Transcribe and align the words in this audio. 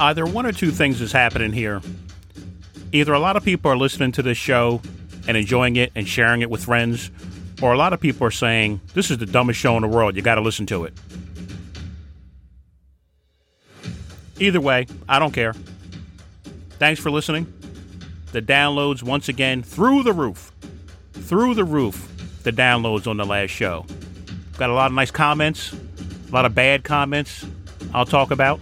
either 0.00 0.24
one 0.24 0.46
or 0.46 0.52
two 0.52 0.70
things 0.70 1.00
is 1.00 1.12
happening 1.12 1.52
here. 1.52 1.82
Either 2.92 3.12
a 3.12 3.20
lot 3.20 3.36
of 3.36 3.44
people 3.44 3.70
are 3.70 3.76
listening 3.76 4.10
to 4.12 4.22
this 4.22 4.38
show 4.38 4.80
and 5.28 5.36
enjoying 5.36 5.76
it 5.76 5.92
and 5.94 6.08
sharing 6.08 6.40
it 6.40 6.50
with 6.50 6.64
friends, 6.64 7.10
or 7.62 7.72
a 7.72 7.76
lot 7.76 7.92
of 7.92 8.00
people 8.00 8.26
are 8.26 8.32
saying, 8.32 8.80
This 8.94 9.10
is 9.10 9.18
the 9.18 9.26
dumbest 9.26 9.60
show 9.60 9.76
in 9.76 9.82
the 9.82 9.88
world. 9.88 10.16
You 10.16 10.22
got 10.22 10.36
to 10.36 10.40
listen 10.40 10.66
to 10.66 10.84
it. 10.84 10.94
Either 14.40 14.60
way, 14.60 14.86
I 15.06 15.18
don't 15.18 15.32
care. 15.32 15.52
Thanks 16.78 17.00
for 17.00 17.10
listening. 17.10 17.52
The 18.32 18.40
downloads, 18.40 19.02
once 19.02 19.28
again, 19.28 19.62
through 19.62 20.02
the 20.02 20.14
roof. 20.14 20.50
Through 21.12 21.54
the 21.54 21.64
roof, 21.64 22.40
the 22.42 22.52
downloads 22.52 23.06
on 23.06 23.18
the 23.18 23.26
last 23.26 23.50
show. 23.50 23.84
Got 24.56 24.70
a 24.70 24.74
lot 24.74 24.86
of 24.86 24.94
nice 24.94 25.10
comments, 25.10 25.74
a 25.74 26.32
lot 26.32 26.46
of 26.46 26.54
bad 26.54 26.84
comments 26.84 27.44
I'll 27.92 28.06
talk 28.06 28.30
about. 28.30 28.60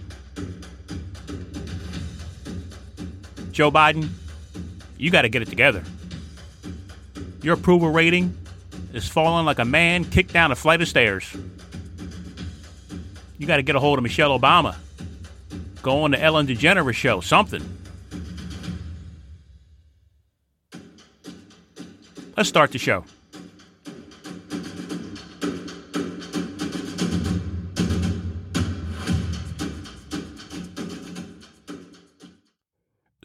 Joe 3.59 3.69
Biden, 3.69 4.07
you 4.97 5.11
got 5.11 5.23
to 5.23 5.27
get 5.27 5.41
it 5.41 5.49
together. 5.49 5.83
Your 7.41 7.55
approval 7.55 7.89
rating 7.89 8.37
is 8.93 9.05
falling 9.05 9.45
like 9.45 9.59
a 9.59 9.65
man 9.65 10.05
kicked 10.05 10.31
down 10.31 10.53
a 10.53 10.55
flight 10.55 10.81
of 10.81 10.87
stairs. 10.87 11.35
You 13.37 13.45
got 13.45 13.57
to 13.57 13.61
get 13.61 13.75
a 13.75 13.79
hold 13.81 13.99
of 13.99 14.03
Michelle 14.03 14.39
Obama. 14.39 14.77
Go 15.81 16.03
on 16.03 16.11
the 16.11 16.23
Ellen 16.23 16.47
DeGeneres 16.47 16.93
show, 16.93 17.19
something. 17.19 17.61
Let's 22.37 22.47
start 22.47 22.71
the 22.71 22.77
show. 22.77 23.03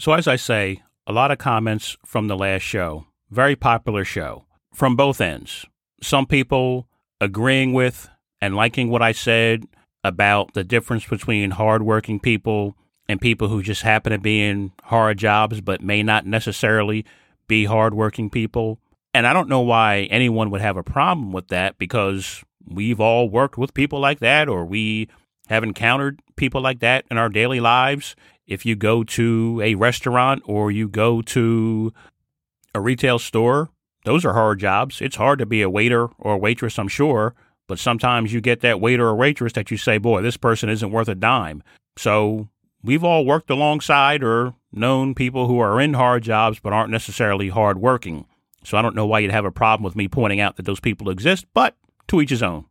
So, 0.05 0.13
as 0.13 0.29
I 0.29 0.37
say, 0.37 0.83
a 1.07 1.15
lot 1.15 1.31
of 1.31 1.39
comments 1.39 1.97
from 2.05 2.29
the 2.29 2.37
last 2.37 2.61
show. 2.61 3.07
Very 3.31 3.57
popular 3.57 4.05
show 4.05 4.45
from 4.75 4.97
both 4.97 5.19
ends. 5.19 5.65
Some 6.03 6.27
people 6.27 6.87
agreeing 7.23 7.73
with 7.73 8.11
and 8.39 8.55
liking 8.55 8.91
what 8.91 9.01
I 9.01 9.13
said 9.13 9.65
about 10.05 10.53
the 10.53 10.63
difference 10.63 11.07
between 11.07 11.53
hardworking 11.53 12.21
people 12.21 12.77
and 13.09 13.19
people 13.19 13.49
who 13.49 13.63
just 13.63 13.81
happen 13.81 14.13
to 14.13 14.19
be 14.19 14.43
in 14.43 14.73
hard 14.83 15.17
jobs 15.17 15.63
but 15.63 15.81
may 15.81 16.03
not 16.03 16.27
necessarily 16.27 17.07
be 17.49 17.65
hardworking 17.65 18.29
people. 18.29 18.79
And 19.15 19.27
I 19.27 19.33
don't 19.33 19.49
know 19.49 19.63
why 19.63 20.01
anyone 20.11 20.51
would 20.51 20.61
have 20.61 20.77
a 20.77 20.83
problem 20.83 21.33
with 21.33 21.49
that 21.49 21.79
because 21.79 22.45
we've 22.67 23.01
all 23.01 23.31
worked 23.31 23.57
with 23.57 23.73
people 23.73 24.01
like 24.01 24.21
that 24.21 24.51
or 24.51 24.67
we 24.67 25.09
have 25.49 25.63
encountered 25.63 26.21
people 26.37 26.61
like 26.61 26.81
that 26.81 27.05
in 27.11 27.19
our 27.19 27.29
daily 27.29 27.61
lives. 27.61 28.17
If 28.47 28.67
you 28.67 28.77
go 28.77 29.05
to 29.05 29.61
a 29.63 29.75
restaurant 29.75 30.43
or 30.45 30.71
you 30.71 30.89
go 30.89 31.23
to 31.23 31.93
a 32.75 32.81
retail 32.81 33.19
store, 33.19 33.71
those 34.05 34.25
are 34.25 34.35
hard 34.35 34.59
jobs. 34.59 35.01
It's 35.01 35.17
hard 35.17 35.39
to 35.39 35.47
be 35.47 35.63
a 35.63 35.71
waiter 35.71 36.09
or 36.19 36.35
a 36.35 36.39
waitress, 36.39 36.79
I'm 36.79 36.89
sure, 36.89 37.35
but 37.67 37.79
sometimes 37.79 38.33
you 38.33 38.41
get 38.41 38.61
that 38.61 38.81
waiter 38.81 39.07
or 39.07 39.15
waitress 39.15 39.55
that 39.55 39.71
you 39.71 39.77
say, 39.77 39.99
boy, 39.99 40.23
this 40.23 40.37
person 40.37 40.69
isn't 40.69 40.91
worth 40.91 41.09
a 41.09 41.15
dime. 41.15 41.63
So 41.97 42.49
we've 42.83 43.05
all 43.05 43.25
worked 43.25 43.51
alongside 43.51 44.23
or 44.23 44.55
known 44.73 45.15
people 45.15 45.47
who 45.47 45.59
are 45.59 45.81
in 45.81 45.95
hard 45.95 46.23
jobs 46.23 46.59
but 46.59 46.73
aren't 46.73 46.91
necessarily 46.91 47.49
hard 47.49 47.79
working. 47.79 48.27
So 48.65 48.77
I 48.77 48.83
don't 48.83 48.97
know 48.97 49.07
why 49.07 49.21
you'd 49.21 49.31
have 49.31 49.45
a 49.45 49.51
problem 49.51 49.85
with 49.85 49.97
me 49.97 50.09
pointing 50.09 50.41
out 50.41 50.57
that 50.57 50.67
those 50.67 50.81
people 50.81 51.11
exist, 51.11 51.47
but 51.55 51.77
to 52.09 52.21
each 52.21 52.31
his 52.31 52.43
own. 52.43 52.67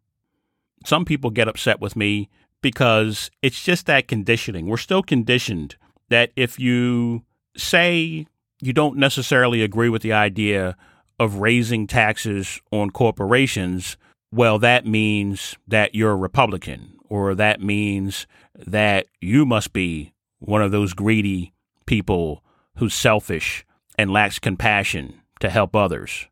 Some 0.86 1.06
people 1.06 1.30
get 1.30 1.48
upset 1.48 1.80
with 1.80 1.96
me 1.96 2.30
because 2.64 3.30
it's 3.44 3.64
just 3.64 3.86
that 3.86 4.08
conditioning. 4.08 4.66
We're 4.66 4.78
still 4.78 5.04
conditioned 5.04 5.76
that 6.10 6.32
if 6.36 6.60
you 6.60 7.22
say 7.56 8.26
you 8.60 8.74
don't 8.74 8.98
necessarily 8.98 9.62
agree 9.62 9.90
with 9.90 10.02
the 10.02 10.14
idea 10.14 10.76
of 11.20 11.36
raising 11.36 11.86
taxes 11.86 12.60
on 12.72 12.90
corporations, 12.90 13.98
well, 14.32 14.58
that 14.58 14.88
means 14.88 15.56
that 15.68 15.94
you're 15.94 16.14
a 16.14 16.16
Republican, 16.16 16.98
or 17.08 17.36
that 17.36 17.62
means 17.62 18.26
that 18.56 19.06
you 19.22 19.46
must 19.46 19.74
be 19.74 20.14
one 20.40 20.64
of 20.64 20.72
those 20.72 20.94
greedy 20.94 21.54
people 21.86 22.44
who's 22.78 22.96
selfish 22.96 23.66
and 23.98 24.12
lacks 24.12 24.40
compassion 24.40 25.22
to 25.40 25.50
help 25.50 25.76
others. 25.76 26.28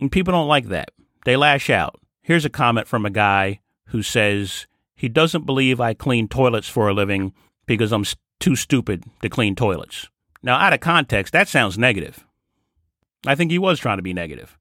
And 0.00 0.10
people 0.10 0.32
don't 0.32 0.48
like 0.48 0.66
that. 0.66 0.90
They 1.24 1.36
lash 1.36 1.70
out. 1.70 2.00
Here's 2.22 2.44
a 2.44 2.50
comment 2.50 2.88
from 2.88 3.04
a 3.06 3.10
guy 3.10 3.60
who 3.86 4.02
says 4.02 4.66
he 5.00 5.08
doesn't 5.08 5.46
believe 5.46 5.80
I 5.80 5.94
clean 5.94 6.28
toilets 6.28 6.68
for 6.68 6.86
a 6.86 6.92
living 6.92 7.32
because 7.64 7.90
I'm 7.90 8.04
too 8.38 8.54
stupid 8.54 9.04
to 9.22 9.30
clean 9.30 9.54
toilets. 9.54 10.10
Now, 10.42 10.56
out 10.56 10.74
of 10.74 10.80
context, 10.80 11.32
that 11.32 11.48
sounds 11.48 11.78
negative. 11.78 12.26
I 13.26 13.34
think 13.34 13.50
he 13.50 13.58
was 13.58 13.80
trying 13.80 13.96
to 13.96 14.02
be 14.02 14.12
negative. 14.12 14.58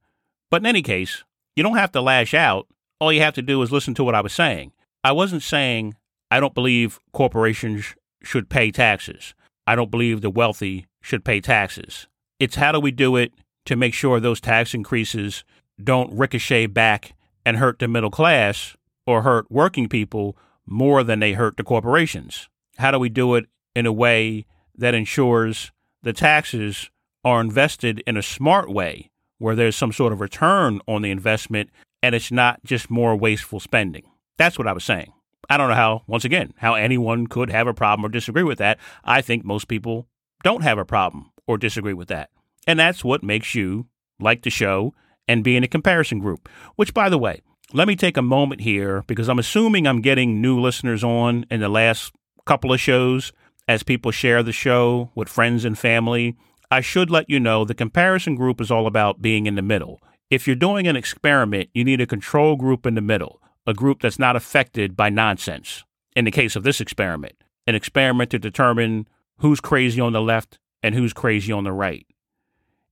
But 0.50 0.62
in 0.62 0.66
any 0.66 0.82
case, 0.82 1.26
you 1.58 1.64
don't 1.64 1.76
have 1.76 1.92
to 1.92 2.00
lash 2.00 2.34
out. 2.34 2.68
All 3.02 3.12
you 3.12 3.20
have 3.20 3.34
to 3.34 3.42
do 3.42 3.62
is 3.62 3.74
listen 3.74 3.94
to 3.96 4.04
what 4.06 4.16
I 4.16 4.22
was 4.22 4.32
saying. 4.32 4.72
I 5.04 5.12
wasn't 5.12 5.44
saying 5.44 5.98
I 6.32 6.40
don't 6.40 6.56
believe 6.56 7.00
corporations 7.12 7.94
should 8.24 8.48
pay 8.48 8.72
taxes. 8.72 9.34
I 9.68 9.76
don't 9.76 9.92
believe 9.92 10.22
the 10.22 10.30
wealthy 10.30 10.86
should 11.02 11.26
pay 11.26 11.42
taxes. 11.42 12.08
It's 12.40 12.56
how 12.56 12.72
do 12.72 12.80
we 12.80 12.92
do 12.92 13.18
it 13.18 13.34
to 13.66 13.76
make 13.76 13.94
sure 13.94 14.22
those 14.22 14.40
tax 14.40 14.74
increases 14.74 15.44
don't 15.84 16.18
ricochet 16.18 16.68
back 16.68 17.12
and 17.46 17.58
hurt 17.58 17.80
the 17.80 17.90
middle 17.90 18.10
class 18.10 18.78
or 19.09 19.24
hurt 19.24 19.50
working 19.50 19.90
people 19.90 20.38
more 20.66 21.03
than 21.03 21.20
they 21.20 21.34
hurt 21.34 21.58
the 21.58 21.64
corporations? 21.64 22.47
How 22.78 22.92
do 22.92 23.00
we 23.00 23.09
do 23.09 23.36
it 23.36 23.47
in 23.75 23.86
a 23.86 23.94
way 23.94 24.46
that 24.78 24.94
ensures 24.94 25.72
the 26.03 26.14
taxes 26.14 26.90
are 27.25 27.42
invested 27.42 28.03
in 28.06 28.16
a 28.16 28.22
smart 28.22 28.70
way 28.70 29.09
where 29.40 29.56
there's 29.56 29.75
some 29.75 29.92
sort 29.92 30.14
of 30.14 30.22
return 30.22 30.80
on 30.88 31.02
the 31.02 31.12
investment 31.12 31.70
and 32.02 32.16
it's 32.16 32.31
not 32.31 32.64
just 32.64 32.90
more 32.90 33.16
wasteful 33.16 33.59
spending. 33.59 34.03
That's 34.38 34.58
what 34.58 34.68
I 34.68 34.74
was 34.74 34.84
saying. 34.84 35.12
I 35.50 35.58
don't 35.58 35.70
know 35.70 35.76
how, 35.76 36.03
once 36.08 36.24
again, 36.24 36.53
how 36.58 36.76
anyone 36.76 37.28
could 37.28 37.50
have 37.50 37.68
a 37.68 37.74
problem 37.74 38.06
or 38.06 38.09
disagree 38.09 38.44
with 38.44 38.59
that. 38.59 38.78
I 39.03 39.22
think 39.22 39.44
most 39.44 39.68
people 39.68 40.08
don't 40.44 40.64
have 40.64 40.78
a 40.78 40.86
problem 40.86 41.31
or 41.47 41.58
disagree 41.58 41.94
with 41.94 42.08
that. 42.09 42.30
And 42.68 42.80
that's 42.80 43.03
what 43.03 43.24
makes 43.24 43.56
you 43.56 43.88
like 44.20 44.44
the 44.44 44.50
show 44.50 44.94
and 45.28 45.44
be 45.44 45.56
in 45.56 45.64
a 45.64 45.68
comparison 45.68 46.20
group. 46.20 46.47
Which, 46.76 46.94
by 46.94 47.09
the 47.09 47.18
way, 47.18 47.41
let 47.74 47.88
me 47.88 47.96
take 47.96 48.18
a 48.18 48.22
moment 48.22 48.62
here 48.62 49.03
because 49.07 49.30
I'm 49.30 49.40
assuming 49.40 49.85
I'm 49.85 50.02
getting 50.02 50.41
new 50.41 50.59
listeners 50.59 51.03
on 51.03 51.46
in 51.52 51.59
the 51.59 51.69
last 51.69 52.13
couple 52.46 52.74
of 52.74 52.80
shows 52.80 53.31
as 53.68 53.84
people 53.84 54.09
share 54.09 54.41
the 54.41 54.52
show 54.52 55.12
with 55.13 55.30
friends 55.30 55.63
and 55.63 55.78
family, 55.78 56.35
I 56.72 56.81
should 56.81 57.12
let 57.12 57.29
you 57.29 57.40
know 57.40 57.63
the 57.63 57.75
comparison 57.75 58.34
group 58.34 58.59
is 58.59 58.72
all 58.72 58.88
about 58.88 59.22
being 59.22 59.46
in 59.46 59.53
the 59.53 59.62
middle. 59.62 60.02
If 60.31 60.47
you're 60.47 60.56
doing 60.56 60.88
an 60.88 60.96
experiment, 60.96 61.69
you 61.74 61.84
need 61.84 62.02
a 62.02 62.08
control 62.08 62.56
group 62.56 62.88
in 62.88 62.96
the 62.96 63.02
middle, 63.02 63.40
a 63.68 63.74
group 63.75 64.02
that's 64.02 64.18
not 64.18 64.35
affected 64.35 64.96
by 64.96 65.09
nonsense. 65.09 65.84
In 66.16 66.25
the 66.25 66.31
case 66.31 66.56
of 66.56 66.63
this 66.63 66.81
experiment, 66.81 67.35
an 67.68 67.75
experiment 67.75 68.31
to 68.31 68.40
determine 68.40 69.08
who's 69.38 69.59
crazy 69.59 70.02
on 70.02 70.13
the 70.13 70.22
left 70.22 70.58
and 70.81 70.96
who's 70.96 71.13
crazy 71.13 71.52
on 71.52 71.63
the 71.63 71.72
right. 71.72 72.08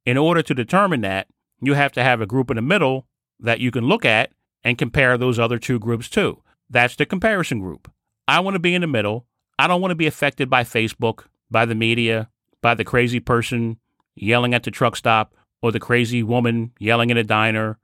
In 0.06 0.18
order 0.18 0.44
to 0.44 0.54
determine 0.54 1.02
that, 1.02 1.28
you 1.60 1.74
have 1.74 1.92
to 1.94 2.04
have 2.04 2.22
a 2.22 2.28
group 2.28 2.52
in 2.52 2.56
the 2.56 2.62
middle 2.62 3.08
that 3.40 3.60
you 3.60 3.72
can 3.72 3.86
look 3.86 4.06
at 4.06 4.32
and 4.64 4.78
compare 4.78 5.18
those 5.18 5.40
other 5.40 5.60
two 5.60 5.80
groups 5.80 6.10
too. 6.10 6.42
That's 6.70 6.96
the 6.96 7.06
comparison 7.06 7.60
group. 7.60 7.92
I 8.28 8.40
want 8.42 8.56
to 8.56 8.60
be 8.60 8.76
in 8.76 8.82
the 8.82 8.88
middle. 8.88 9.26
I 9.58 9.68
don't 9.68 9.82
want 9.82 9.92
to 9.92 9.96
be 9.96 10.08
affected 10.08 10.50
by 10.50 10.64
Facebook, 10.64 11.26
by 11.50 11.66
the 11.66 11.76
media, 11.76 12.30
by 12.62 12.74
the 12.74 12.84
crazy 12.84 13.20
person 13.20 13.80
yelling 14.16 14.54
at 14.54 14.64
the 14.64 14.72
truck 14.72 14.96
stop 14.96 15.34
or 15.62 15.72
the 15.72 15.80
crazy 15.80 16.24
woman 16.24 16.72
yelling 16.80 17.10
in 17.10 17.18
a 17.18 17.24
diner. 17.24 17.78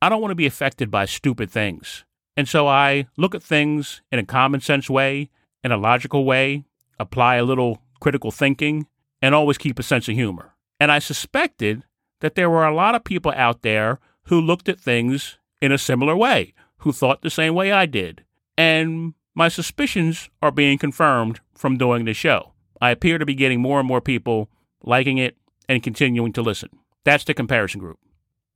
I 0.00 0.08
don't 0.08 0.20
want 0.20 0.30
to 0.30 0.36
be 0.36 0.46
affected 0.46 0.90
by 0.90 1.06
stupid 1.06 1.50
things. 1.50 2.04
And 2.36 2.48
so 2.48 2.68
I 2.68 3.08
look 3.16 3.34
at 3.34 3.42
things 3.42 4.02
in 4.12 4.18
a 4.18 4.24
common 4.24 4.60
sense 4.60 4.88
way, 4.88 5.30
in 5.64 5.72
a 5.72 5.76
logical 5.76 6.24
way, 6.24 6.64
apply 6.98 7.36
a 7.36 7.44
little 7.44 7.82
critical 8.00 8.30
thinking, 8.30 8.86
and 9.20 9.34
always 9.34 9.58
keep 9.58 9.78
a 9.78 9.82
sense 9.82 10.08
of 10.08 10.14
humor. 10.14 10.54
And 10.78 10.92
I 10.92 11.00
suspected 11.00 11.82
that 12.20 12.36
there 12.36 12.50
were 12.50 12.66
a 12.66 12.74
lot 12.74 12.94
of 12.94 13.02
people 13.02 13.32
out 13.34 13.62
there 13.62 13.98
who 14.24 14.40
looked 14.40 14.68
at 14.68 14.78
things 14.78 15.38
in 15.60 15.72
a 15.72 15.78
similar 15.78 16.16
way, 16.16 16.54
who 16.78 16.92
thought 16.92 17.22
the 17.22 17.30
same 17.30 17.54
way 17.54 17.72
I 17.72 17.86
did. 17.86 18.24
And 18.56 19.14
my 19.34 19.48
suspicions 19.48 20.30
are 20.42 20.50
being 20.50 20.78
confirmed 20.78 21.40
from 21.54 21.78
doing 21.78 22.04
the 22.04 22.14
show. 22.14 22.52
I 22.80 22.90
appear 22.90 23.18
to 23.18 23.26
be 23.26 23.34
getting 23.34 23.60
more 23.60 23.78
and 23.78 23.88
more 23.88 24.00
people 24.00 24.50
liking 24.82 25.18
it 25.18 25.36
and 25.68 25.82
continuing 25.82 26.32
to 26.34 26.42
listen. 26.42 26.70
That's 27.04 27.24
the 27.24 27.34
comparison 27.34 27.80
group. 27.80 27.98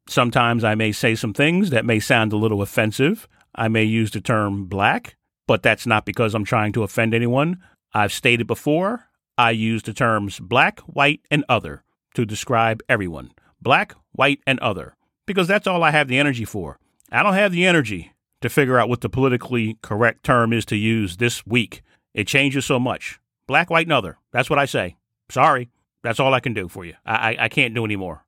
Sometimes 0.09 0.65
I 0.65 0.75
may 0.75 0.93
say 0.93 1.15
some 1.15 1.33
things 1.33 1.71
that 1.71 1.85
may 1.85 2.01
sound 2.01 2.33
a 2.33 2.37
little 2.37 2.63
offensive. 2.63 3.29
I 3.55 3.69
may 3.69 3.85
use 3.85 4.11
the 4.11 4.21
term 4.21 4.67
black, 4.67 5.17
but 5.47 5.63
that's 5.63 5.87
not 5.87 6.05
because 6.05 6.35
I'm 6.35 6.45
trying 6.45 6.73
to 6.73 6.83
offend 6.83 7.15
anyone. 7.15 7.63
I've 7.95 8.13
stated 8.13 8.47
before, 8.47 9.09
I 9.39 9.51
use 9.53 9.83
the 9.83 9.93
terms 9.93 10.41
black, 10.41 10.81
white, 10.81 11.21
and 11.31 11.45
other 11.49 11.85
to 12.15 12.25
describe 12.25 12.83
everyone. 12.89 13.33
Black, 13.61 13.95
white, 14.13 14.41
and 14.47 14.59
other. 14.61 14.97
Because 15.27 15.47
that's 15.47 15.67
all 15.67 15.85
I 15.85 15.91
have 15.91 16.09
the 16.09 16.19
energy 16.19 16.45
for. 16.45 16.79
I 17.13 17.23
don't 17.23 17.35
have 17.35 17.53
the 17.53 17.67
energy 17.67 18.13
to 18.41 18.49
figure 18.49 18.79
out 18.79 18.89
what 18.89 19.03
the 19.03 19.09
politically 19.11 19.79
correct 19.83 20.25
term 20.25 20.53
is 20.53 20.65
to 20.67 20.77
use 20.77 21.19
this 21.19 21.47
week. 21.47 21.83
It 22.15 22.27
changes 22.27 22.65
so 22.65 22.79
much. 22.81 23.21
black, 23.47 23.69
white, 23.69 23.87
and 23.87 23.93
other. 23.93 24.17
That's 24.33 24.49
what 24.49 24.59
I 24.59 24.65
say. 24.65 24.97
Sorry. 25.29 25.69
That's 26.03 26.19
all 26.19 26.33
I 26.33 26.41
can 26.41 26.55
do 26.55 26.69
for 26.69 26.85
you. 26.85 26.95
I, 27.05 27.35
I, 27.35 27.45
I 27.45 27.49
can't 27.49 27.75
do 27.75 27.85
anymore. 27.85 28.25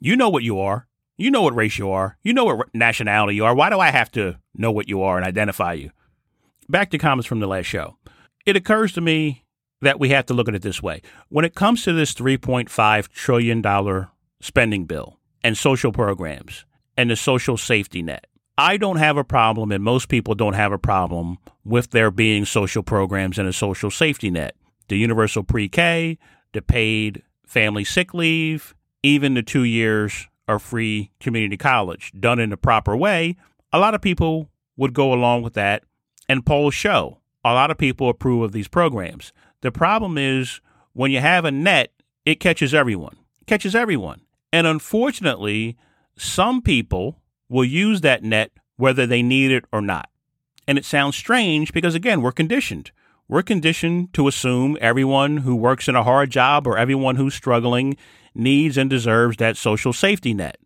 You 0.00 0.16
know 0.16 0.28
what 0.28 0.42
you 0.42 0.58
are. 0.58 0.88
You 1.16 1.30
know 1.30 1.42
what 1.42 1.54
race 1.54 1.78
you 1.78 1.90
are. 1.90 2.18
You 2.22 2.32
know 2.32 2.44
what 2.44 2.74
nationality 2.74 3.36
you 3.36 3.44
are. 3.44 3.54
Why 3.54 3.70
do 3.70 3.78
I 3.78 3.90
have 3.90 4.10
to 4.12 4.38
know 4.54 4.72
what 4.72 4.88
you 4.88 5.02
are 5.02 5.16
and 5.16 5.24
identify 5.24 5.74
you? 5.74 5.90
Back 6.68 6.90
to 6.90 6.98
comments 6.98 7.26
from 7.26 7.40
the 7.40 7.46
last 7.46 7.66
show. 7.66 7.96
It 8.44 8.56
occurs 8.56 8.92
to 8.92 9.00
me 9.00 9.44
that 9.80 10.00
we 10.00 10.08
have 10.10 10.26
to 10.26 10.34
look 10.34 10.48
at 10.48 10.54
it 10.54 10.62
this 10.62 10.82
way. 10.82 11.02
When 11.28 11.44
it 11.44 11.54
comes 11.54 11.84
to 11.84 11.92
this 11.92 12.12
$3.5 12.14 13.08
trillion 13.08 14.06
spending 14.40 14.84
bill 14.86 15.18
and 15.42 15.56
social 15.56 15.92
programs 15.92 16.64
and 16.98 17.08
the 17.10 17.16
social 17.16 17.56
safety 17.56 18.02
net, 18.02 18.26
I 18.58 18.76
don't 18.76 18.96
have 18.96 19.16
a 19.16 19.24
problem, 19.24 19.70
and 19.70 19.84
most 19.84 20.08
people 20.08 20.34
don't 20.34 20.54
have 20.54 20.72
a 20.72 20.78
problem 20.78 21.38
with 21.64 21.92
there 21.92 22.10
being 22.10 22.44
social 22.44 22.82
programs 22.82 23.38
and 23.38 23.48
a 23.48 23.52
social 23.52 23.90
safety 23.90 24.30
net. 24.30 24.56
The 24.88 24.98
universal 24.98 25.44
pre 25.44 25.68
K, 25.68 26.18
the 26.52 26.60
paid 26.60 27.22
family 27.46 27.84
sick 27.84 28.12
leave, 28.12 28.74
even 29.04 29.34
the 29.34 29.44
two 29.44 29.62
years 29.62 30.28
of 30.48 30.60
free 30.60 31.12
community 31.20 31.56
college 31.56 32.10
done 32.18 32.40
in 32.40 32.50
the 32.50 32.56
proper 32.56 32.96
way. 32.96 33.36
A 33.72 33.78
lot 33.78 33.94
of 33.94 34.02
people 34.02 34.50
would 34.76 34.92
go 34.92 35.12
along 35.12 35.42
with 35.42 35.54
that, 35.54 35.84
and 36.28 36.44
polls 36.44 36.74
show 36.74 37.20
a 37.44 37.54
lot 37.54 37.70
of 37.70 37.78
people 37.78 38.08
approve 38.08 38.42
of 38.42 38.52
these 38.52 38.66
programs. 38.66 39.32
The 39.60 39.70
problem 39.70 40.18
is 40.18 40.60
when 40.94 41.12
you 41.12 41.20
have 41.20 41.44
a 41.44 41.52
net, 41.52 41.92
it 42.24 42.40
catches 42.40 42.74
everyone, 42.74 43.16
it 43.40 43.46
catches 43.46 43.76
everyone. 43.76 44.22
And 44.52 44.66
unfortunately, 44.66 45.76
some 46.20 46.62
people 46.62 47.20
will 47.48 47.64
use 47.64 48.00
that 48.02 48.22
net 48.22 48.52
whether 48.76 49.06
they 49.06 49.22
need 49.22 49.50
it 49.50 49.64
or 49.72 49.80
not. 49.80 50.08
And 50.66 50.78
it 50.78 50.84
sounds 50.84 51.16
strange 51.16 51.72
because, 51.72 51.94
again, 51.94 52.22
we're 52.22 52.32
conditioned. 52.32 52.92
We're 53.26 53.42
conditioned 53.42 54.14
to 54.14 54.28
assume 54.28 54.78
everyone 54.80 55.38
who 55.38 55.56
works 55.56 55.88
in 55.88 55.96
a 55.96 56.04
hard 56.04 56.30
job 56.30 56.66
or 56.66 56.78
everyone 56.78 57.16
who's 57.16 57.34
struggling 57.34 57.96
needs 58.34 58.78
and 58.78 58.88
deserves 58.88 59.36
that 59.38 59.56
social 59.56 59.92
safety 59.92 60.32
net. 60.32 60.58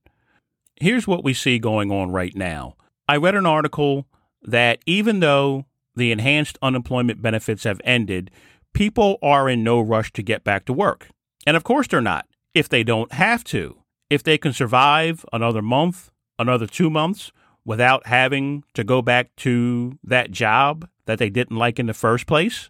Here's 0.76 1.06
what 1.06 1.25
we 1.25 1.34
see 1.34 1.58
going 1.58 1.90
on 1.90 2.10
right 2.10 2.34
now. 2.37 2.76
I 3.08 3.16
read 3.16 3.34
an 3.34 3.46
article 3.46 4.06
that 4.43 4.81
even 4.87 5.20
though 5.20 5.66
the 5.96 6.12
enhanced 6.12 6.58
unemployment 6.62 7.22
benefits 7.22 7.64
have 7.64 7.81
ended, 7.84 8.31
people 8.72 9.19
are 9.22 9.49
in 9.49 9.64
no 9.64 9.81
rush 9.81 10.12
to 10.12 10.22
get 10.22 10.44
back 10.44 10.64
to 10.66 10.72
work. 10.72 11.08
And 11.46 11.56
of 11.56 11.64
course 11.64 11.87
they're 11.87 12.00
not, 12.00 12.26
if 12.54 12.69
they 12.69 12.82
don't 12.82 13.12
have 13.12 13.44
to. 13.44 13.81
If 14.12 14.23
they 14.23 14.37
can 14.37 14.53
survive 14.53 15.25
another 15.32 15.62
month, 15.62 16.11
another 16.38 16.67
two 16.67 16.91
months 16.91 17.32
without 17.64 18.06
having 18.06 18.62
to 18.75 18.85
go 18.85 19.00
back 19.00 19.35
to 19.37 19.99
that 20.05 20.31
job 20.31 20.87
that 21.06 21.19
they 21.19 21.31
didn't 21.31 21.56
like 21.56 21.79
in 21.79 21.87
the 21.87 21.94
first 21.94 22.26
place, 22.26 22.69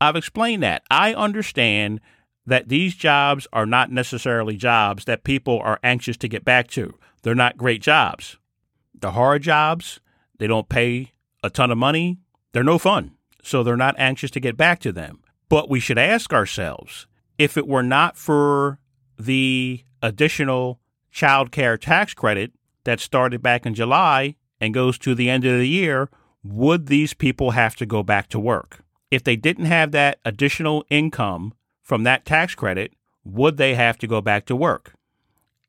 I've 0.00 0.16
explained 0.16 0.64
that. 0.64 0.82
I 0.90 1.14
understand 1.14 2.00
that 2.44 2.68
these 2.68 2.96
jobs 2.96 3.46
are 3.52 3.66
not 3.66 3.92
necessarily 3.92 4.56
jobs 4.56 5.04
that 5.04 5.22
people 5.22 5.60
are 5.60 5.78
anxious 5.84 6.16
to 6.16 6.28
get 6.28 6.44
back 6.44 6.66
to. 6.70 6.92
They're 7.22 7.36
not 7.36 7.56
great 7.56 7.80
jobs. 7.80 8.36
The 8.98 9.12
hard 9.12 9.42
jobs, 9.42 10.00
they 10.40 10.48
don't 10.48 10.68
pay 10.68 11.12
a 11.40 11.50
ton 11.50 11.70
of 11.70 11.78
money, 11.78 12.18
they're 12.50 12.64
no 12.64 12.78
fun 12.78 13.12
so 13.44 13.62
they're 13.62 13.76
not 13.76 13.94
anxious 13.96 14.32
to 14.32 14.40
get 14.40 14.56
back 14.56 14.80
to 14.80 14.90
them. 14.90 15.20
But 15.48 15.70
we 15.70 15.78
should 15.78 15.98
ask 15.98 16.32
ourselves 16.32 17.06
if 17.38 17.56
it 17.56 17.68
were 17.68 17.84
not 17.84 18.16
for 18.16 18.80
the 19.16 19.84
additional 20.02 20.80
child 21.10 21.50
care 21.50 21.76
tax 21.76 22.14
credit 22.14 22.52
that 22.84 23.00
started 23.00 23.42
back 23.42 23.66
in 23.66 23.74
July 23.74 24.36
and 24.60 24.74
goes 24.74 24.98
to 24.98 25.14
the 25.14 25.30
end 25.30 25.44
of 25.44 25.58
the 25.58 25.68
year, 25.68 26.08
would 26.42 26.86
these 26.86 27.14
people 27.14 27.52
have 27.52 27.76
to 27.76 27.86
go 27.86 28.02
back 28.02 28.28
to 28.28 28.40
work? 28.40 28.80
If 29.10 29.24
they 29.24 29.36
didn't 29.36 29.66
have 29.66 29.92
that 29.92 30.18
additional 30.24 30.84
income 30.90 31.54
from 31.82 32.04
that 32.04 32.24
tax 32.24 32.54
credit, 32.54 32.92
would 33.24 33.56
they 33.56 33.74
have 33.74 33.98
to 33.98 34.06
go 34.06 34.20
back 34.20 34.46
to 34.46 34.56
work? 34.56 34.94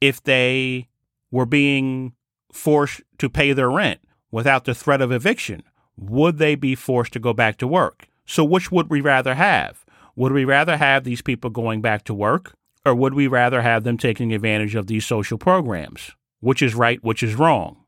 If 0.01 0.23
they 0.23 0.87
were 1.31 1.45
being 1.45 2.13
forced 2.51 3.01
to 3.17 3.29
pay 3.29 3.53
their 3.53 3.69
rent 3.69 4.01
without 4.31 4.65
the 4.65 4.75
threat 4.75 5.01
of 5.01 5.11
eviction, 5.11 5.63
would 5.97 6.37
they 6.37 6.55
be 6.55 6.75
forced 6.75 7.13
to 7.13 7.19
go 7.19 7.33
back 7.33 7.57
to 7.57 7.67
work? 7.67 8.07
So, 8.25 8.43
which 8.43 8.71
would 8.71 8.89
we 8.89 9.01
rather 9.01 9.35
have? 9.35 9.85
Would 10.15 10.31
we 10.31 10.45
rather 10.45 10.77
have 10.77 11.03
these 11.03 11.21
people 11.21 11.49
going 11.49 11.81
back 11.81 12.03
to 12.05 12.13
work, 12.13 12.53
or 12.85 12.95
would 12.95 13.13
we 13.13 13.27
rather 13.27 13.61
have 13.61 13.83
them 13.83 13.97
taking 13.97 14.33
advantage 14.33 14.75
of 14.75 14.87
these 14.87 15.05
social 15.05 15.37
programs? 15.37 16.11
Which 16.39 16.61
is 16.61 16.75
right, 16.75 17.03
which 17.03 17.21
is 17.23 17.35
wrong? 17.35 17.83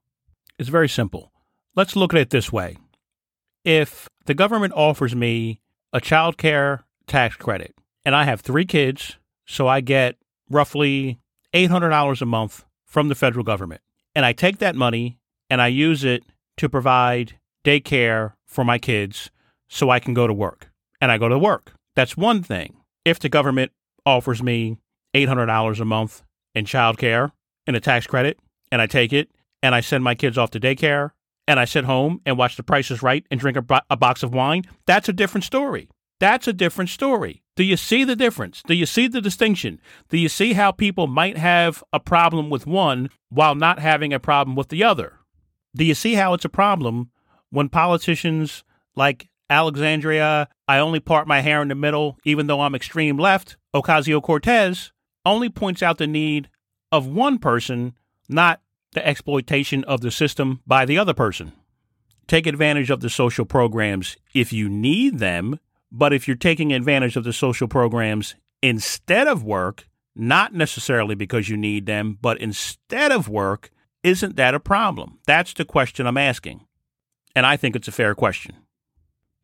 It's 0.59 0.69
very 0.69 0.89
simple. 0.89 1.31
Let's 1.75 1.95
look 1.95 2.13
at 2.13 2.19
it 2.19 2.29
this 2.29 2.51
way. 2.51 2.77
If 3.63 4.09
the 4.25 4.33
government 4.33 4.73
offers 4.75 5.15
me 5.15 5.61
a 5.93 6.01
child 6.01 6.37
care 6.37 6.83
tax 7.07 7.35
credit, 7.35 7.73
and 8.03 8.15
I 8.15 8.25
have 8.25 8.41
three 8.41 8.65
kids, 8.65 9.17
so 9.45 9.67
I 9.67 9.81
get 9.81 10.17
roughly 10.49 11.19
$800 11.53 12.21
a 12.21 12.25
month 12.25 12.65
from 12.85 13.07
the 13.07 13.15
federal 13.15 13.45
government, 13.45 13.81
and 14.15 14.25
I 14.25 14.33
take 14.33 14.57
that 14.57 14.75
money 14.75 15.17
and 15.49 15.61
I 15.61 15.67
use 15.67 16.03
it 16.03 16.23
to 16.57 16.69
provide 16.69 17.39
daycare 17.63 18.33
for 18.45 18.63
my 18.63 18.77
kids 18.77 19.31
so 19.69 19.89
I 19.89 19.99
can 19.99 20.13
go 20.13 20.27
to 20.27 20.33
work. 20.33 20.69
And 20.99 21.11
I 21.11 21.17
go 21.17 21.29
to 21.29 21.39
work. 21.39 21.73
That's 21.95 22.15
one 22.15 22.43
thing. 22.43 22.77
If 23.03 23.19
the 23.19 23.29
government 23.29 23.71
offers 24.05 24.41
me 24.41 24.77
$800 25.13 25.79
a 25.79 25.85
month 25.85 26.23
in 26.55 26.65
child 26.65 26.97
care 26.97 27.31
and 27.67 27.75
a 27.75 27.79
tax 27.79 28.07
credit, 28.07 28.39
and 28.71 28.81
I 28.81 28.87
take 28.87 29.13
it 29.13 29.29
and 29.61 29.75
I 29.75 29.81
send 29.81 30.03
my 30.03 30.15
kids 30.15 30.37
off 30.37 30.51
to 30.51 30.59
daycare 30.59 31.11
and 31.47 31.59
I 31.59 31.65
sit 31.65 31.85
home 31.85 32.21
and 32.25 32.37
watch 32.37 32.55
The 32.55 32.63
Price 32.63 32.91
is 32.91 33.03
Right 33.03 33.25
and 33.29 33.39
drink 33.39 33.57
a, 33.57 33.61
bo- 33.61 33.81
a 33.89 33.97
box 33.97 34.23
of 34.23 34.33
wine, 34.33 34.63
that's 34.85 35.09
a 35.09 35.13
different 35.13 35.43
story. 35.43 35.89
That's 36.19 36.47
a 36.47 36.53
different 36.53 36.89
story. 36.89 37.41
Do 37.55 37.63
you 37.63 37.75
see 37.75 38.03
the 38.03 38.15
difference? 38.15 38.61
Do 38.65 38.73
you 38.73 38.85
see 38.85 39.07
the 39.07 39.21
distinction? 39.21 39.81
Do 40.09 40.17
you 40.17 40.29
see 40.29 40.53
how 40.53 40.71
people 40.71 41.07
might 41.07 41.37
have 41.37 41.83
a 41.91 41.99
problem 41.99 42.49
with 42.49 42.67
one 42.67 43.09
while 43.29 43.55
not 43.55 43.79
having 43.79 44.13
a 44.13 44.19
problem 44.19 44.55
with 44.55 44.69
the 44.69 44.83
other? 44.83 45.19
Do 45.75 45.83
you 45.83 45.95
see 45.95 46.13
how 46.13 46.33
it's 46.33 46.45
a 46.45 46.49
problem 46.49 47.11
when 47.49 47.69
politicians 47.69 48.63
like 48.95 49.29
Alexandria, 49.51 50.47
I 50.65 50.79
only 50.79 51.01
part 51.01 51.27
my 51.27 51.41
hair 51.41 51.61
in 51.61 51.67
the 51.67 51.75
middle, 51.75 52.17
even 52.23 52.47
though 52.47 52.61
I'm 52.61 52.73
extreme 52.73 53.17
left, 53.17 53.57
Ocasio 53.75 54.23
Cortez 54.23 54.93
only 55.25 55.49
points 55.49 55.83
out 55.83 55.97
the 55.97 56.07
need 56.07 56.49
of 56.91 57.05
one 57.05 57.37
person, 57.37 57.93
not 58.29 58.61
the 58.93 59.05
exploitation 59.05 59.83
of 59.83 59.99
the 59.99 60.09
system 60.09 60.61
by 60.65 60.85
the 60.85 60.97
other 60.97 61.13
person. 61.13 61.51
Take 62.27 62.47
advantage 62.47 62.89
of 62.89 63.01
the 63.01 63.09
social 63.09 63.43
programs 63.43 64.15
if 64.33 64.53
you 64.53 64.69
need 64.69 65.19
them, 65.19 65.59
but 65.91 66.13
if 66.13 66.27
you're 66.29 66.37
taking 66.37 66.71
advantage 66.71 67.17
of 67.17 67.25
the 67.25 67.33
social 67.33 67.67
programs 67.67 68.35
instead 68.61 69.27
of 69.27 69.43
work, 69.43 69.85
not 70.15 70.53
necessarily 70.53 71.13
because 71.13 71.49
you 71.49 71.57
need 71.57 71.85
them, 71.85 72.17
but 72.21 72.39
instead 72.39 73.11
of 73.11 73.27
work, 73.27 73.69
isn't 74.01 74.37
that 74.37 74.55
a 74.55 74.61
problem? 74.61 75.19
That's 75.27 75.53
the 75.53 75.65
question 75.65 76.07
I'm 76.07 76.17
asking. 76.17 76.65
And 77.35 77.45
I 77.45 77.57
think 77.57 77.75
it's 77.75 77.89
a 77.89 77.93
fair 77.93 78.15
question. 78.15 78.55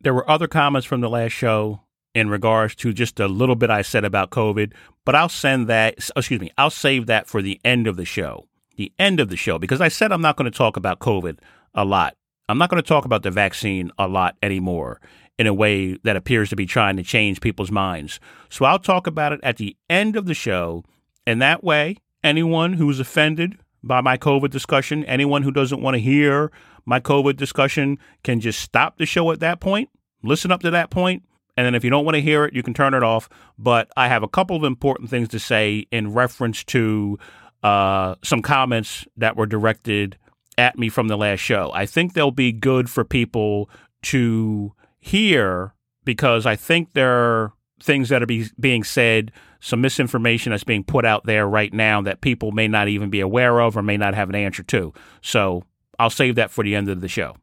There 0.00 0.14
were 0.14 0.28
other 0.30 0.46
comments 0.46 0.86
from 0.86 1.00
the 1.00 1.10
last 1.10 1.32
show 1.32 1.80
in 2.14 2.30
regards 2.30 2.74
to 2.76 2.92
just 2.92 3.18
a 3.18 3.26
little 3.26 3.56
bit 3.56 3.70
I 3.70 3.82
said 3.82 4.04
about 4.04 4.30
COVID, 4.30 4.72
but 5.04 5.14
I'll 5.14 5.28
send 5.28 5.66
that, 5.68 5.94
excuse 6.16 6.40
me, 6.40 6.50
I'll 6.56 6.70
save 6.70 7.06
that 7.06 7.26
for 7.26 7.42
the 7.42 7.60
end 7.64 7.86
of 7.86 7.96
the 7.96 8.04
show. 8.04 8.46
The 8.76 8.92
end 8.98 9.18
of 9.18 9.28
the 9.28 9.36
show, 9.36 9.58
because 9.58 9.80
I 9.80 9.88
said 9.88 10.12
I'm 10.12 10.22
not 10.22 10.36
going 10.36 10.50
to 10.50 10.56
talk 10.56 10.76
about 10.76 11.00
COVID 11.00 11.38
a 11.74 11.84
lot. 11.84 12.16
I'm 12.48 12.58
not 12.58 12.70
going 12.70 12.82
to 12.82 12.88
talk 12.88 13.04
about 13.04 13.24
the 13.24 13.30
vaccine 13.30 13.90
a 13.98 14.06
lot 14.06 14.36
anymore 14.40 15.00
in 15.36 15.48
a 15.48 15.54
way 15.54 15.98
that 16.04 16.16
appears 16.16 16.48
to 16.50 16.56
be 16.56 16.66
trying 16.66 16.96
to 16.96 17.02
change 17.02 17.40
people's 17.40 17.70
minds. 17.70 18.20
So 18.48 18.64
I'll 18.64 18.78
talk 18.78 19.06
about 19.06 19.32
it 19.32 19.40
at 19.42 19.56
the 19.56 19.76
end 19.90 20.16
of 20.16 20.26
the 20.26 20.34
show. 20.34 20.84
And 21.26 21.42
that 21.42 21.64
way, 21.64 21.96
anyone 22.22 22.74
who's 22.74 23.00
offended 23.00 23.58
by 23.82 24.00
my 24.00 24.16
COVID 24.16 24.50
discussion, 24.50 25.04
anyone 25.04 25.42
who 25.42 25.52
doesn't 25.52 25.82
want 25.82 25.94
to 25.94 26.00
hear 26.00 26.50
my 26.88 27.00
COVID 27.00 27.36
discussion 27.36 27.98
can 28.24 28.40
just 28.40 28.60
stop 28.60 28.96
the 28.96 29.04
show 29.04 29.30
at 29.30 29.40
that 29.40 29.60
point, 29.60 29.90
listen 30.22 30.50
up 30.50 30.62
to 30.62 30.70
that 30.70 30.88
point, 30.88 31.22
and 31.54 31.66
then 31.66 31.74
if 31.74 31.84
you 31.84 31.90
don't 31.90 32.06
want 32.06 32.14
to 32.14 32.22
hear 32.22 32.46
it, 32.46 32.54
you 32.54 32.62
can 32.62 32.72
turn 32.72 32.94
it 32.94 33.02
off. 33.02 33.28
But 33.58 33.90
I 33.94 34.08
have 34.08 34.22
a 34.22 34.28
couple 34.28 34.56
of 34.56 34.64
important 34.64 35.10
things 35.10 35.28
to 35.28 35.38
say 35.38 35.86
in 35.90 36.14
reference 36.14 36.64
to 36.64 37.18
uh, 37.62 38.14
some 38.24 38.40
comments 38.40 39.06
that 39.18 39.36
were 39.36 39.44
directed 39.44 40.16
at 40.56 40.78
me 40.78 40.88
from 40.88 41.08
the 41.08 41.18
last 41.18 41.40
show. 41.40 41.70
I 41.74 41.84
think 41.84 42.14
they'll 42.14 42.30
be 42.30 42.52
good 42.52 42.88
for 42.88 43.04
people 43.04 43.68
to 44.04 44.72
hear 44.98 45.74
because 46.04 46.46
I 46.46 46.56
think 46.56 46.94
there 46.94 47.12
are 47.12 47.52
things 47.82 48.08
that 48.08 48.22
are 48.22 48.26
be, 48.26 48.46
being 48.58 48.82
said, 48.82 49.30
some 49.60 49.82
misinformation 49.82 50.52
that's 50.52 50.64
being 50.64 50.84
put 50.84 51.04
out 51.04 51.26
there 51.26 51.46
right 51.46 51.72
now 51.74 52.00
that 52.00 52.22
people 52.22 52.50
may 52.50 52.66
not 52.66 52.88
even 52.88 53.10
be 53.10 53.20
aware 53.20 53.60
of 53.60 53.76
or 53.76 53.82
may 53.82 53.98
not 53.98 54.14
have 54.14 54.30
an 54.30 54.34
answer 54.36 54.62
to. 54.62 54.94
So 55.20 55.64
I'll 55.98 56.10
save 56.10 56.36
that 56.36 56.50
for 56.50 56.62
the 56.64 56.74
end 56.74 56.88
of 56.88 57.00
the 57.00 57.08
show. 57.08 57.36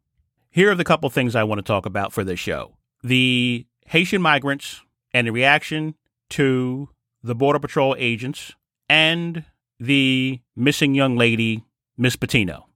Here 0.49 0.71
are 0.71 0.75
the 0.75 0.83
couple 0.83 1.09
things 1.09 1.35
I 1.35 1.43
want 1.43 1.59
to 1.59 1.63
talk 1.63 1.85
about 1.85 2.13
for 2.13 2.23
this 2.23 2.39
show 2.39 2.73
the 3.03 3.65
Haitian 3.87 4.21
migrants 4.21 4.81
and 5.13 5.27
the 5.27 5.31
reaction 5.31 5.95
to 6.31 6.89
the 7.21 7.35
Border 7.35 7.59
Patrol 7.59 7.95
agents 7.99 8.53
and 8.89 9.43
the 9.79 10.39
missing 10.55 10.95
young 10.95 11.17
lady, 11.17 11.63
Miss 11.97 12.15
Petito. 12.15 12.67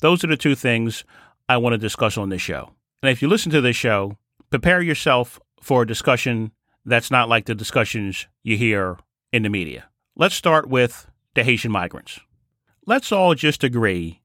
Those 0.00 0.22
are 0.22 0.28
the 0.28 0.36
two 0.36 0.54
things 0.54 1.04
I 1.48 1.56
want 1.56 1.74
to 1.74 1.78
discuss 1.78 2.18
on 2.18 2.28
this 2.28 2.42
show. 2.42 2.70
And 3.02 3.10
if 3.10 3.22
you 3.22 3.28
listen 3.28 3.50
to 3.52 3.60
this 3.60 3.76
show, 3.76 4.18
prepare 4.50 4.82
yourself 4.82 5.40
for 5.62 5.82
a 5.82 5.86
discussion 5.86 6.52
that's 6.84 7.10
not 7.10 7.28
like 7.28 7.46
the 7.46 7.54
discussions 7.54 8.26
you 8.42 8.56
hear 8.56 8.98
in 9.32 9.42
the 9.42 9.48
media. 9.48 9.88
Let's 10.16 10.34
start 10.34 10.68
with 10.68 11.10
the 11.34 11.44
Haitian 11.44 11.70
migrants. 11.70 12.20
Let's 12.86 13.12
all 13.12 13.34
just 13.34 13.62
agree 13.62 14.22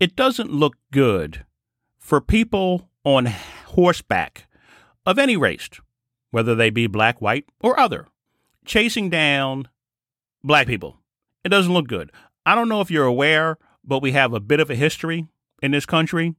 it 0.00 0.16
doesn't 0.16 0.52
look 0.52 0.76
good 0.92 1.44
for 1.98 2.20
people 2.20 2.88
on 3.04 3.26
horseback 3.26 4.46
of 5.06 5.18
any 5.18 5.36
race, 5.36 5.68
whether 6.30 6.54
they 6.54 6.70
be 6.70 6.86
black, 6.86 7.20
white, 7.20 7.44
or 7.60 7.78
other, 7.78 8.06
chasing 8.64 9.10
down 9.10 9.68
black 10.42 10.66
people. 10.66 10.98
It 11.44 11.50
doesn't 11.50 11.72
look 11.72 11.88
good. 11.88 12.10
I 12.46 12.54
don't 12.54 12.68
know 12.68 12.80
if 12.80 12.90
you're 12.90 13.04
aware, 13.04 13.58
but 13.84 14.02
we 14.02 14.12
have 14.12 14.32
a 14.32 14.40
bit 14.40 14.60
of 14.60 14.70
a 14.70 14.74
history 14.74 15.26
in 15.62 15.70
this 15.70 15.86
country 15.86 16.34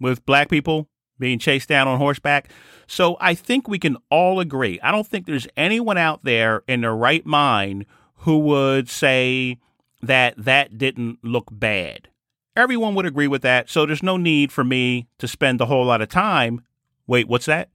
with 0.00 0.26
black 0.26 0.48
people 0.48 0.88
being 1.18 1.38
chased 1.38 1.68
down 1.68 1.86
on 1.86 1.98
horseback. 1.98 2.50
So 2.86 3.16
I 3.20 3.34
think 3.34 3.68
we 3.68 3.78
can 3.78 3.96
all 4.10 4.40
agree. 4.40 4.80
I 4.80 4.90
don't 4.90 5.06
think 5.06 5.26
there's 5.26 5.48
anyone 5.56 5.98
out 5.98 6.24
there 6.24 6.62
in 6.66 6.80
their 6.80 6.94
right 6.94 7.24
mind 7.24 7.86
who 8.18 8.38
would 8.40 8.88
say 8.88 9.58
that 10.02 10.34
that 10.36 10.76
didn't 10.78 11.18
look 11.22 11.48
bad. 11.50 12.08
Everyone 12.56 12.94
would 12.94 13.06
agree 13.06 13.26
with 13.26 13.42
that. 13.42 13.68
So 13.68 13.84
there's 13.84 14.02
no 14.02 14.16
need 14.16 14.52
for 14.52 14.62
me 14.62 15.08
to 15.18 15.26
spend 15.26 15.60
a 15.60 15.66
whole 15.66 15.84
lot 15.84 16.00
of 16.00 16.08
time. 16.08 16.62
Wait, 17.06 17.26
what's 17.26 17.46
that? 17.46 17.68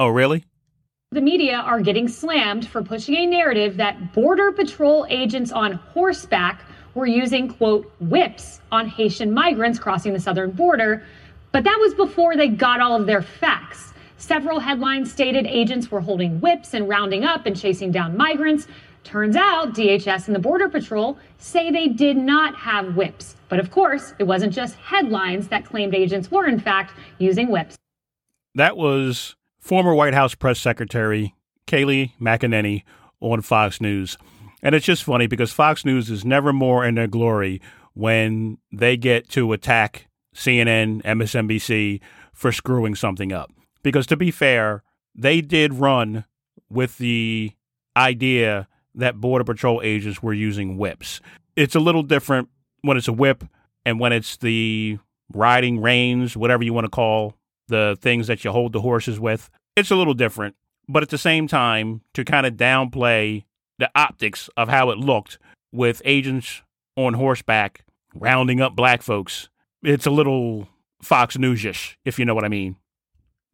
Oh, 0.00 0.08
really? 0.08 0.44
The 1.10 1.20
media 1.20 1.56
are 1.58 1.80
getting 1.80 2.08
slammed 2.08 2.66
for 2.66 2.82
pushing 2.82 3.14
a 3.16 3.26
narrative 3.26 3.76
that 3.76 4.14
Border 4.14 4.50
Patrol 4.50 5.06
agents 5.10 5.52
on 5.52 5.74
horseback 5.74 6.64
were 6.94 7.06
using, 7.06 7.48
quote, 7.48 7.92
whips 8.00 8.60
on 8.72 8.88
Haitian 8.88 9.32
migrants 9.32 9.78
crossing 9.78 10.14
the 10.14 10.20
southern 10.20 10.50
border. 10.50 11.04
But 11.52 11.64
that 11.64 11.78
was 11.80 11.94
before 11.94 12.36
they 12.36 12.48
got 12.48 12.80
all 12.80 12.98
of 12.98 13.06
their 13.06 13.22
facts. 13.22 13.92
Several 14.16 14.58
headlines 14.58 15.12
stated 15.12 15.46
agents 15.46 15.90
were 15.90 16.00
holding 16.00 16.40
whips 16.40 16.72
and 16.72 16.88
rounding 16.88 17.24
up 17.24 17.44
and 17.44 17.56
chasing 17.58 17.92
down 17.92 18.16
migrants. 18.16 18.66
Turns 19.04 19.36
out 19.36 19.74
DHS 19.74 20.26
and 20.26 20.34
the 20.34 20.40
Border 20.40 20.68
Patrol 20.68 21.18
say 21.38 21.70
they 21.70 21.88
did 21.88 22.16
not 22.16 22.56
have 22.56 22.96
whips. 22.96 23.36
But 23.48 23.60
of 23.60 23.70
course, 23.70 24.14
it 24.18 24.24
wasn't 24.24 24.52
just 24.52 24.74
headlines 24.76 25.48
that 25.48 25.66
claimed 25.66 25.94
agents 25.94 26.30
were, 26.30 26.46
in 26.46 26.58
fact, 26.58 26.94
using 27.18 27.50
whips. 27.50 27.76
That 28.54 28.76
was 28.76 29.36
former 29.60 29.94
White 29.94 30.14
House 30.14 30.34
press 30.34 30.58
secretary 30.58 31.34
Kayleigh 31.66 32.12
McEnany 32.20 32.82
on 33.20 33.42
Fox 33.42 33.80
News. 33.80 34.16
And 34.62 34.74
it's 34.74 34.86
just 34.86 35.04
funny 35.04 35.26
because 35.26 35.52
Fox 35.52 35.84
News 35.84 36.10
is 36.10 36.24
never 36.24 36.52
more 36.52 36.84
in 36.84 36.94
their 36.94 37.06
glory 37.06 37.60
when 37.92 38.58
they 38.72 38.96
get 38.96 39.28
to 39.30 39.52
attack 39.52 40.08
CNN, 40.34 41.02
MSNBC 41.02 42.00
for 42.32 42.50
screwing 42.52 42.94
something 42.94 43.32
up. 43.32 43.52
Because 43.82 44.06
to 44.06 44.16
be 44.16 44.30
fair, 44.30 44.82
they 45.14 45.42
did 45.42 45.74
run 45.74 46.24
with 46.70 46.98
the 46.98 47.52
idea 47.96 48.66
that 48.94 49.20
Border 49.20 49.44
Patrol 49.44 49.80
agents 49.82 50.22
were 50.22 50.32
using 50.32 50.76
whips. 50.76 51.20
It's 51.56 51.74
a 51.74 51.80
little 51.80 52.02
different 52.02 52.48
when 52.82 52.96
it's 52.96 53.08
a 53.08 53.12
whip 53.12 53.44
and 53.84 53.98
when 54.00 54.12
it's 54.12 54.36
the 54.36 54.98
riding 55.32 55.80
reins, 55.80 56.36
whatever 56.36 56.62
you 56.62 56.72
want 56.72 56.84
to 56.84 56.90
call 56.90 57.34
the 57.68 57.96
things 58.00 58.26
that 58.26 58.44
you 58.44 58.50
hold 58.50 58.72
the 58.72 58.80
horses 58.80 59.18
with. 59.18 59.50
It's 59.76 59.90
a 59.90 59.96
little 59.96 60.14
different. 60.14 60.54
But 60.88 61.02
at 61.02 61.08
the 61.08 61.18
same 61.18 61.48
time, 61.48 62.02
to 62.12 62.24
kind 62.24 62.46
of 62.46 62.54
downplay 62.54 63.44
the 63.78 63.90
optics 63.94 64.50
of 64.56 64.68
how 64.68 64.90
it 64.90 64.98
looked 64.98 65.38
with 65.72 66.02
agents 66.04 66.62
on 66.96 67.14
horseback 67.14 67.84
rounding 68.14 68.60
up 68.60 68.76
black 68.76 69.02
folks, 69.02 69.48
it's 69.82 70.06
a 70.06 70.10
little 70.10 70.68
Fox 71.02 71.38
News-ish, 71.38 71.98
if 72.04 72.18
you 72.18 72.24
know 72.24 72.34
what 72.34 72.44
I 72.44 72.48
mean. 72.48 72.76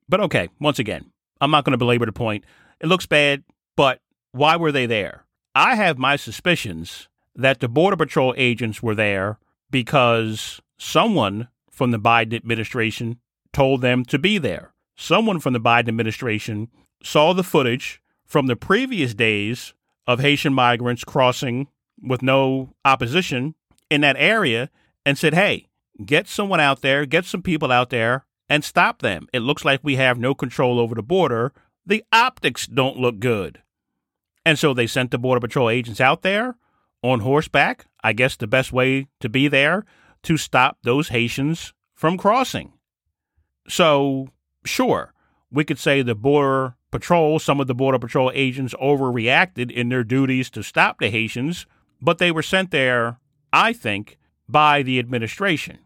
But 0.09 0.21
okay, 0.23 0.49
once 0.61 0.79
again, 0.79 1.11
I'm 1.41 1.51
not 1.51 1.65
going 1.65 1.73
to 1.73 1.79
belabor 1.79 2.07
the 2.07 2.13
point. 2.13 2.45
It 2.81 2.89
looks 2.89 3.07
bad, 3.07 3.45
but 3.77 4.01
why 4.33 4.57
were 4.57 4.73
they 4.73 4.87
there? 4.87 5.25
I 5.55 5.75
have 5.75 5.99
my 5.99 6.17
suspicions 6.17 7.09
that 7.35 7.61
the 7.61 7.69
Border 7.69 7.97
Patrol 7.97 8.35
agents 8.37 8.83
were 8.83 8.95
there 8.95 9.39
because 9.71 10.61
someone 10.79 11.49
from 11.71 11.91
the 11.91 11.99
Biden 11.99 12.35
administration 12.35 13.19
told 13.53 13.81
them 13.81 14.05
to 14.05 14.19
be 14.19 14.39
there. 14.39 14.73
Someone 14.97 15.41
from 15.41 15.53
the 15.53 15.61
Biden 15.61 15.89
administration 15.89 16.69
saw 17.03 17.33
the 17.33 17.43
footage 17.43 18.01
from 18.25 18.47
the 18.47 18.55
previous 18.55 19.13
days 19.13 19.75
of 20.07 20.21
Haitian 20.21 20.55
migrants 20.55 21.05
crossing 21.05 21.67
with 22.01 22.23
no 22.23 22.75
opposition 22.85 23.55
in 23.91 24.03
that 24.03 24.17
area 24.19 24.71
and 25.05 25.19
said, 25.19 25.35
hey, 25.35 25.67
get 26.05 26.29
someone 26.29 26.61
out 26.61 26.81
there, 26.81 27.07
get 27.07 27.25
some 27.25 27.43
people 27.43 27.73
out 27.73 27.91
there, 27.91 28.25
and 28.49 28.63
stop 28.63 29.03
them. 29.03 29.27
It 29.33 29.41
looks 29.41 29.65
like 29.65 29.81
we 29.83 29.97
have 29.97 30.19
no 30.19 30.35
control 30.35 30.79
over 30.79 30.95
the 30.95 31.03
border. 31.03 31.53
The 31.85 32.05
optics 32.13 32.67
don't 32.67 32.99
look 32.99 33.19
good. 33.19 33.63
And 34.45 34.59
so 34.59 34.73
they 34.73 34.87
sent 34.87 35.11
the 35.11 35.19
Border 35.19 35.41
Patrol 35.41 35.71
agents 35.71 36.01
out 36.01 36.23
there 36.23 36.57
on 37.03 37.21
horseback. 37.21 37.87
I 38.03 38.13
guess 38.13 38.37
the 38.37 38.47
best 38.47 38.73
way 38.73 39.09
to 39.21 39.29
be 39.29 39.49
there 39.49 39.85
to 40.23 40.37
stop 40.37 40.79
those 40.83 41.09
Haitians 41.09 41.73
from 41.95 42.17
crossing. 42.17 42.73
So, 43.69 44.29
sure, 44.65 45.13
we 45.51 45.65
could 45.65 45.79
say 45.79 46.03
the 46.03 46.15
Border 46.15 46.75
Patrol, 46.91 47.39
some 47.39 47.61
of 47.61 47.67
the 47.67 47.75
Border 47.75 47.99
Patrol 47.99 48.33
agents 48.35 48.75
overreacted 48.83 49.71
in 49.71 49.89
their 49.89 50.05
duties 50.05 50.51
to 50.51 50.63
stop 50.63 50.99
the 50.99 51.11
Haitians, 51.11 51.67
but 52.01 52.19
they 52.19 52.33
were 52.33 52.43
sent 52.43 52.71
there, 52.71 53.19
I 53.53 53.73
think, 53.73 54.19
by 54.49 54.83
the 54.83 54.99
administration. 54.99 55.79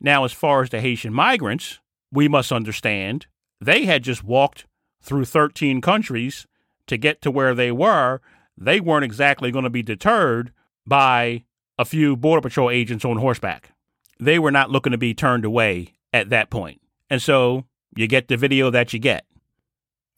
Now, 0.00 0.24
as 0.24 0.32
far 0.32 0.62
as 0.62 0.70
the 0.70 0.80
Haitian 0.80 1.12
migrants, 1.12 1.80
we 2.12 2.28
must 2.28 2.52
understand 2.52 3.26
they 3.60 3.84
had 3.84 4.04
just 4.04 4.22
walked 4.22 4.66
through 5.02 5.24
13 5.24 5.80
countries 5.80 6.46
to 6.88 6.98
get 6.98 7.22
to 7.22 7.30
where 7.30 7.54
they 7.54 7.70
were. 7.70 8.20
They 8.56 8.80
weren't 8.80 9.04
exactly 9.04 9.50
going 9.50 9.64
to 9.64 9.70
be 9.70 9.82
deterred 9.82 10.52
by 10.86 11.44
a 11.78 11.84
few 11.84 12.16
Border 12.16 12.40
Patrol 12.40 12.70
agents 12.70 13.04
on 13.04 13.18
horseback. 13.18 13.70
They 14.18 14.38
were 14.38 14.50
not 14.50 14.70
looking 14.70 14.92
to 14.92 14.98
be 14.98 15.14
turned 15.14 15.44
away 15.44 15.94
at 16.12 16.30
that 16.30 16.50
point. 16.50 16.80
And 17.08 17.22
so 17.22 17.64
you 17.96 18.06
get 18.06 18.28
the 18.28 18.36
video 18.36 18.70
that 18.70 18.92
you 18.92 18.98
get. 18.98 19.24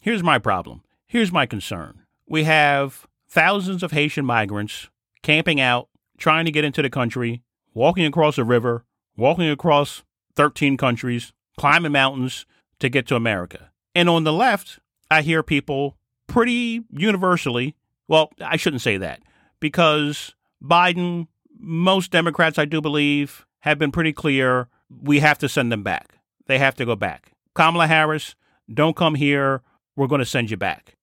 Here's 0.02 0.22
my 0.22 0.38
problem. 0.38 0.82
Here's 1.06 1.32
my 1.32 1.44
concern. 1.44 2.00
We 2.26 2.44
have 2.44 3.06
thousands 3.28 3.82
of 3.82 3.92
Haitian 3.92 4.24
migrants 4.24 4.88
camping 5.22 5.60
out, 5.60 5.88
trying 6.16 6.46
to 6.46 6.50
get 6.50 6.64
into 6.64 6.82
the 6.82 6.90
country, 6.90 7.42
walking 7.74 8.06
across 8.06 8.38
a 8.38 8.44
river, 8.44 8.84
walking 9.16 9.50
across 9.50 10.02
13 10.36 10.76
countries, 10.76 11.32
climbing 11.58 11.92
mountains 11.92 12.46
to 12.78 12.88
get 12.88 13.06
to 13.08 13.16
America. 13.16 13.70
And 13.94 14.08
on 14.08 14.24
the 14.24 14.32
left, 14.32 14.78
I 15.10 15.22
hear 15.22 15.42
people 15.42 15.98
pretty 16.30 16.84
universally, 16.90 17.74
well, 18.06 18.30
I 18.40 18.56
shouldn't 18.56 18.82
say 18.82 18.96
that 18.98 19.20
because 19.58 20.34
Biden, 20.62 21.26
most 21.58 22.12
Democrats, 22.12 22.58
I 22.58 22.64
do 22.64 22.80
believe, 22.80 23.44
have 23.60 23.78
been 23.78 23.90
pretty 23.90 24.12
clear 24.12 24.68
we 25.02 25.18
have 25.18 25.38
to 25.38 25.48
send 25.48 25.72
them 25.72 25.82
back. 25.82 26.18
They 26.46 26.58
have 26.58 26.76
to 26.76 26.86
go 26.86 26.94
back. 26.96 27.32
Kamala 27.54 27.88
Harris, 27.88 28.36
don't 28.72 28.96
come 28.96 29.16
here. 29.16 29.62
We're 29.96 30.06
going 30.06 30.20
to 30.20 30.24
send 30.24 30.50
you 30.50 30.56
back. 30.56 30.96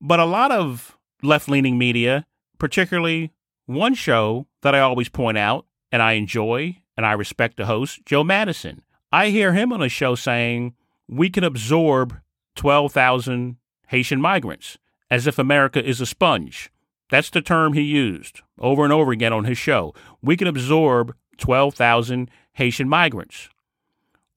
But 0.00 0.20
a 0.20 0.24
lot 0.24 0.50
of 0.50 0.96
left 1.22 1.48
leaning 1.48 1.76
media, 1.78 2.26
particularly 2.58 3.30
one 3.66 3.94
show 3.94 4.46
that 4.62 4.74
I 4.74 4.80
always 4.80 5.08
point 5.08 5.36
out 5.38 5.66
and 5.92 6.02
I 6.02 6.12
enjoy 6.12 6.78
and 6.96 7.04
I 7.04 7.12
respect 7.12 7.58
the 7.58 7.66
host, 7.66 8.04
Joe 8.06 8.24
Madison. 8.24 8.82
I 9.12 9.28
hear 9.28 9.52
him 9.52 9.72
on 9.72 9.82
a 9.82 9.88
show 9.90 10.14
saying 10.14 10.74
we 11.08 11.28
can 11.28 11.44
absorb 11.44 12.16
12,000 12.56 13.56
Haitian 13.92 14.22
migrants 14.22 14.78
as 15.10 15.26
if 15.26 15.38
America 15.38 15.86
is 15.86 16.00
a 16.00 16.06
sponge. 16.06 16.70
That's 17.10 17.28
the 17.28 17.42
term 17.42 17.74
he 17.74 17.82
used 17.82 18.40
over 18.58 18.84
and 18.84 18.92
over 18.92 19.12
again 19.12 19.34
on 19.34 19.44
his 19.44 19.58
show. 19.58 19.94
We 20.22 20.34
can 20.34 20.48
absorb 20.48 21.14
12,000 21.36 22.30
Haitian 22.54 22.88
migrants. 22.88 23.50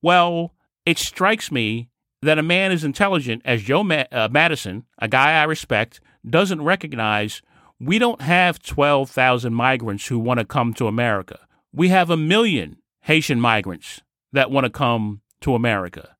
Well, 0.01 0.53
it 0.85 0.97
strikes 0.97 1.53
me 1.53 1.87
that 2.21 2.37
a 2.37 2.43
man 2.43 2.73
as 2.73 2.83
intelligent 2.83 3.43
as 3.45 3.63
Joe 3.63 3.81
Ma- 3.81 4.03
uh, 4.11 4.27
Madison, 4.29 4.83
a 4.99 5.07
guy 5.07 5.39
I 5.39 5.43
respect, 5.43 6.01
doesn't 6.29 6.61
recognize 6.61 7.41
we 7.79 7.97
don't 7.97 8.19
have 8.19 8.61
12,000 8.61 9.53
migrants 9.53 10.07
who 10.07 10.19
want 10.19 10.41
to 10.41 10.45
come 10.45 10.73
to 10.73 10.87
America. 10.87 11.39
We 11.71 11.87
have 11.89 12.09
a 12.09 12.17
million 12.17 12.79
Haitian 13.03 13.39
migrants 13.39 14.01
that 14.33 14.51
want 14.51 14.65
to 14.65 14.69
come 14.69 15.21
to 15.39 15.55
America. 15.55 16.17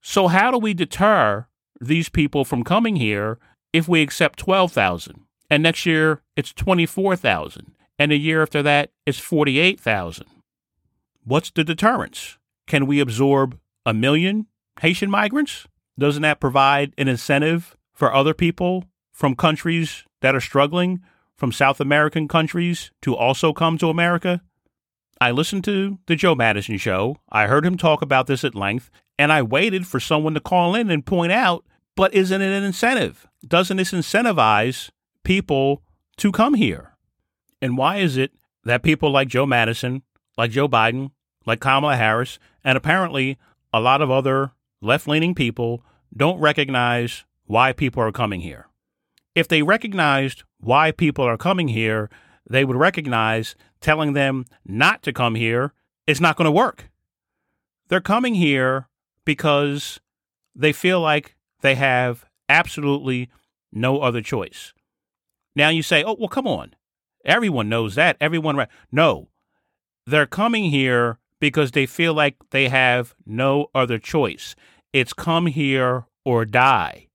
So, 0.00 0.28
how 0.28 0.52
do 0.52 0.58
we 0.58 0.74
deter 0.74 1.47
these 1.80 2.08
people 2.08 2.44
from 2.44 2.64
coming 2.64 2.96
here 2.96 3.38
if 3.72 3.88
we 3.88 4.02
accept 4.02 4.38
12,000? 4.38 5.22
And 5.50 5.62
next 5.62 5.86
year, 5.86 6.22
it's 6.36 6.52
24,000. 6.52 7.74
And 7.98 8.12
a 8.12 8.16
year 8.16 8.42
after 8.42 8.62
that, 8.62 8.90
it's 9.06 9.18
48,000. 9.18 10.26
What's 11.24 11.50
the 11.50 11.64
deterrence? 11.64 12.38
Can 12.66 12.86
we 12.86 13.00
absorb 13.00 13.58
a 13.84 13.94
million 13.94 14.46
Haitian 14.80 15.10
migrants? 15.10 15.66
Doesn't 15.98 16.22
that 16.22 16.40
provide 16.40 16.92
an 16.96 17.08
incentive 17.08 17.76
for 17.92 18.14
other 18.14 18.34
people 18.34 18.84
from 19.12 19.34
countries 19.34 20.04
that 20.20 20.34
are 20.34 20.40
struggling, 20.40 21.00
from 21.34 21.50
South 21.50 21.80
American 21.80 22.28
countries, 22.28 22.92
to 23.02 23.16
also 23.16 23.52
come 23.52 23.78
to 23.78 23.88
America? 23.88 24.42
I 25.20 25.32
listened 25.32 25.64
to 25.64 25.98
the 26.06 26.14
Joe 26.14 26.36
Madison 26.36 26.76
show. 26.76 27.16
I 27.30 27.46
heard 27.46 27.66
him 27.66 27.76
talk 27.76 28.02
about 28.02 28.28
this 28.28 28.44
at 28.44 28.54
length, 28.54 28.90
And 29.18 29.32
I 29.32 29.42
waited 29.42 29.86
for 29.86 29.98
someone 29.98 30.34
to 30.34 30.40
call 30.40 30.76
in 30.76 30.90
and 30.90 31.04
point 31.04 31.32
out, 31.32 31.64
but 31.98 32.14
isn't 32.14 32.40
it 32.40 32.56
an 32.56 32.62
incentive? 32.62 33.26
Doesn't 33.44 33.76
this 33.76 33.90
incentivize 33.90 34.90
people 35.24 35.82
to 36.18 36.30
come 36.30 36.54
here? 36.54 36.92
And 37.60 37.76
why 37.76 37.96
is 37.96 38.16
it 38.16 38.30
that 38.62 38.84
people 38.84 39.10
like 39.10 39.26
Joe 39.26 39.46
Madison, 39.46 40.02
like 40.36 40.52
Joe 40.52 40.68
Biden, 40.68 41.10
like 41.44 41.58
Kamala 41.58 41.96
Harris, 41.96 42.38
and 42.62 42.78
apparently 42.78 43.36
a 43.74 43.80
lot 43.80 44.00
of 44.00 44.12
other 44.12 44.52
left 44.80 45.08
leaning 45.08 45.34
people 45.34 45.82
don't 46.16 46.38
recognize 46.38 47.24
why 47.46 47.72
people 47.72 48.00
are 48.04 48.12
coming 48.12 48.42
here? 48.42 48.68
If 49.34 49.48
they 49.48 49.62
recognized 49.62 50.44
why 50.60 50.92
people 50.92 51.24
are 51.24 51.36
coming 51.36 51.66
here, 51.66 52.08
they 52.48 52.64
would 52.64 52.76
recognize 52.76 53.56
telling 53.80 54.12
them 54.12 54.44
not 54.64 55.02
to 55.02 55.12
come 55.12 55.34
here 55.34 55.72
is 56.06 56.20
not 56.20 56.36
going 56.36 56.46
to 56.46 56.52
work. 56.52 56.90
They're 57.88 58.00
coming 58.00 58.36
here 58.36 58.86
because 59.24 59.98
they 60.54 60.72
feel 60.72 61.00
like 61.00 61.34
they 61.60 61.74
have 61.74 62.24
absolutely 62.48 63.30
no 63.72 64.00
other 64.00 64.20
choice. 64.20 64.72
Now 65.54 65.68
you 65.68 65.82
say, 65.82 66.04
oh, 66.04 66.16
well, 66.18 66.28
come 66.28 66.46
on. 66.46 66.74
Everyone 67.24 67.68
knows 67.68 67.94
that. 67.96 68.16
Everyone, 68.20 68.56
right? 68.56 68.68
No, 68.92 69.28
they're 70.06 70.26
coming 70.26 70.70
here 70.70 71.18
because 71.40 71.72
they 71.72 71.86
feel 71.86 72.14
like 72.14 72.36
they 72.50 72.68
have 72.68 73.14
no 73.26 73.66
other 73.74 73.98
choice. 73.98 74.54
It's 74.92 75.12
come 75.12 75.46
here 75.46 76.06
or 76.24 76.44
die. 76.44 77.08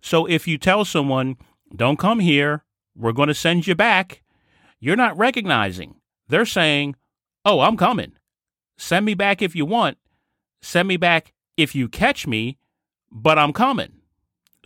So 0.00 0.26
if 0.26 0.46
you 0.46 0.58
tell 0.58 0.84
someone, 0.84 1.36
don't 1.74 1.98
come 1.98 2.20
here, 2.20 2.64
we're 2.94 3.12
going 3.12 3.28
to 3.28 3.34
send 3.34 3.66
you 3.66 3.74
back, 3.74 4.22
you're 4.78 4.96
not 4.96 5.16
recognizing. 5.16 5.96
They're 6.28 6.44
saying, 6.44 6.96
oh, 7.44 7.60
I'm 7.60 7.76
coming. 7.76 8.12
Send 8.76 9.06
me 9.06 9.14
back 9.14 9.40
if 9.40 9.56
you 9.56 9.64
want. 9.64 9.98
Send 10.60 10.88
me 10.88 10.96
back 10.96 11.32
if 11.56 11.74
you 11.74 11.88
catch 11.88 12.26
me, 12.26 12.58
but 13.14 13.38
I'm 13.38 13.52
coming. 13.52 13.92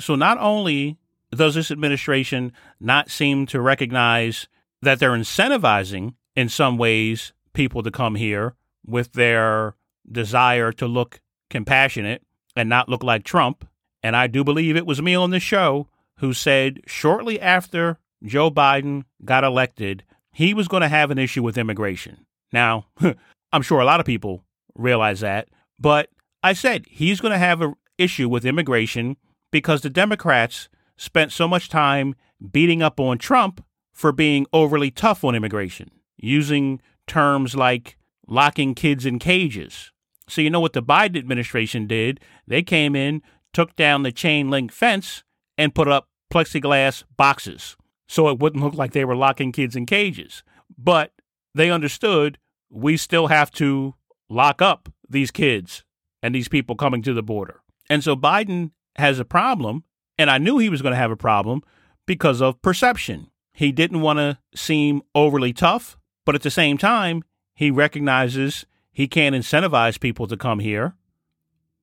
So 0.01 0.15
not 0.15 0.39
only 0.39 0.97
does 1.31 1.55
this 1.55 1.71
administration 1.71 2.53
not 2.81 3.11
seem 3.11 3.47
to 3.47 3.61
recognize 3.61 4.49
that 4.81 4.99
they're 4.99 5.13
incentivizing 5.13 6.15
in 6.35 6.49
some 6.49 6.79
ways 6.79 7.33
people 7.53 7.83
to 7.83 7.91
come 7.91 8.15
here 8.15 8.55
with 8.87 9.13
their 9.13 9.75
desire 10.11 10.73
to 10.73 10.87
look 10.87 11.21
compassionate 11.51 12.23
and 12.57 12.69
not 12.69 12.89
look 12.89 13.03
like 13.03 13.25
Trump. 13.25 13.69
And 14.03 14.17
I 14.17 14.27
do 14.27 14.43
believe 14.45 14.77
it 14.77 14.87
was 14.87 15.03
me 15.03 15.15
on 15.15 15.31
the 15.31 15.41
show 15.41 15.89
who 16.19 16.33
said 16.33 16.81
shortly 16.87 17.41
after 17.41 17.99
Joe 18.25 18.51
Biden 18.51 19.05
got 19.25 19.45
elected, 19.45 20.05
he 20.33 20.55
was 20.55 20.69
going 20.69 20.83
to 20.83 20.89
have 20.89 21.11
an 21.11 21.19
issue 21.19 21.43
with 21.43 21.59
immigration. 21.59 22.25
Now, 22.53 22.87
I'm 23.53 23.63
sure 23.63 23.81
a 23.81 23.85
lot 23.85 24.01
of 24.01 24.07
people 24.07 24.45
realize 24.75 25.21
that, 25.21 25.49
but 25.79 26.09
I 26.43 26.53
said 26.53 26.87
he's 26.89 27.21
going 27.21 27.33
to 27.33 27.39
have 27.39 27.61
an 27.61 27.75
issue 27.99 28.29
with 28.29 28.47
immigration 28.47 29.17
because 29.51 29.83
the 29.83 29.91
Democrats 29.91 30.69
spent 30.97 31.33
so 31.33 31.47
much 31.47 31.69
time 31.69 32.15
beating 32.53 32.83
up 32.83 33.01
on 33.01 33.19
Trump 33.19 33.65
for 33.93 34.13
being 34.13 34.47
overly 34.53 34.91
tough 34.91 35.25
on 35.25 35.35
immigration, 35.35 35.91
using 36.17 36.81
terms 37.07 37.55
like 37.55 37.97
locking 38.27 38.75
kids 38.75 39.05
in 39.05 39.19
cages. 39.19 39.93
So, 40.29 40.41
you 40.41 40.51
know 40.51 40.61
what 40.61 40.75
the 40.75 40.83
Biden 40.83 41.17
administration 41.17 41.87
did? 41.87 42.21
They 42.47 42.63
came 42.63 42.95
in, 42.95 43.23
took 43.53 43.75
down 43.77 44.03
the 44.03 44.13
chain 44.13 44.51
link 44.51 44.71
fence, 44.71 45.25
and 45.57 45.75
put 45.75 45.89
up 45.89 46.09
plexiglass 46.33 47.05
boxes 47.17 47.77
so 48.07 48.29
it 48.29 48.39
wouldn't 48.39 48.63
look 48.63 48.75
like 48.75 48.93
they 48.93 49.05
were 49.05 49.17
locking 49.17 49.53
kids 49.53 49.75
in 49.75 49.87
cages. 49.87 50.43
But 50.77 51.13
they 51.55 51.71
understood 51.71 52.39
we 52.71 52.97
still 52.97 53.29
have 53.29 53.51
to 53.53 53.95
lock 54.29 54.61
up 54.61 54.89
these 55.09 55.31
kids 55.31 55.85
and 56.23 56.35
these 56.35 56.49
people 56.49 56.77
coming 56.77 57.03
to 57.03 57.15
the 57.15 57.23
border. 57.23 57.61
And 57.91 58.05
so 58.05 58.15
Biden 58.17 58.73
has 58.97 59.19
a 59.19 59.25
problem, 59.25 59.85
and 60.19 60.31
I 60.31 60.39
knew 60.39 60.59
he 60.59 60.69
was 60.69 60.83
going 60.83 60.93
to 60.93 60.99
have 60.99 61.11
a 61.11 61.17
problem 61.17 61.63
because 62.07 62.41
of 62.41 62.61
perception. 62.63 63.29
He 63.53 63.73
didn't 63.73 64.01
want 64.01 64.19
to 64.19 64.39
seem 64.55 65.03
overly 65.15 65.53
tough, 65.53 65.99
but 66.25 66.35
at 66.35 66.43
the 66.43 66.51
same 66.51 66.79
time, 66.79 67.23
he 67.55 67.71
recognizes 67.71 68.67
he 68.93 69.09
can't 69.09 69.35
incentivize 69.35 69.99
people 69.99 70.27
to 70.27 70.37
come 70.37 70.59
here. 70.59 70.95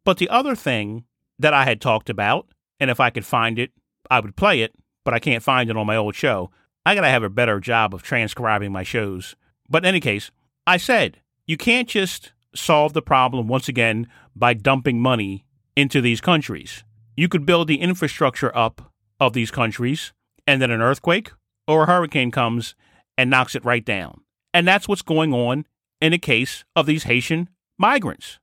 But 0.03 0.17
the 0.17 0.29
other 0.29 0.55
thing 0.55 1.05
that 1.39 1.53
I 1.53 1.65
had 1.65 1.81
talked 1.81 2.09
about, 2.09 2.47
and 2.79 2.89
if 2.89 2.99
I 2.99 3.09
could 3.09 3.25
find 3.25 3.57
it, 3.57 3.71
I 4.09 4.19
would 4.19 4.35
play 4.35 4.61
it, 4.61 4.73
but 5.03 5.13
I 5.13 5.19
can't 5.19 5.43
find 5.43 5.69
it 5.69 5.77
on 5.77 5.87
my 5.87 5.95
old 5.95 6.15
show. 6.15 6.51
I 6.85 6.95
got 6.95 7.01
to 7.01 7.09
have 7.09 7.23
a 7.23 7.29
better 7.29 7.59
job 7.59 7.93
of 7.93 8.03
transcribing 8.03 8.71
my 8.71 8.83
shows. 8.83 9.35
But 9.69 9.83
in 9.83 9.89
any 9.89 9.99
case, 9.99 10.31
I 10.67 10.77
said, 10.77 11.21
you 11.47 11.57
can't 11.57 11.89
just 11.89 12.31
solve 12.53 12.93
the 12.93 13.01
problem 13.01 13.47
once 13.47 13.67
again 13.67 14.07
by 14.35 14.53
dumping 14.53 14.99
money 14.99 15.45
into 15.75 16.01
these 16.01 16.21
countries. 16.21 16.83
You 17.15 17.27
could 17.27 17.45
build 17.45 17.67
the 17.67 17.81
infrastructure 17.81 18.55
up 18.55 18.91
of 19.19 19.33
these 19.33 19.51
countries, 19.51 20.13
and 20.45 20.61
then 20.61 20.71
an 20.71 20.81
earthquake 20.81 21.31
or 21.67 21.83
a 21.83 21.87
hurricane 21.87 22.31
comes 22.31 22.75
and 23.17 23.29
knocks 23.29 23.55
it 23.55 23.65
right 23.65 23.83
down. 23.83 24.21
And 24.53 24.67
that's 24.67 24.87
what's 24.87 25.01
going 25.01 25.33
on 25.33 25.65
in 26.01 26.11
the 26.11 26.17
case 26.17 26.63
of 26.75 26.85
these 26.85 27.03
Haitian 27.03 27.49
migrants. 27.77 28.39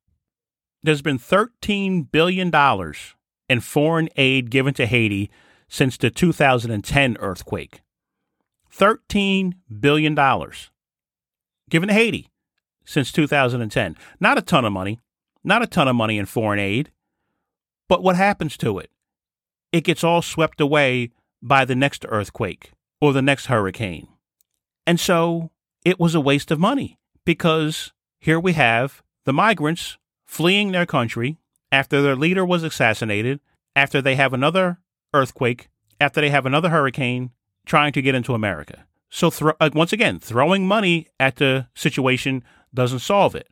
There's 0.83 1.03
been 1.03 1.19
$13 1.19 2.11
billion 2.11 2.51
in 3.49 3.61
foreign 3.61 4.09
aid 4.17 4.51
given 4.51 4.75
to 4.75 4.87
Haiti 4.87 5.31
since 5.69 5.97
the 5.97 6.11
2010 6.11 7.17
earthquake. 7.21 7.83
$13 8.75 9.53
billion 9.81 10.15
given 11.71 11.89
to 11.89 11.95
Haiti 11.95 12.31
since 12.85 13.13
2010. 13.13 13.97
Not 14.19 14.39
a 14.39 14.43
ton 14.43 14.65
of 14.65 14.73
money, 14.73 14.99
not 15.45 15.63
a 15.63 15.67
ton 15.67 15.89
of 15.89 15.97
money 15.97 16.19
in 16.19 16.27
foreign 16.27 16.59
aid. 16.59 16.91
But 17.93 18.03
what 18.03 18.17
happens 18.17 18.57
to 18.57 18.79
it? 18.79 18.91
It 19.71 19.85
gets 19.85 20.03
all 20.03 20.23
swept 20.23 20.63
away 20.63 21.11
by 21.43 21.67
the 21.67 21.75
next 21.75 22.07
earthquake 22.09 22.73
or 23.03 23.13
the 23.13 23.21
next 23.21 23.49
hurricane. 23.49 24.09
And 24.87 24.99
so 24.99 25.51
it 25.85 26.01
was 26.01 26.15
a 26.15 26.21
waste 26.23 26.51
of 26.51 26.59
money 26.59 26.99
because 27.27 27.93
here 28.19 28.41
we 28.41 28.55
have 28.55 29.03
the 29.27 29.35
migrants 29.35 29.99
fleeing 30.25 30.73
their 30.73 30.87
country 30.87 31.37
after 31.71 32.01
their 32.01 32.17
leader 32.17 32.47
was 32.47 32.63
assassinated, 32.63 33.41
after 33.77 34.01
they 34.01 34.15
have 34.15 34.33
another 34.33 34.79
earthquake, 35.13 35.69
after 36.01 36.23
they 36.23 36.31
have 36.31 36.47
another 36.47 36.71
hurricane 36.71 37.33
trying 37.67 37.93
to 37.93 38.01
get 38.01 38.15
into 38.15 38.33
America. 38.33 38.87
So, 39.11 39.31
uh, 39.61 39.69
once 39.75 39.93
again, 39.93 40.19
throwing 40.19 40.67
money 40.67 41.09
at 41.21 41.37
the 41.37 41.67
situation 41.75 42.43
doesn't 42.73 43.01
solve 43.01 43.35
it. 43.35 43.49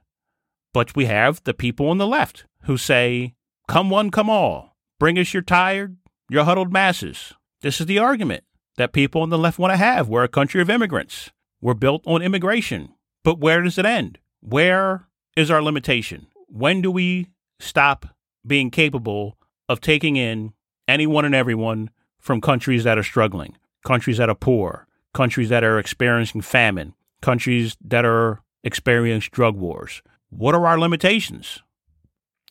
But 0.72 0.96
we 0.96 1.04
have 1.04 1.44
the 1.44 1.52
people 1.52 1.90
on 1.90 1.98
the 1.98 2.06
left 2.06 2.46
who 2.62 2.78
say, 2.78 3.34
come 3.70 3.88
one, 3.88 4.10
come 4.10 4.28
all. 4.28 4.76
Bring 4.98 5.16
us 5.16 5.32
your 5.32 5.44
tired, 5.44 5.96
your 6.28 6.42
huddled 6.42 6.72
masses. 6.72 7.34
This 7.62 7.80
is 7.80 7.86
the 7.86 8.00
argument 8.00 8.42
that 8.76 8.92
people 8.92 9.22
on 9.22 9.30
the 9.30 9.38
left 9.38 9.60
want 9.60 9.72
to 9.72 9.76
have. 9.76 10.08
We're 10.08 10.24
a 10.24 10.28
country 10.28 10.60
of 10.60 10.68
immigrants. 10.68 11.30
We're 11.60 11.74
built 11.74 12.02
on 12.04 12.20
immigration. 12.20 12.94
But 13.22 13.38
where 13.38 13.62
does 13.62 13.78
it 13.78 13.86
end? 13.86 14.18
Where 14.40 15.06
is 15.36 15.52
our 15.52 15.62
limitation? 15.62 16.26
When 16.48 16.82
do 16.82 16.90
we 16.90 17.28
stop 17.60 18.06
being 18.44 18.72
capable 18.72 19.38
of 19.68 19.80
taking 19.80 20.16
in 20.16 20.52
anyone 20.88 21.24
and 21.24 21.34
everyone 21.34 21.90
from 22.18 22.40
countries 22.40 22.82
that 22.82 22.98
are 22.98 23.04
struggling, 23.04 23.56
countries 23.84 24.18
that 24.18 24.28
are 24.28 24.34
poor, 24.34 24.88
countries 25.14 25.48
that 25.48 25.62
are 25.62 25.78
experiencing 25.78 26.40
famine, 26.40 26.94
countries 27.22 27.76
that 27.84 28.04
are 28.04 28.42
experiencing 28.64 29.30
drug 29.32 29.54
wars. 29.54 30.02
What 30.28 30.56
are 30.56 30.66
our 30.66 30.78
limitations? 30.78 31.62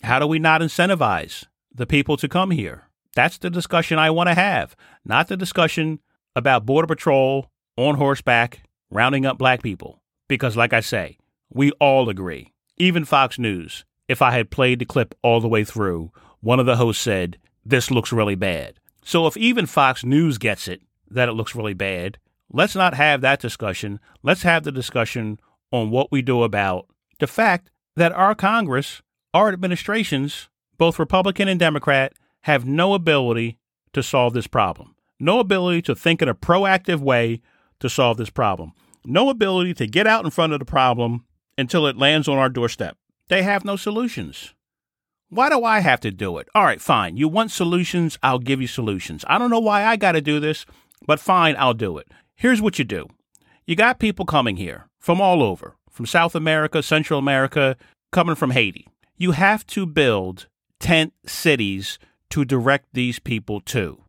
How 0.04 0.20
do 0.20 0.28
we 0.28 0.40
not 0.40 0.62
incentivize 0.62 1.46
the 1.74 1.86
people 1.86 2.18
to 2.18 2.28
come 2.28 2.52
here? 2.52 2.90
That's 3.16 3.38
the 3.38 3.50
discussion 3.50 4.00
I 4.00 4.12
want 4.12 4.30
to 4.30 4.36
have, 4.36 4.76
not 5.04 5.28
the 5.28 5.36
discussion 5.36 6.00
about 6.36 6.66
Border 6.66 6.88
Patrol 6.88 7.52
on 7.76 7.96
horseback 7.96 8.62
rounding 8.90 9.26
up 9.26 9.38
black 9.38 9.62
people. 9.62 10.02
Because, 10.28 10.56
like 10.56 10.74
I 10.74 10.80
say, 10.80 11.18
we 11.50 11.72
all 11.74 12.08
agree, 12.08 12.54
even 12.78 13.04
Fox 13.04 13.38
News, 13.40 13.84
if 14.08 14.22
I 14.22 14.32
had 14.32 14.52
played 14.52 14.80
the 14.80 14.86
clip 14.86 15.16
all 15.22 15.42
the 15.42 15.48
way 15.48 15.64
through, 15.64 16.12
one 16.40 16.60
of 16.60 16.66
the 16.66 16.78
hosts 16.78 17.04
said, 17.04 17.38
This 17.66 17.92
looks 17.92 18.14
really 18.14 18.36
bad. 18.36 18.80
So 19.04 19.28
if 19.28 19.36
even 19.36 19.66
Fox 19.66 20.04
News 20.04 20.38
gets 20.38 20.68
it 20.68 20.82
that 21.10 21.30
it 21.30 21.34
looks 21.34 21.56
really 21.56 21.74
bad, 21.74 22.20
let's 22.52 22.76
not 22.76 22.94
have 22.94 23.22
that 23.22 23.40
discussion. 23.40 24.00
Let's 24.24 24.44
have 24.44 24.64
the 24.64 24.72
discussion 24.72 25.40
on 25.72 25.90
what 25.90 26.12
we 26.12 26.22
do 26.22 26.44
about 26.44 26.88
the 27.20 27.28
fact 27.28 27.70
that 27.96 28.12
our 28.12 28.36
Congress, 28.36 29.02
our 29.34 29.50
administrations, 29.50 30.50
both 30.78 31.00
Republican 31.00 31.48
and 31.48 31.60
Democrat, 31.60 32.13
have 32.42 32.65
no 32.65 32.94
ability 32.94 33.58
to 33.94 34.02
solve 34.02 34.34
this 34.34 34.48
problem, 34.48 34.96
no 35.20 35.39
ability 35.39 35.82
to 35.84 35.96
think 35.96 36.22
in 36.22 36.30
a 36.30 36.36
proactive 36.36 37.00
way 37.00 37.42
to 37.80 37.89
solve 37.89 38.18
this 38.18 38.30
problem, 38.30 38.74
no 39.06 39.30
ability 39.30 39.74
to 39.74 39.88
get 39.88 40.08
out 40.08 40.24
in 40.24 40.32
front 40.32 40.54
of 40.54 40.60
the 40.60 40.65
problem 40.65 41.26
until 41.58 41.86
it 41.86 41.98
lands 41.98 42.28
on 42.28 42.38
our 42.38 42.50
doorstep. 42.50 42.98
They 43.28 43.44
have 43.44 43.65
no 43.65 43.76
solutions. 43.76 44.54
Why 45.30 45.50
do 45.50 45.63
I 45.63 45.82
have 45.82 46.00
to 46.02 46.12
do 46.12 46.39
it? 46.39 46.48
All 46.56 46.63
right, 46.63 46.82
fine. 46.82 47.15
You 47.15 47.28
want 47.28 47.52
solutions? 47.52 48.18
I'll 48.24 48.39
give 48.39 48.62
you 48.62 48.68
solutions. 48.68 49.24
I 49.28 49.38
don't 49.38 49.52
know 49.52 49.60
why 49.60 49.86
I 49.86 49.96
got 49.96 50.13
to 50.13 50.22
do 50.22 50.39
this, 50.39 50.65
but 51.06 51.20
fine, 51.20 51.56
I'll 51.60 51.76
do 51.76 52.00
it. 52.00 52.08
Here's 52.36 52.62
what 52.62 52.80
you 52.80 52.86
do 52.86 53.08
you 53.68 53.76
got 53.76 54.00
people 54.00 54.26
coming 54.26 54.56
here 54.56 54.88
from 54.98 55.22
all 55.22 55.44
over, 55.44 55.76
from 55.92 56.08
South 56.08 56.34
America, 56.34 56.82
Central 56.82 57.20
America, 57.20 57.78
coming 58.12 58.34
from 58.34 58.52
Haiti. 58.52 58.88
You 59.20 59.32
have 59.32 59.68
to 59.68 59.86
build 59.86 60.48
tent 60.80 61.12
cities 61.26 62.00
to 62.30 62.46
direct 62.46 62.88
these 62.94 63.20
people 63.20 63.60
to. 63.60 64.02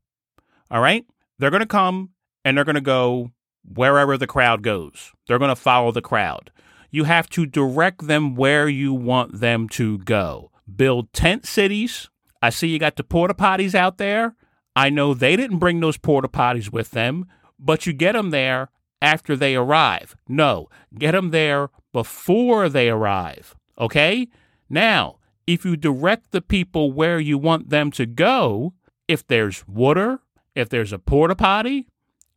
All 0.70 0.81
right? 0.81 1.05
They're 1.37 1.51
going 1.51 1.61
to 1.62 1.66
come 1.66 2.11
and 2.44 2.57
they're 2.57 2.64
going 2.64 2.77
to 2.77 2.81
go 2.81 3.33
wherever 3.64 4.16
the 4.16 4.29
crowd 4.29 4.62
goes. 4.62 5.11
They're 5.27 5.40
going 5.40 5.49
to 5.49 5.57
follow 5.57 5.90
the 5.90 6.01
crowd. 6.01 6.53
You 6.92 7.05
have 7.05 7.29
to 7.31 7.44
direct 7.44 8.07
them 8.07 8.37
where 8.37 8.68
you 8.68 8.94
want 8.94 9.40
them 9.40 9.68
to 9.70 9.99
go. 9.99 10.53
Build 10.77 11.12
tent 11.12 11.44
cities. 11.44 12.09
I 12.40 12.51
see 12.51 12.68
you 12.68 12.79
got 12.79 12.94
the 12.94 13.03
porta 13.03 13.35
potties 13.35 13.75
out 13.75 13.99
there. 13.99 14.37
I 14.77 14.90
know 14.90 15.12
they 15.12 15.35
didn't 15.35 15.59
bring 15.59 15.81
those 15.81 15.99
porta 15.99 16.29
potties 16.29 16.73
with 16.73 16.92
them, 16.92 17.27
but 17.59 17.85
you 17.85 17.92
get 17.92 18.12
them 18.12 18.31
there 18.31 18.70
after 19.03 19.35
they 19.35 19.57
arrive. 19.57 20.14
No, 20.29 20.68
get 20.96 21.12
them 21.12 21.31
there 21.31 21.70
before 21.92 22.68
they 22.68 22.88
arrive. 22.88 23.57
Okay? 23.77 24.29
Now, 24.70 25.16
if 25.46 25.64
you 25.64 25.76
direct 25.76 26.30
the 26.30 26.40
people 26.40 26.92
where 26.92 27.18
you 27.18 27.37
want 27.37 27.70
them 27.70 27.90
to 27.92 28.06
go, 28.06 28.74
if 29.09 29.26
there's 29.26 29.66
water, 29.66 30.20
if 30.54 30.68
there's 30.68 30.92
a 30.92 30.98
porta 30.98 31.35
potty, 31.35 31.88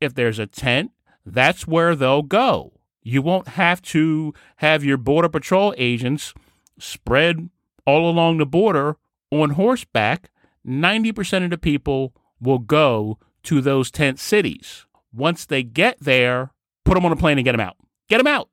if 0.02 0.16
there's 0.16 0.40
a 0.40 0.48
tent, 0.48 0.92
that's 1.24 1.68
where 1.68 1.96
they'll 1.96 2.24
go. 2.24 2.74
You 3.04 3.22
won't 3.22 3.50
have 3.50 3.82
to 3.84 4.34
have 4.58 4.84
your 4.84 4.98
Border 4.98 5.30
Patrol 5.30 5.76
agents 5.78 6.34
spread 6.80 7.50
all 7.86 8.10
along 8.10 8.40
the 8.40 8.46
border 8.46 8.98
on 9.30 9.52
horseback. 9.52 10.32
90% 10.66 11.44
of 11.44 11.50
the 11.52 11.58
people 11.58 12.16
will 12.42 12.60
go 12.60 13.20
to 13.44 13.62
those 13.62 13.92
tent 13.92 14.20
cities. 14.20 14.86
Once 15.14 15.46
they 15.46 15.62
get 15.62 16.00
there, 16.00 16.52
put 16.86 16.96
them 16.96 17.06
on 17.06 17.12
a 17.12 17.16
plane 17.16 17.38
and 17.38 17.46
get 17.46 17.52
them 17.52 17.62
out. 17.62 17.78
Get 18.10 18.18
them 18.18 18.28
out. 18.28 18.50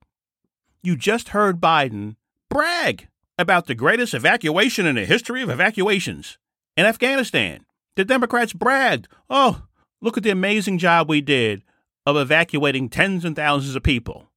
You 0.83 0.97
just 0.97 1.29
heard 1.31 1.61
Biden 1.61 2.17
brag 2.49 3.09
about 3.41 3.67
the 3.67 3.75
greatest 3.75 4.15
evacuation 4.15 4.87
in 4.87 4.97
the 4.97 5.05
history 5.05 5.43
of 5.43 5.51
evacuations 5.51 6.39
in 6.77 6.87
Afghanistan. 6.87 7.65
The 7.97 8.05
Democrats 8.05 8.53
bragged, 8.53 9.09
oh, 9.29 9.65
look 10.01 10.17
at 10.17 10.23
the 10.23 10.31
amazing 10.31 10.79
job 10.79 11.09
we 11.09 11.21
did 11.21 11.63
of 12.07 12.17
evacuating 12.17 12.89
tens 12.89 13.25
and 13.25 13.35
thousands 13.35 13.75
of 13.75 13.83
people. 13.83 14.31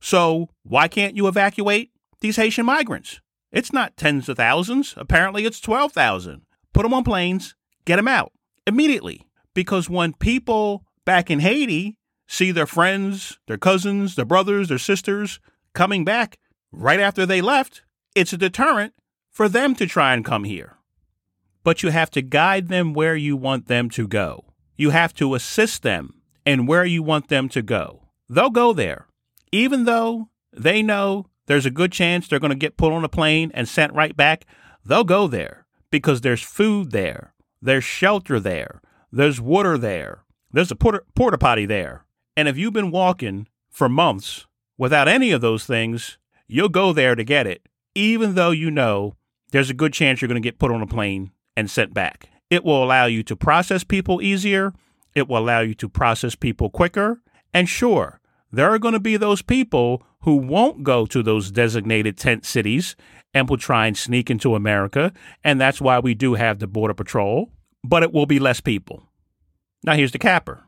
So, 0.00 0.48
why 0.62 0.88
can't 0.88 1.16
you 1.16 1.28
evacuate 1.28 1.90
these 2.20 2.36
Haitian 2.36 2.66
migrants? 2.66 3.20
It's 3.52 3.72
not 3.72 3.96
tens 3.96 4.28
of 4.28 4.36
thousands. 4.36 4.94
Apparently, 4.96 5.44
it's 5.44 5.60
12,000. 5.60 6.42
Put 6.72 6.82
them 6.82 6.94
on 6.94 7.04
planes, 7.04 7.54
get 7.84 7.96
them 7.96 8.08
out 8.08 8.32
immediately. 8.66 9.26
Because 9.54 9.90
when 9.90 10.12
people 10.14 10.84
back 11.04 11.30
in 11.30 11.40
Haiti 11.40 11.96
see 12.28 12.52
their 12.52 12.66
friends, 12.66 13.38
their 13.48 13.58
cousins, 13.58 14.14
their 14.14 14.24
brothers, 14.24 14.68
their 14.68 14.78
sisters 14.78 15.40
coming 15.74 16.04
back 16.04 16.38
right 16.70 17.00
after 17.00 17.26
they 17.26 17.40
left, 17.40 17.82
it's 18.14 18.32
a 18.32 18.38
deterrent 18.38 18.94
for 19.30 19.48
them 19.48 19.74
to 19.76 19.86
try 19.86 20.14
and 20.14 20.24
come 20.24 20.44
here. 20.44 20.76
But 21.62 21.82
you 21.82 21.90
have 21.90 22.10
to 22.10 22.22
guide 22.22 22.68
them 22.68 22.94
where 22.94 23.16
you 23.16 23.36
want 23.36 23.66
them 23.66 23.90
to 23.90 24.08
go. 24.08 24.44
You 24.76 24.90
have 24.90 25.14
to 25.14 25.34
assist 25.34 25.82
them 25.82 26.14
in 26.46 26.66
where 26.66 26.84
you 26.84 27.02
want 27.02 27.28
them 27.28 27.48
to 27.50 27.62
go. 27.62 28.08
They'll 28.28 28.50
go 28.50 28.72
there, 28.72 29.06
even 29.52 29.84
though 29.84 30.28
they 30.52 30.82
know 30.82 31.26
there's 31.46 31.66
a 31.66 31.70
good 31.70 31.92
chance 31.92 32.28
they're 32.28 32.38
going 32.38 32.50
to 32.50 32.56
get 32.56 32.76
put 32.76 32.92
on 32.92 33.04
a 33.04 33.08
plane 33.08 33.50
and 33.54 33.68
sent 33.68 33.92
right 33.92 34.16
back. 34.16 34.46
They'll 34.84 35.04
go 35.04 35.26
there 35.26 35.66
because 35.90 36.20
there's 36.20 36.42
food 36.42 36.92
there, 36.92 37.34
there's 37.60 37.84
shelter 37.84 38.40
there, 38.40 38.80
there's 39.12 39.40
water 39.40 39.76
there, 39.76 40.24
there's 40.52 40.70
a 40.70 40.76
porta, 40.76 41.02
porta 41.14 41.38
potty 41.38 41.66
there. 41.66 42.06
And 42.36 42.48
if 42.48 42.56
you've 42.56 42.72
been 42.72 42.90
walking 42.90 43.48
for 43.68 43.88
months 43.88 44.46
without 44.78 45.08
any 45.08 45.32
of 45.32 45.40
those 45.40 45.66
things, 45.66 46.18
you'll 46.46 46.68
go 46.68 46.92
there 46.92 47.14
to 47.14 47.24
get 47.24 47.46
it, 47.46 47.68
even 47.94 48.34
though 48.34 48.50
you 48.50 48.70
know 48.70 49.16
there's 49.50 49.70
a 49.70 49.74
good 49.74 49.92
chance 49.92 50.20
you're 50.20 50.28
going 50.28 50.40
to 50.40 50.46
get 50.46 50.58
put 50.58 50.70
on 50.70 50.82
a 50.82 50.86
plane 50.86 51.32
and 51.56 51.70
sent 51.70 51.92
back. 51.92 52.28
It 52.48 52.64
will 52.64 52.82
allow 52.82 53.06
you 53.06 53.22
to 53.24 53.36
process 53.36 53.84
people 53.84 54.22
easier. 54.22 54.72
It 55.14 55.28
will 55.28 55.38
allow 55.38 55.60
you 55.60 55.74
to 55.74 55.88
process 55.88 56.34
people 56.34 56.70
quicker. 56.70 57.20
And 57.52 57.68
sure, 57.68 58.20
there 58.52 58.70
are 58.70 58.78
going 58.78 58.94
to 58.94 59.00
be 59.00 59.16
those 59.16 59.42
people 59.42 60.02
who 60.22 60.36
won't 60.36 60.82
go 60.82 61.06
to 61.06 61.22
those 61.22 61.50
designated 61.50 62.16
tent 62.16 62.44
cities 62.44 62.96
and 63.32 63.48
will 63.48 63.56
try 63.56 63.86
and 63.86 63.96
sneak 63.96 64.30
into 64.30 64.54
America. 64.54 65.12
And 65.44 65.60
that's 65.60 65.80
why 65.80 65.98
we 65.98 66.14
do 66.14 66.34
have 66.34 66.58
the 66.58 66.66
Border 66.66 66.94
Patrol, 66.94 67.50
but 67.84 68.02
it 68.02 68.12
will 68.12 68.26
be 68.26 68.38
less 68.38 68.60
people. 68.60 69.04
Now, 69.84 69.94
here's 69.94 70.12
the 70.12 70.18
capper. 70.18 70.64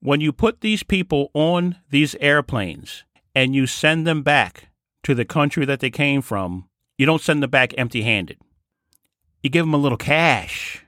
When 0.00 0.20
you 0.20 0.32
put 0.32 0.60
these 0.60 0.82
people 0.82 1.30
on 1.32 1.76
these 1.90 2.14
airplanes 2.16 3.04
and 3.34 3.54
you 3.54 3.66
send 3.66 4.06
them 4.06 4.22
back 4.22 4.68
to 5.06 5.14
the 5.14 5.24
country 5.24 5.64
that 5.64 5.78
they 5.78 5.88
came 5.88 6.20
from, 6.20 6.68
you 6.98 7.06
don't 7.06 7.22
send 7.22 7.40
them 7.40 7.48
back 7.48 7.72
empty 7.78 8.02
handed. 8.02 8.38
You 9.40 9.48
give 9.48 9.64
them 9.64 9.72
a 9.72 9.76
little 9.76 9.96
cash. 9.96 10.84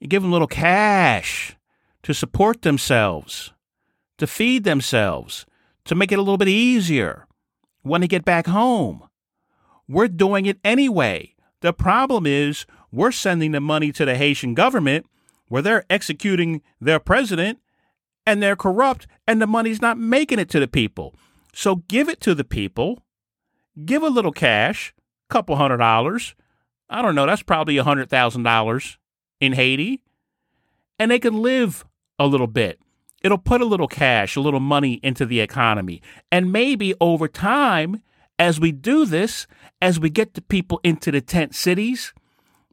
You 0.00 0.08
give 0.08 0.22
them 0.22 0.32
a 0.32 0.34
little 0.34 0.48
cash 0.48 1.56
to 2.02 2.12
support 2.12 2.62
themselves, 2.62 3.52
to 4.16 4.26
feed 4.26 4.64
themselves, 4.64 5.46
to 5.84 5.94
make 5.94 6.10
it 6.10 6.18
a 6.18 6.22
little 6.22 6.36
bit 6.36 6.48
easier 6.48 7.28
when 7.82 8.00
they 8.00 8.08
get 8.08 8.24
back 8.24 8.48
home. 8.48 9.04
We're 9.88 10.08
doing 10.08 10.46
it 10.46 10.58
anyway. 10.64 11.36
The 11.60 11.72
problem 11.72 12.26
is 12.26 12.66
we're 12.90 13.12
sending 13.12 13.52
the 13.52 13.60
money 13.60 13.92
to 13.92 14.04
the 14.04 14.16
Haitian 14.16 14.54
government 14.54 15.06
where 15.46 15.62
they're 15.62 15.86
executing 15.88 16.60
their 16.80 16.98
president 16.98 17.60
and 18.26 18.42
they're 18.42 18.56
corrupt 18.56 19.06
and 19.28 19.40
the 19.40 19.46
money's 19.46 19.80
not 19.80 19.96
making 19.96 20.40
it 20.40 20.50
to 20.50 20.58
the 20.58 20.66
people. 20.66 21.14
So 21.54 21.76
give 21.86 22.08
it 22.08 22.20
to 22.22 22.34
the 22.34 22.42
people. 22.42 23.04
Give 23.84 24.02
a 24.02 24.08
little 24.08 24.32
cash, 24.32 24.94
a 25.28 25.32
couple 25.32 25.56
hundred 25.56 25.78
dollars. 25.78 26.34
I 26.88 27.02
don't 27.02 27.14
know, 27.14 27.26
that's 27.26 27.42
probably 27.42 27.76
a 27.76 27.84
hundred 27.84 28.08
thousand 28.08 28.42
dollars 28.42 28.98
in 29.40 29.52
Haiti. 29.52 30.02
And 30.98 31.10
they 31.10 31.18
can 31.18 31.42
live 31.42 31.84
a 32.18 32.26
little 32.26 32.46
bit. 32.46 32.80
It'll 33.22 33.38
put 33.38 33.60
a 33.60 33.66
little 33.66 33.88
cash, 33.88 34.36
a 34.36 34.40
little 34.40 34.60
money 34.60 34.94
into 35.02 35.26
the 35.26 35.40
economy. 35.40 36.00
And 36.30 36.52
maybe 36.52 36.94
over 37.00 37.28
time, 37.28 38.02
as 38.38 38.60
we 38.60 38.72
do 38.72 39.04
this, 39.04 39.46
as 39.82 39.98
we 39.98 40.10
get 40.10 40.34
the 40.34 40.42
people 40.42 40.80
into 40.84 41.10
the 41.10 41.20
tent 41.20 41.54
cities, 41.54 42.14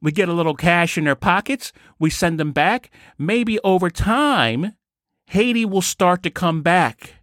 we 0.02 0.12
get 0.12 0.30
a 0.30 0.34
little 0.34 0.56
cash 0.56 0.98
in 0.98 1.06
their 1.06 1.16
pockets, 1.16 1.74
we 2.00 2.10
send 2.10 2.40
them 2.40 2.52
back. 2.52 2.92
Maybe 3.18 3.60
over 3.64 3.90
time, 3.90 4.76
Haiti 5.28 5.66
will 5.66 5.82
start 5.82 6.22
to 6.24 6.30
come 6.30 6.62
back. 6.62 7.16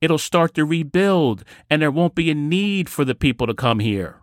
It'll 0.00 0.18
start 0.18 0.54
to 0.54 0.64
rebuild, 0.64 1.44
and 1.70 1.80
there 1.80 1.90
won't 1.90 2.14
be 2.14 2.30
a 2.30 2.34
need 2.34 2.88
for 2.88 3.04
the 3.04 3.14
people 3.14 3.46
to 3.46 3.54
come 3.54 3.78
here. 3.78 4.22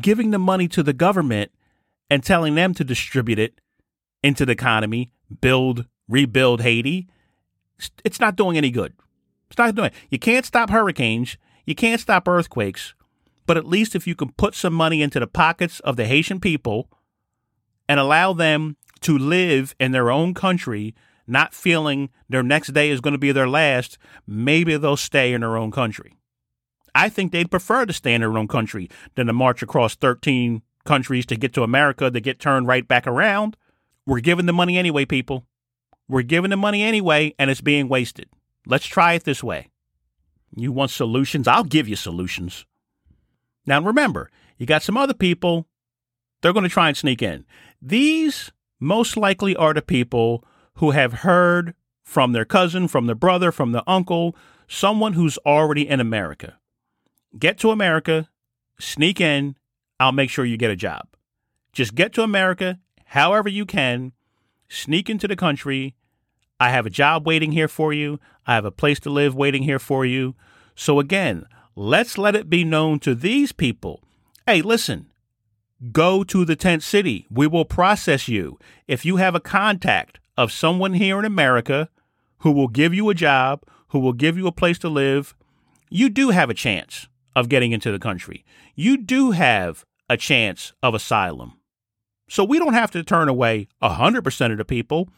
Giving 0.00 0.30
the 0.30 0.38
money 0.38 0.68
to 0.68 0.82
the 0.82 0.92
government 0.92 1.50
and 2.08 2.22
telling 2.22 2.54
them 2.54 2.74
to 2.74 2.84
distribute 2.84 3.38
it 3.38 3.60
into 4.22 4.46
the 4.46 4.52
economy, 4.52 5.10
build, 5.40 5.86
rebuild 6.08 6.60
Haiti, 6.60 7.08
it's 8.04 8.20
not 8.20 8.36
doing 8.36 8.56
any 8.56 8.70
good. 8.70 8.94
It's 9.50 9.58
not 9.58 9.74
doing. 9.74 9.88
It. 9.88 9.94
You 10.10 10.18
can't 10.18 10.46
stop 10.46 10.70
hurricanes. 10.70 11.36
You 11.64 11.74
can't 11.74 12.00
stop 12.00 12.26
earthquakes. 12.28 12.94
But 13.46 13.56
at 13.56 13.66
least 13.66 13.94
if 13.94 14.06
you 14.06 14.14
can 14.14 14.32
put 14.32 14.54
some 14.54 14.74
money 14.74 15.02
into 15.02 15.20
the 15.20 15.26
pockets 15.26 15.80
of 15.80 15.96
the 15.96 16.06
Haitian 16.06 16.40
people 16.40 16.90
and 17.88 18.00
allow 18.00 18.32
them 18.32 18.76
to 19.02 19.16
live 19.16 19.74
in 19.78 19.92
their 19.92 20.10
own 20.10 20.34
country, 20.34 20.94
not 21.26 21.54
feeling 21.54 22.10
their 22.28 22.42
next 22.42 22.72
day 22.72 22.90
is 22.90 23.00
going 23.00 23.12
to 23.12 23.18
be 23.18 23.32
their 23.32 23.48
last, 23.48 23.98
maybe 24.26 24.76
they'll 24.76 24.96
stay 24.96 25.32
in 25.32 25.40
their 25.40 25.56
own 25.56 25.70
country. 25.70 26.16
I 26.94 27.08
think 27.08 27.30
they'd 27.30 27.50
prefer 27.50 27.84
to 27.84 27.92
stay 27.92 28.14
in 28.14 28.22
their 28.22 28.38
own 28.38 28.48
country 28.48 28.88
than 29.14 29.26
to 29.26 29.32
march 29.32 29.62
across 29.62 29.94
13 29.94 30.62
countries 30.84 31.26
to 31.26 31.36
get 31.36 31.52
to 31.54 31.62
America 31.62 32.10
to 32.10 32.20
get 32.20 32.40
turned 32.40 32.66
right 32.66 32.86
back 32.86 33.06
around. 33.06 33.56
We're 34.06 34.20
giving 34.20 34.46
the 34.46 34.52
money 34.52 34.78
anyway, 34.78 35.04
people. 35.04 35.44
We're 36.08 36.22
giving 36.22 36.50
the 36.50 36.56
money 36.56 36.82
anyway, 36.82 37.34
and 37.38 37.50
it's 37.50 37.60
being 37.60 37.88
wasted. 37.88 38.28
Let's 38.66 38.86
try 38.86 39.14
it 39.14 39.24
this 39.24 39.42
way. 39.42 39.68
You 40.54 40.72
want 40.72 40.90
solutions? 40.90 41.48
I'll 41.48 41.64
give 41.64 41.88
you 41.88 41.96
solutions. 41.96 42.64
Now, 43.66 43.80
remember, 43.82 44.30
you 44.56 44.64
got 44.64 44.82
some 44.82 44.96
other 44.96 45.14
people, 45.14 45.66
they're 46.40 46.52
going 46.52 46.62
to 46.62 46.70
try 46.70 46.88
and 46.88 46.96
sneak 46.96 47.20
in. 47.20 47.44
These 47.82 48.52
most 48.80 49.16
likely 49.16 49.56
are 49.56 49.74
the 49.74 49.82
people 49.82 50.44
who 50.76 50.92
have 50.92 51.12
heard 51.12 51.74
from 52.02 52.32
their 52.32 52.44
cousin, 52.44 52.88
from 52.88 53.06
their 53.06 53.14
brother, 53.14 53.50
from 53.52 53.72
their 53.72 53.82
uncle, 53.86 54.36
someone 54.68 55.14
who's 55.14 55.38
already 55.38 55.88
in 55.88 56.00
America. 56.00 56.58
Get 57.38 57.58
to 57.58 57.70
America, 57.70 58.28
sneak 58.78 59.20
in, 59.20 59.56
I'll 59.98 60.12
make 60.12 60.30
sure 60.30 60.44
you 60.44 60.56
get 60.56 60.70
a 60.70 60.76
job. 60.76 61.08
Just 61.72 61.94
get 61.94 62.12
to 62.14 62.22
America 62.22 62.78
however 63.06 63.48
you 63.48 63.64
can, 63.64 64.12
sneak 64.68 65.08
into 65.08 65.28
the 65.28 65.36
country. 65.36 65.94
I 66.58 66.70
have 66.70 66.86
a 66.86 66.90
job 66.90 67.26
waiting 67.26 67.52
here 67.52 67.68
for 67.68 67.92
you. 67.92 68.18
I 68.46 68.54
have 68.54 68.64
a 68.64 68.70
place 68.70 69.00
to 69.00 69.10
live 69.10 69.34
waiting 69.34 69.62
here 69.62 69.78
for 69.78 70.04
you. 70.04 70.34
So, 70.74 71.00
again, 71.00 71.46
let's 71.74 72.18
let 72.18 72.34
it 72.34 72.50
be 72.50 72.64
known 72.64 72.98
to 73.00 73.14
these 73.14 73.52
people 73.52 74.02
hey, 74.48 74.62
listen, 74.62 75.10
go 75.90 76.22
to 76.22 76.44
the 76.44 76.54
tent 76.54 76.84
city. 76.84 77.26
We 77.28 77.48
will 77.48 77.64
process 77.64 78.28
you. 78.28 78.60
If 78.86 79.04
you 79.04 79.16
have 79.16 79.34
a 79.34 79.40
contact 79.40 80.20
of 80.36 80.52
someone 80.52 80.94
here 80.94 81.18
in 81.18 81.24
America 81.24 81.88
who 82.38 82.52
will 82.52 82.68
give 82.68 82.92
you 82.94 83.08
a 83.08 83.14
job, 83.14 83.62
who 83.88 83.98
will 83.98 84.12
give 84.12 84.36
you 84.36 84.46
a 84.46 84.52
place 84.52 84.78
to 84.78 84.88
live, 84.88 85.34
you 85.88 86.08
do 86.08 86.30
have 86.30 86.50
a 86.50 86.54
chance 86.54 87.08
of 87.34 87.48
getting 87.48 87.72
into 87.72 87.92
the 87.92 87.98
country. 87.98 88.44
You 88.74 88.96
do 88.96 89.30
have 89.32 89.84
a 90.08 90.16
chance 90.16 90.72
of 90.82 90.94
asylum. 90.94 91.54
So 92.28 92.44
we 92.44 92.58
don't 92.58 92.74
have 92.74 92.90
to 92.92 93.04
turn 93.04 93.28
away 93.28 93.68
100% 93.82 94.52
of 94.52 94.58
the 94.58 94.64
people. 94.64 95.08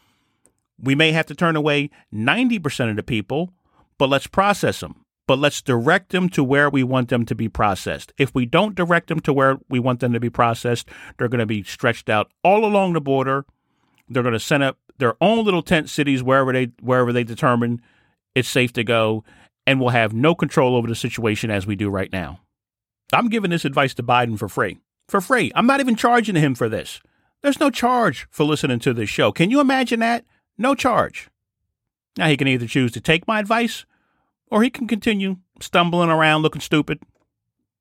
We 0.77 0.95
may 0.95 1.11
have 1.11 1.25
to 1.27 1.35
turn 1.35 1.55
away 1.55 1.89
90% 2.13 2.89
of 2.89 2.95
the 2.95 3.03
people, 3.03 3.51
but 3.97 4.09
let's 4.09 4.27
process 4.27 4.79
them. 4.79 5.03
But 5.27 5.39
let's 5.39 5.61
direct 5.61 6.09
them 6.09 6.29
to 6.29 6.43
where 6.43 6.69
we 6.69 6.83
want 6.83 7.09
them 7.09 7.25
to 7.25 7.35
be 7.35 7.49
processed. 7.49 8.13
If 8.17 8.33
we 8.33 8.45
don't 8.45 8.75
direct 8.75 9.07
them 9.07 9.19
to 9.21 9.33
where 9.33 9.59
we 9.69 9.79
want 9.79 9.99
them 9.99 10.13
to 10.13 10.19
be 10.19 10.29
processed, 10.29 10.87
they're 11.17 11.27
going 11.27 11.39
to 11.39 11.45
be 11.45 11.63
stretched 11.63 12.09
out 12.09 12.31
all 12.43 12.65
along 12.65 12.93
the 12.93 13.01
border. 13.01 13.45
They're 14.09 14.23
going 14.23 14.33
to 14.33 14.39
set 14.39 14.61
up 14.61 14.77
their 14.97 15.15
own 15.21 15.45
little 15.45 15.61
tent 15.61 15.89
cities 15.89 16.23
wherever 16.23 16.51
they 16.51 16.71
wherever 16.81 17.13
they 17.13 17.23
determine 17.23 17.81
it's 18.35 18.49
safe 18.49 18.73
to 18.73 18.83
go, 18.83 19.23
and 19.65 19.79
we'll 19.79 19.89
have 19.89 20.13
no 20.13 20.35
control 20.35 20.75
over 20.75 20.87
the 20.87 20.95
situation 20.95 21.51
as 21.51 21.67
we 21.67 21.75
do 21.75 21.89
right 21.89 22.11
now. 22.11 22.41
I'm 23.13 23.29
giving 23.29 23.51
this 23.51 23.65
advice 23.65 23.93
to 23.95 24.03
Biden 24.03 24.37
for 24.37 24.47
free. 24.47 24.77
For 25.07 25.21
free. 25.21 25.51
I'm 25.55 25.65
not 25.65 25.79
even 25.79 25.95
charging 25.95 26.35
him 26.35 26.53
for 26.53 26.69
this. 26.69 27.01
There's 27.41 27.59
no 27.59 27.69
charge 27.69 28.27
for 28.29 28.43
listening 28.43 28.79
to 28.79 28.93
this 28.93 29.09
show. 29.09 29.31
Can 29.31 29.49
you 29.49 29.59
imagine 29.59 29.99
that? 30.01 30.25
No 30.57 30.75
charge. 30.75 31.29
Now, 32.17 32.27
he 32.27 32.37
can 32.37 32.47
either 32.47 32.67
choose 32.67 32.91
to 32.91 33.01
take 33.01 33.27
my 33.27 33.39
advice 33.39 33.85
or 34.51 34.61
he 34.61 34.69
can 34.69 34.87
continue 34.87 35.37
stumbling 35.61 36.09
around 36.09 36.41
looking 36.41 36.61
stupid. 36.61 36.99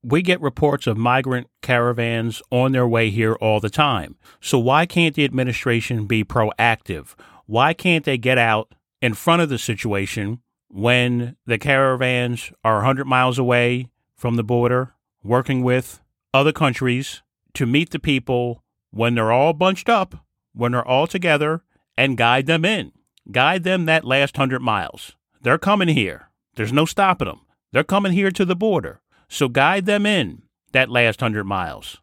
We 0.02 0.22
get 0.22 0.40
reports 0.40 0.86
of 0.86 0.96
migrant 0.96 1.48
caravans 1.60 2.40
on 2.50 2.72
their 2.72 2.86
way 2.86 3.10
here 3.10 3.34
all 3.34 3.58
the 3.58 3.70
time. 3.70 4.16
So, 4.40 4.58
why 4.58 4.86
can't 4.86 5.14
the 5.14 5.24
administration 5.24 6.06
be 6.06 6.24
proactive? 6.24 7.14
Why 7.46 7.72
can't 7.74 8.04
they 8.04 8.16
get 8.16 8.38
out 8.38 8.74
in 9.02 9.14
front 9.14 9.42
of 9.42 9.48
the 9.48 9.58
situation 9.58 10.40
when 10.68 11.36
the 11.46 11.58
caravans 11.58 12.52
are 12.62 12.76
100 12.76 13.06
miles 13.06 13.38
away 13.38 13.88
from 14.16 14.36
the 14.36 14.44
border, 14.44 14.94
working 15.22 15.62
with 15.62 16.00
other 16.32 16.52
countries 16.52 17.22
to 17.54 17.66
meet 17.66 17.90
the 17.90 17.98
people 17.98 18.62
when 18.90 19.14
they're 19.14 19.32
all 19.32 19.52
bunched 19.52 19.88
up, 19.88 20.24
when 20.52 20.72
they're 20.72 20.86
all 20.86 21.06
together, 21.06 21.62
and 21.96 22.16
guide 22.16 22.46
them 22.46 22.64
in? 22.64 22.92
Guide 23.32 23.64
them 23.64 23.86
that 23.86 24.04
last 24.04 24.36
100 24.36 24.60
miles. 24.60 25.16
They're 25.42 25.58
coming 25.58 25.88
here. 25.88 26.30
There's 26.54 26.72
no 26.72 26.84
stopping 26.84 27.28
them. 27.28 27.40
They're 27.72 27.84
coming 27.84 28.12
here 28.12 28.30
to 28.30 28.44
the 28.44 28.56
border. 28.56 29.00
So 29.28 29.48
guide 29.48 29.86
them 29.86 30.06
in 30.06 30.42
that 30.72 30.90
last 30.90 31.20
100 31.20 31.44
miles. 31.44 31.98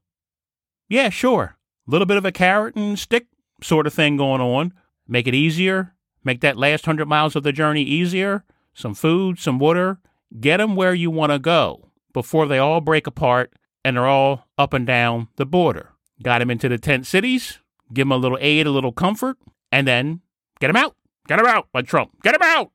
Yeah, 0.88 1.10
sure. 1.10 1.58
A 1.88 1.92
little 1.92 2.06
bit 2.06 2.18
of 2.18 2.26
a 2.26 2.32
carrot 2.32 2.76
and 2.76 2.98
stick 2.98 3.28
sort 3.62 3.88
of 3.88 3.94
thing 3.94 4.18
going 4.18 4.42
on. 4.42 4.74
Make 5.08 5.28
it 5.28 5.36
easier. 5.36 5.94
Make 6.24 6.42
that 6.42 6.58
last 6.58 6.88
100 6.88 7.06
miles 7.08 7.36
of 7.36 7.44
the 7.44 7.52
journey 7.52 7.84
easier. 7.84 8.44
Some 8.74 8.94
food, 8.94 9.40
some 9.40 9.60
water. 9.60 10.00
Get 10.40 10.58
them 10.58 10.76
where 10.76 10.94
you 10.94 11.12
want 11.12 11.32
to 11.32 11.40
go 11.40 11.90
before 12.14 12.48
they 12.48 12.58
all 12.58 12.82
break 12.82 13.08
apart 13.08 13.54
and 13.84 13.96
they're 13.96 14.08
all 14.08 14.48
up 14.58 14.74
and 14.74 14.86
down 14.86 15.28
the 15.36 15.46
border. 15.46 15.92
Got 16.24 16.40
them 16.40 16.50
into 16.50 16.70
the 16.70 16.78
tent 16.78 17.06
cities, 17.06 17.60
give 17.94 18.08
them 18.08 18.12
a 18.12 18.18
little 18.18 18.38
aid, 18.42 18.66
a 18.66 18.72
little 18.72 18.92
comfort, 18.92 19.38
and 19.72 19.88
then 19.88 20.22
get 20.60 20.68
them 20.68 20.76
out. 20.76 20.96
Get 21.28 21.38
them 21.38 21.46
out, 21.46 21.68
like 21.74 21.88
Trump. 21.88 22.12
Get 22.22 22.34
them 22.34 22.42
out 22.44 22.72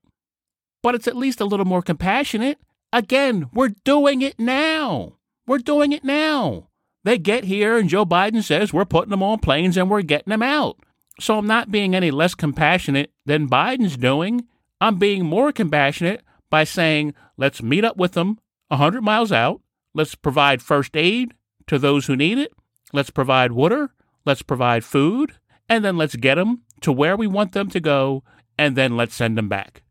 but 0.82 0.94
it's 0.94 1.06
at 1.06 1.16
least 1.16 1.40
a 1.40 1.44
little 1.44 1.66
more 1.66 1.82
compassionate. 1.82 2.58
Again, 2.92 3.48
we're 3.52 3.74
doing 3.84 4.22
it 4.22 4.38
now. 4.38 5.14
We're 5.46 5.58
doing 5.58 5.92
it 5.92 6.04
now. 6.04 6.68
They 7.04 7.18
get 7.18 7.44
here, 7.44 7.78
and 7.78 7.88
Joe 7.88 8.04
Biden 8.04 8.42
says 8.42 8.72
we're 8.72 8.84
putting 8.84 9.10
them 9.10 9.22
on 9.22 9.38
planes 9.38 9.76
and 9.76 9.88
we're 9.88 10.02
getting 10.02 10.30
them 10.30 10.42
out. 10.42 10.78
So 11.18 11.38
I'm 11.38 11.46
not 11.46 11.70
being 11.70 11.94
any 11.94 12.10
less 12.10 12.34
compassionate 12.34 13.12
than 13.26 13.48
Biden's 13.48 13.96
doing. 13.96 14.46
I'm 14.80 14.96
being 14.96 15.24
more 15.24 15.52
compassionate 15.52 16.22
by 16.50 16.64
saying, 16.64 17.14
let's 17.36 17.62
meet 17.62 17.84
up 17.84 17.96
with 17.96 18.12
them 18.12 18.38
100 18.68 19.02
miles 19.02 19.30
out. 19.30 19.60
Let's 19.94 20.14
provide 20.14 20.62
first 20.62 20.96
aid 20.96 21.34
to 21.66 21.78
those 21.78 22.06
who 22.06 22.16
need 22.16 22.38
it. 22.38 22.52
Let's 22.92 23.10
provide 23.10 23.52
water. 23.52 23.90
Let's 24.24 24.42
provide 24.42 24.84
food. 24.84 25.32
And 25.68 25.84
then 25.84 25.96
let's 25.96 26.16
get 26.16 26.36
them 26.36 26.62
to 26.80 26.92
where 26.92 27.16
we 27.16 27.26
want 27.26 27.52
them 27.52 27.68
to 27.70 27.80
go. 27.80 28.24
And 28.58 28.76
then 28.76 28.96
let's 28.96 29.14
send 29.14 29.36
them 29.38 29.48
back. 29.48 29.82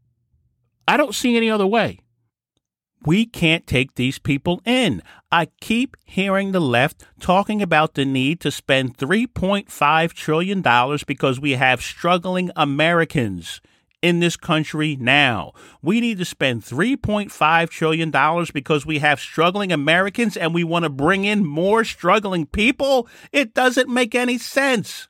I 0.88 0.98
don't 0.98 1.16
see 1.16 1.38
any 1.38 1.50
other 1.50 1.68
way. 1.68 2.00
We 3.06 3.26
can't 3.26 3.66
take 3.66 3.96
these 3.96 4.20
people 4.20 4.62
in. 4.66 5.02
I 5.32 5.48
keep 5.62 5.96
hearing 6.04 6.52
the 6.52 6.60
left 6.60 7.06
talking 7.20 7.62
about 7.62 7.94
the 7.94 8.04
need 8.04 8.42
to 8.42 8.52
spend 8.52 8.98
$3.5 8.98 10.14
trillion 10.14 10.98
because 11.08 11.40
we 11.40 11.52
have 11.54 11.82
struggling 11.82 12.52
Americans 12.56 13.62
in 14.02 14.20
this 14.20 14.38
country 14.38 14.98
now. 15.00 15.54
We 15.82 16.02
need 16.02 16.18
to 16.20 16.26
spend 16.26 16.64
$3.5 16.64 17.70
trillion 17.70 18.46
because 18.54 18.86
we 18.86 19.00
have 19.00 19.20
struggling 19.20 19.72
Americans 19.72 20.36
and 20.36 20.54
we 20.54 20.64
want 20.64 20.84
to 20.84 20.90
bring 20.90 21.26
in 21.26 21.46
more 21.46 21.84
struggling 21.84 22.46
people. 22.46 23.08
It 23.32 23.54
doesn't 23.54 23.90
make 23.90 24.16
any 24.16 24.38
sense. 24.38 25.08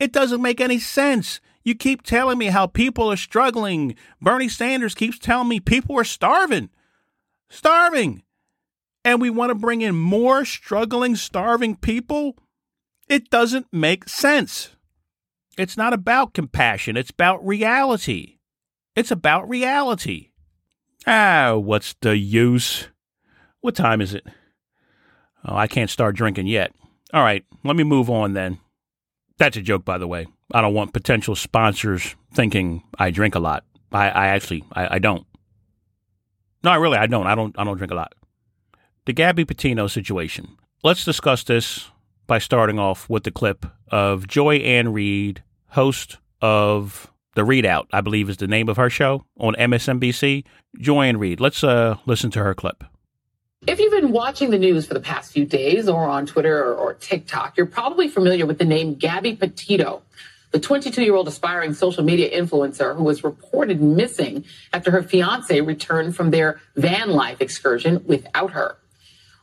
It 0.00 0.12
doesn't 0.12 0.42
make 0.42 0.60
any 0.60 0.78
sense. 0.78 1.40
You 1.64 1.74
keep 1.74 2.02
telling 2.02 2.38
me 2.38 2.46
how 2.46 2.66
people 2.66 3.10
are 3.10 3.16
struggling. 3.16 3.94
Bernie 4.22 4.48
Sanders 4.48 4.94
keeps 4.94 5.18
telling 5.18 5.48
me 5.48 5.60
people 5.60 5.98
are 5.98 6.04
starving. 6.04 6.70
Starving. 7.50 8.22
And 9.04 9.20
we 9.20 9.30
want 9.30 9.50
to 9.50 9.54
bring 9.54 9.80
in 9.80 9.96
more 9.96 10.44
struggling, 10.44 11.16
starving 11.16 11.76
people? 11.76 12.36
It 13.08 13.30
doesn't 13.30 13.66
make 13.72 14.08
sense. 14.08 14.70
It's 15.56 15.76
not 15.76 15.92
about 15.92 16.34
compassion, 16.34 16.96
it's 16.96 17.10
about 17.10 17.44
reality. 17.46 18.36
It's 18.94 19.10
about 19.10 19.48
reality. 19.48 20.30
Ah, 21.06 21.54
what's 21.56 21.94
the 22.00 22.16
use? 22.16 22.88
What 23.60 23.74
time 23.74 24.00
is 24.00 24.14
it? 24.14 24.26
Oh, 25.44 25.56
I 25.56 25.66
can't 25.66 25.90
start 25.90 26.16
drinking 26.16 26.48
yet. 26.48 26.72
All 27.12 27.22
right, 27.22 27.44
let 27.64 27.76
me 27.76 27.84
move 27.84 28.10
on 28.10 28.34
then. 28.34 28.58
That's 29.38 29.56
a 29.56 29.62
joke, 29.62 29.84
by 29.84 29.98
the 29.98 30.08
way. 30.08 30.26
I 30.52 30.60
don't 30.60 30.74
want 30.74 30.92
potential 30.92 31.34
sponsors 31.34 32.14
thinking 32.34 32.82
I 32.98 33.10
drink 33.10 33.34
a 33.34 33.40
lot. 33.40 33.64
I, 33.92 34.08
I 34.10 34.26
actually 34.28 34.64
I, 34.72 34.96
I 34.96 34.98
don't. 34.98 35.26
No, 36.62 36.76
really 36.78 36.98
I 36.98 37.06
don't. 37.06 37.26
I 37.26 37.34
don't 37.34 37.54
I 37.58 37.64
don't 37.64 37.76
drink 37.76 37.92
a 37.92 37.96
lot. 37.96 38.14
The 39.06 39.12
Gabby 39.12 39.44
Petito 39.44 39.86
situation. 39.86 40.56
Let's 40.84 41.04
discuss 41.04 41.44
this 41.44 41.90
by 42.26 42.38
starting 42.38 42.78
off 42.78 43.08
with 43.08 43.24
the 43.24 43.30
clip 43.30 43.66
of 43.90 44.28
Joy 44.28 44.56
Ann 44.56 44.92
Reid, 44.92 45.42
host 45.68 46.18
of 46.40 47.10
The 47.34 47.42
ReidOut, 47.42 47.86
I 47.92 48.00
believe 48.00 48.28
is 48.28 48.36
the 48.36 48.46
name 48.46 48.68
of 48.68 48.76
her 48.76 48.90
show 48.90 49.24
on 49.38 49.54
MSNBC. 49.54 50.44
Joy 50.78 51.04
Ann 51.04 51.16
Reid. 51.16 51.40
Let's 51.40 51.64
uh, 51.64 51.96
listen 52.06 52.30
to 52.32 52.44
her 52.44 52.54
clip. 52.54 52.84
If 53.66 53.80
you've 53.80 53.92
been 53.92 54.12
watching 54.12 54.50
the 54.50 54.58
news 54.58 54.86
for 54.86 54.94
the 54.94 55.00
past 55.00 55.32
few 55.32 55.44
days 55.44 55.88
or 55.88 56.06
on 56.08 56.26
Twitter 56.26 56.62
or, 56.62 56.74
or 56.74 56.94
TikTok, 56.94 57.56
you're 57.56 57.66
probably 57.66 58.08
familiar 58.08 58.46
with 58.46 58.58
the 58.58 58.64
name 58.64 58.94
Gabby 58.94 59.34
Petito 59.34 60.02
the 60.50 60.60
22 60.60 61.02
year 61.02 61.14
old 61.14 61.28
aspiring 61.28 61.74
social 61.74 62.02
media 62.02 62.30
influencer 62.30 62.96
who 62.96 63.04
was 63.04 63.24
reported 63.24 63.82
missing 63.82 64.44
after 64.72 64.90
her 64.90 65.02
fiance 65.02 65.60
returned 65.60 66.16
from 66.16 66.30
their 66.30 66.60
van 66.76 67.10
life 67.10 67.40
excursion 67.40 68.02
without 68.06 68.52
her. 68.52 68.76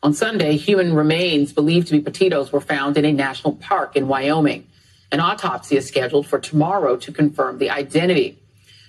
On 0.02 0.13
Sunday, 0.13 0.58
human 0.58 0.94
remains 0.94 1.54
believed 1.54 1.88
to 1.88 1.94
be 1.94 2.02
Petito's 2.02 2.52
were 2.52 2.62
found 2.62 2.98
in 2.98 3.06
a 3.06 3.12
national 3.12 3.56
park 3.56 3.96
in 3.96 4.08
Wyoming. 4.08 4.68
An 5.12 5.20
autopsy 5.20 5.78
is 5.78 5.88
scheduled 5.88 6.28
for 6.28 6.39
tomorrow 6.39 6.98
to 6.98 7.12
confirm 7.12 7.58
the 7.58 7.70
identity. 7.70 8.38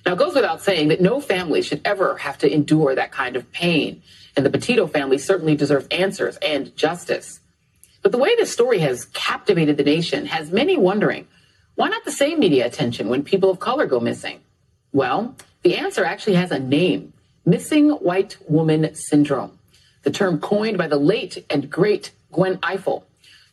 Now, 0.05 0.13
it 0.13 0.19
goes 0.19 0.35
without 0.35 0.63
saying 0.63 0.89
that 0.89 1.01
no 1.01 1.21
family 1.21 1.63
should 1.63 1.81
ever 1.85 2.17
have 2.19 2.39
to 2.39 2.53
endure 2.53 2.95
that 2.95 3.13
kind 3.13 3.37
of 3.37 3.51
pain. 3.53 4.03
And 4.37 4.45
the 4.45 4.51
Petito 4.51 4.87
family 4.87 5.19
certainly 5.19 5.57
deserves 5.57 5.87
answers 5.91 6.37
and 6.39 6.75
justice. 6.77 7.41
But 8.03 8.13
the 8.13 8.19
way 8.19 8.37
this 8.37 8.53
story 8.53 8.79
has 8.81 9.07
captivated 9.07 9.77
the 9.77 9.85
nation 9.85 10.27
has 10.27 10.51
many 10.51 10.77
wondering 10.77 11.27
why 11.77 11.89
not 11.89 12.05
the 12.05 12.13
same 12.13 12.41
media 12.41 12.67
attention 12.67 13.09
when 13.09 13.23
people 13.23 13.51
of 13.51 13.59
color 13.59 13.87
go 13.87 14.01
missing? 14.01 14.41
Well, 14.93 15.37
the 15.63 15.77
answer 15.77 16.05
actually 16.05 16.37
has 16.37 16.51
a 16.51 16.59
name 16.59 17.13
missing 17.45 17.91
white 17.91 18.37
woman 18.49 18.95
syndrome, 18.95 19.59
the 20.03 20.11
term 20.11 20.41
coined 20.41 20.79
by 20.79 20.89
the 20.89 20.97
late 20.97 21.45
and 21.49 21.71
great 21.71 22.11
Gwen 22.33 22.57
Ifill 22.59 23.05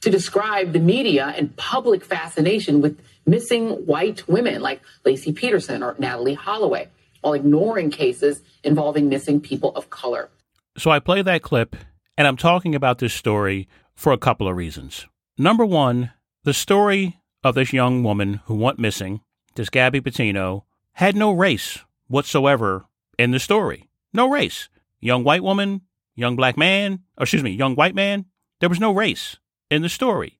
to 0.02 0.10
describe 0.10 0.74
the 0.74 0.80
media 0.80 1.34
and 1.38 1.56
public 1.58 2.04
fascination 2.04 2.82
with 2.82 3.00
missing 3.26 3.70
white 3.86 4.28
women 4.28 4.62
like 4.62 4.82
Laci 5.06 5.36
Peterson 5.36 5.84
or 5.84 5.94
Natalee 5.96 6.36
Holloway, 6.36 6.88
while 7.22 7.34
ignoring 7.34 7.92
cases 7.92 8.42
involving 8.64 9.10
missing 9.10 9.40
people 9.40 9.76
of 9.76 9.90
color. 9.90 10.30
So 10.78 10.92
I 10.92 11.00
play 11.00 11.22
that 11.22 11.42
clip, 11.42 11.76
and 12.18 12.28
I'm 12.28 12.38
talking 12.38 12.74
about 12.74 12.98
this 12.98 13.14
story 13.14 13.68
for 13.96 14.12
a 14.12 14.18
couple 14.18 14.48
of 14.48 14.58
reasons. 14.58 15.08
Number 15.38 15.66
one, 15.66 16.12
the 16.44 16.54
story 16.54 17.18
of 17.44 17.56
this 17.56 17.74
young 17.74 18.04
woman 18.04 18.42
who 18.46 18.56
went 18.56 18.80
missing, 18.80 19.22
this 19.56 19.70
Gabby 19.70 20.02
Petito, 20.02 20.66
had 20.94 21.16
no 21.16 21.32
race 21.32 21.80
whatsoever 22.08 22.86
in 23.18 23.32
the 23.32 23.40
story. 23.40 23.90
No 24.14 24.30
race. 24.30 24.70
Young 25.00 25.24
white 25.24 25.44
woman, 25.44 25.82
young 26.16 26.36
black 26.36 26.58
man, 26.58 27.00
or 27.18 27.24
excuse 27.24 27.44
me, 27.44 27.52
young 27.52 27.76
white 27.76 27.96
man. 27.96 28.26
There 28.60 28.70
was 28.70 28.80
no 28.80 28.94
race 28.94 29.38
in 29.70 29.82
the 29.82 29.90
story. 29.90 30.40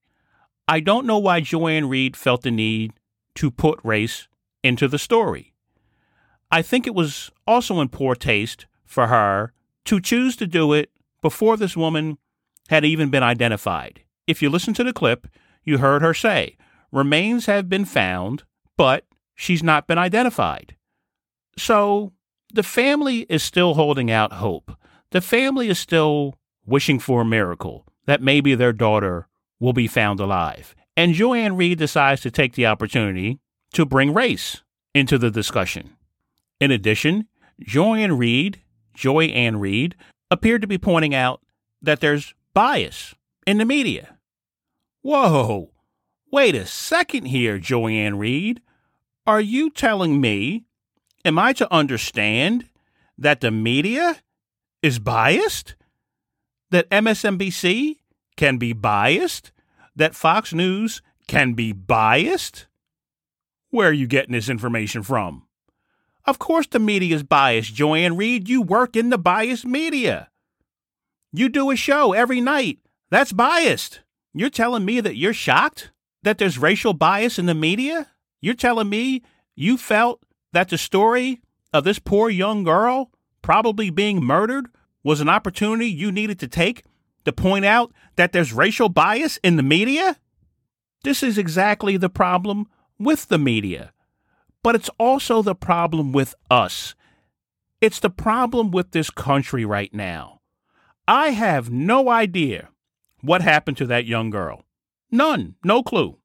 I 0.68 0.80
don't 0.80 1.06
know 1.06 1.18
why 1.18 1.42
Joy 1.42 1.72
Ann 1.72 1.90
Reid 1.90 2.16
felt 2.16 2.44
the 2.44 2.52
need 2.52 2.94
to 3.36 3.52
put 3.52 3.80
race 3.84 4.28
into 4.64 4.88
the 4.88 5.00
story. 5.00 5.54
I 6.52 6.62
think 6.62 6.88
it 6.88 6.96
was 6.96 7.32
also 7.46 7.82
in 7.82 7.90
poor 7.90 8.16
taste 8.16 8.68
for 8.86 9.08
her 9.08 9.54
to 9.86 10.00
choose 10.00 10.36
to 10.38 10.48
do 10.48 10.72
it 10.72 10.92
before 11.22 11.58
this 11.58 11.76
woman 11.76 12.18
had 12.70 12.86
even 12.86 13.10
been 13.10 13.24
identified. 13.24 14.02
If 14.28 14.42
you 14.42 14.50
listen 14.50 14.74
to 14.76 14.84
the 14.84 14.94
clip, 14.94 15.28
you 15.64 15.80
heard 15.80 16.02
her 16.02 16.14
say, 16.14 16.56
remains 16.94 17.48
have 17.48 17.68
been 17.68 17.86
found, 17.86 18.44
but 18.78 19.06
she's 19.36 19.64
not 19.64 19.88
been 19.88 19.98
identified. 19.98 20.76
So 21.58 22.14
the 22.54 22.64
family 22.64 23.26
is 23.30 23.44
still 23.44 23.74
holding 23.74 24.12
out 24.12 24.34
hope. 24.34 24.72
The 25.10 25.22
family 25.22 25.70
is 25.70 25.80
still 25.80 26.36
wishing 26.66 27.00
for 27.00 27.22
a 27.22 27.26
miracle 27.26 27.86
that 28.06 28.22
maybe 28.22 28.56
their 28.56 28.74
daughter 28.74 29.28
will 29.60 29.74
be 29.74 29.88
found 29.88 30.20
alive. 30.20 30.76
And 30.96 31.14
Joy-Ann 31.14 31.58
Reid 31.58 31.80
decides 31.80 32.22
to 32.22 32.32
take 32.32 32.54
the 32.54 32.68
opportunity 32.68 33.40
to 33.74 33.86
bring 33.86 34.14
race 34.14 34.62
into 34.94 35.18
the 35.18 35.32
discussion. 35.32 35.96
In 36.60 36.70
addition, 36.70 37.28
Joy-Ann 37.60 38.18
Reid, 38.18 38.62
Joy-Ann 38.94 39.60
Reid, 39.60 39.96
appeared 40.30 40.62
to 40.62 40.68
be 40.68 40.78
pointing 40.78 41.16
out 41.16 41.42
that 41.82 42.00
there's 42.00 42.36
bias 42.54 43.16
in 43.48 43.58
the 43.58 43.66
media. 43.66 44.18
Whoa, 45.02 45.72
wait 46.34 46.56
a 46.56 46.66
second 46.66 47.26
here, 47.26 47.60
Joy-Ann 47.60 48.18
Are 49.28 49.40
you 49.40 49.70
telling 49.70 50.20
me, 50.20 50.64
am 51.24 51.38
I 51.38 51.54
to 51.54 51.72
understand 51.72 52.68
that 53.20 53.40
the 53.40 53.52
media 53.52 54.18
is 54.82 54.98
biased? 54.98 55.76
That 56.72 56.90
MSNBC 56.90 57.98
can 58.36 58.58
be 58.58 58.74
biased? 58.74 59.52
That 59.96 60.16
Fox 60.16 60.56
News 60.56 61.04
can 61.28 61.54
be 61.54 61.72
biased? 61.72 62.66
Where 63.70 63.90
are 63.90 63.94
you 63.94 64.08
getting 64.08 64.34
this 64.34 64.50
information 64.50 65.04
from? 65.04 65.46
Of 66.26 66.40
course, 66.40 66.66
the 66.66 66.80
media 66.80 67.16
is 67.16 67.22
biased, 67.22 67.76
Joy-Ann 67.76 68.20
You 68.20 68.64
work 68.64 68.96
in 68.96 69.12
the 69.12 69.20
biased 69.20 69.66
media. 69.66 70.30
You 71.32 71.48
do 71.48 71.70
a 71.70 71.76
show 71.76 72.14
every 72.14 72.42
night. 72.42 72.80
That's 73.12 73.34
biased. 73.34 74.00
You're 74.34 74.50
telling 74.50 74.84
me 74.84 75.00
that 75.00 75.16
you're 75.16 75.32
shocked 75.32 75.92
that 76.24 76.38
there's 76.38 76.58
racial 76.58 76.94
bias 76.94 77.38
in 77.38 77.46
the 77.46 77.54
media? 77.54 78.10
You're 78.42 78.56
telling 78.56 78.90
me 78.90 79.22
you 79.56 79.78
felt 79.78 80.24
that 80.52 80.70
the 80.70 80.78
story 80.78 81.42
of 81.72 81.84
this 81.84 82.00
poor 82.00 82.30
young 82.30 82.64
girl 82.64 83.12
probably 83.42 83.90
being 83.90 84.24
murdered 84.24 84.68
was 85.04 85.22
an 85.22 85.30
opportunity 85.30 85.88
you 85.88 86.12
needed 86.12 86.40
to 86.40 86.48
take 86.48 86.84
to 87.26 87.32
point 87.32 87.66
out 87.66 87.94
that 88.16 88.32
there's 88.32 88.54
racial 88.54 88.90
bias 88.90 89.38
in 89.44 89.56
the 89.56 89.64
media? 89.64 90.18
This 91.04 91.24
is 91.24 91.38
exactly 91.38 91.98
the 91.98 92.10
problem 92.10 92.68
with 92.98 93.28
the 93.28 93.38
media. 93.38 93.92
But 94.62 94.76
it's 94.76 94.90
also 94.98 95.42
the 95.42 95.56
problem 95.56 96.14
with 96.14 96.36
us. 96.50 96.96
It's 97.82 98.00
the 98.00 98.10
problem 98.10 98.72
with 98.72 98.92
this 98.92 99.10
country 99.10 99.66
right 99.66 99.94
now. 99.94 100.40
I 101.06 101.32
have 101.32 101.70
no 101.70 102.10
idea 102.10 102.70
what 103.22 103.42
happened 103.42 103.76
to 103.78 103.86
that 103.88 104.06
young 104.06 104.30
girl. 104.30 104.64
None, 105.14 105.54
no 105.64 105.84
clue. 105.84 106.18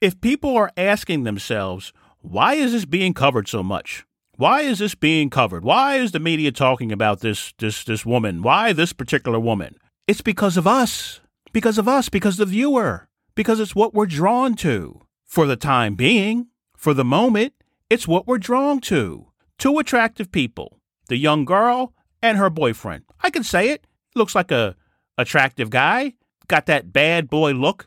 If 0.00 0.20
people 0.20 0.56
are 0.56 0.72
asking 0.76 1.22
themselves, 1.22 1.92
why 2.22 2.54
is 2.54 2.72
this 2.72 2.84
being 2.84 3.14
covered 3.14 3.46
so 3.46 3.62
much? 3.62 4.04
Why 4.36 4.62
is 4.62 4.80
this 4.80 4.96
being 4.96 5.30
covered? 5.30 5.62
Why 5.62 5.94
is 5.94 6.10
the 6.10 6.18
media 6.18 6.50
talking 6.50 6.90
about 6.90 7.20
this 7.20 7.54
this 7.58 7.84
this 7.84 8.04
woman? 8.04 8.42
Why 8.42 8.72
this 8.72 8.92
particular 8.92 9.38
woman? 9.38 9.76
It's 10.08 10.22
because 10.22 10.56
of 10.56 10.66
us. 10.66 11.20
Because 11.52 11.78
of 11.78 11.86
us, 11.86 12.08
because 12.08 12.36
the 12.36 12.46
viewer. 12.46 13.08
Because 13.36 13.60
it's 13.60 13.76
what 13.76 13.94
we're 13.94 14.06
drawn 14.06 14.56
to. 14.56 15.02
For 15.24 15.46
the 15.46 15.54
time 15.54 15.94
being, 15.94 16.48
for 16.76 16.92
the 16.94 17.04
moment, 17.04 17.52
it's 17.88 18.08
what 18.08 18.26
we're 18.26 18.38
drawn 18.38 18.80
to. 18.80 19.28
Two 19.56 19.78
attractive 19.78 20.32
people, 20.32 20.80
the 21.06 21.16
young 21.16 21.44
girl 21.44 21.94
and 22.20 22.38
her 22.38 22.50
boyfriend. 22.50 23.04
I 23.20 23.30
can 23.30 23.44
say 23.44 23.68
it. 23.68 23.86
Looks 24.16 24.34
like 24.34 24.50
a 24.50 24.74
attractive 25.16 25.70
guy. 25.70 26.14
Got 26.48 26.66
that 26.66 26.92
bad 26.92 27.30
boy 27.30 27.52
look 27.52 27.86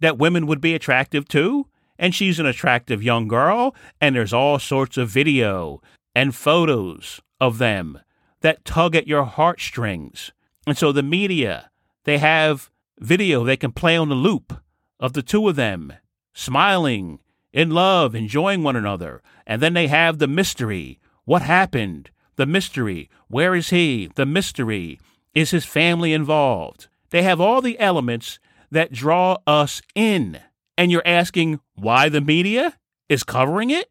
that 0.00 0.18
women 0.18 0.46
would 0.46 0.60
be 0.60 0.74
attractive 0.74 1.28
to. 1.28 1.66
And 1.98 2.14
she's 2.14 2.38
an 2.38 2.46
attractive 2.46 3.02
young 3.02 3.28
girl. 3.28 3.74
And 4.00 4.16
there's 4.16 4.32
all 4.32 4.58
sorts 4.58 4.96
of 4.96 5.08
video 5.08 5.80
and 6.14 6.34
photos 6.34 7.20
of 7.40 7.58
them 7.58 8.00
that 8.40 8.64
tug 8.64 8.96
at 8.96 9.06
your 9.06 9.24
heartstrings. 9.24 10.32
And 10.66 10.76
so 10.76 10.92
the 10.92 11.02
media, 11.02 11.70
they 12.04 12.18
have 12.18 12.70
video 12.98 13.44
they 13.44 13.56
can 13.56 13.72
play 13.72 13.96
on 13.96 14.08
the 14.08 14.14
loop 14.14 14.54
of 14.98 15.12
the 15.14 15.22
two 15.22 15.48
of 15.48 15.56
them 15.56 15.92
smiling 16.34 17.18
in 17.52 17.70
love, 17.70 18.14
enjoying 18.14 18.62
one 18.62 18.76
another. 18.76 19.22
And 19.46 19.60
then 19.60 19.74
they 19.74 19.88
have 19.88 20.18
the 20.18 20.28
mystery. 20.28 21.00
What 21.24 21.42
happened? 21.42 22.10
The 22.36 22.46
mystery. 22.46 23.10
Where 23.28 23.54
is 23.54 23.70
he? 23.70 24.10
The 24.14 24.26
mystery. 24.26 25.00
Is 25.34 25.50
his 25.50 25.64
family 25.64 26.12
involved? 26.12 26.88
They 27.10 27.22
have 27.22 27.40
all 27.40 27.60
the 27.60 27.78
elements 27.78 28.38
that 28.70 28.92
draw 28.92 29.38
us 29.46 29.82
in. 29.94 30.40
And 30.76 30.90
you're 30.90 31.02
asking 31.04 31.60
why 31.74 32.08
the 32.08 32.20
media 32.20 32.78
is 33.08 33.22
covering 33.22 33.70
it? 33.70 33.90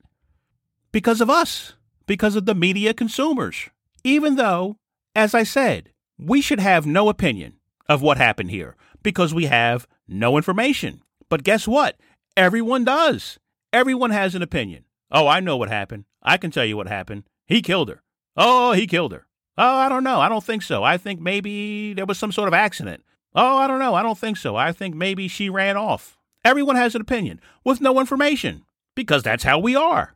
Because 0.92 1.22
of 1.22 1.30
us, 1.30 1.74
because 2.08 2.36
of 2.36 2.46
the 2.46 2.56
media 2.56 2.94
consumers. 2.94 3.70
Even 4.04 4.36
though, 4.36 4.78
as 5.14 5.36
I 5.36 5.44
said, 5.44 5.92
we 6.18 6.42
should 6.42 6.60
have 6.60 6.86
no 6.86 7.10
opinion 7.10 7.60
of 7.88 8.02
what 8.02 8.18
happened 8.18 8.52
here 8.52 8.76
because 9.04 9.34
we 9.34 9.46
have 9.46 9.88
no 10.08 10.38
information. 10.38 11.02
But 11.30 11.44
guess 11.44 11.68
what? 11.68 11.98
Everyone 12.36 12.84
does. 12.84 13.38
Everyone 13.72 14.12
has 14.12 14.34
an 14.34 14.42
opinion. 14.42 14.86
Oh, 15.12 15.28
I 15.28 15.40
know 15.40 15.58
what 15.58 15.70
happened. 15.70 16.06
I 16.24 16.38
can 16.38 16.52
tell 16.52 16.66
you 16.66 16.78
what 16.78 16.88
happened. 16.88 17.24
He 17.46 17.62
killed 17.62 17.90
her. 17.90 18.02
Oh, 18.36 18.74
he 18.74 18.88
killed 18.88 19.12
her. 19.12 19.28
Oh, 19.58 19.76
I 19.76 19.90
don't 19.90 20.04
know. 20.04 20.22
I 20.22 20.30
don't 20.30 20.44
think 20.44 20.64
so. 20.64 20.84
I 20.84 20.98
think 20.98 21.20
maybe 21.20 21.94
there 21.94 22.06
was 22.06 22.18
some 22.18 22.32
sort 22.32 22.48
of 22.48 22.54
accident. 22.54 23.04
Oh, 23.36 23.58
I 23.58 23.68
don't 23.68 23.80
know. 23.80 23.94
I 23.96 24.04
don't 24.04 24.18
think 24.18 24.38
so. 24.38 24.56
I 24.56 24.72
think 24.72 24.96
maybe 24.96 25.28
she 25.28 25.50
ran 25.50 25.78
off. 25.78 26.18
Everyone 26.44 26.76
has 26.76 26.96
an 26.96 27.02
opinion 27.02 27.40
with 27.64 27.82
no 27.82 28.00
information 28.00 28.64
because 28.96 29.24
that's 29.24 29.44
how 29.44 29.60
we 29.60 29.76
are. 29.76 30.16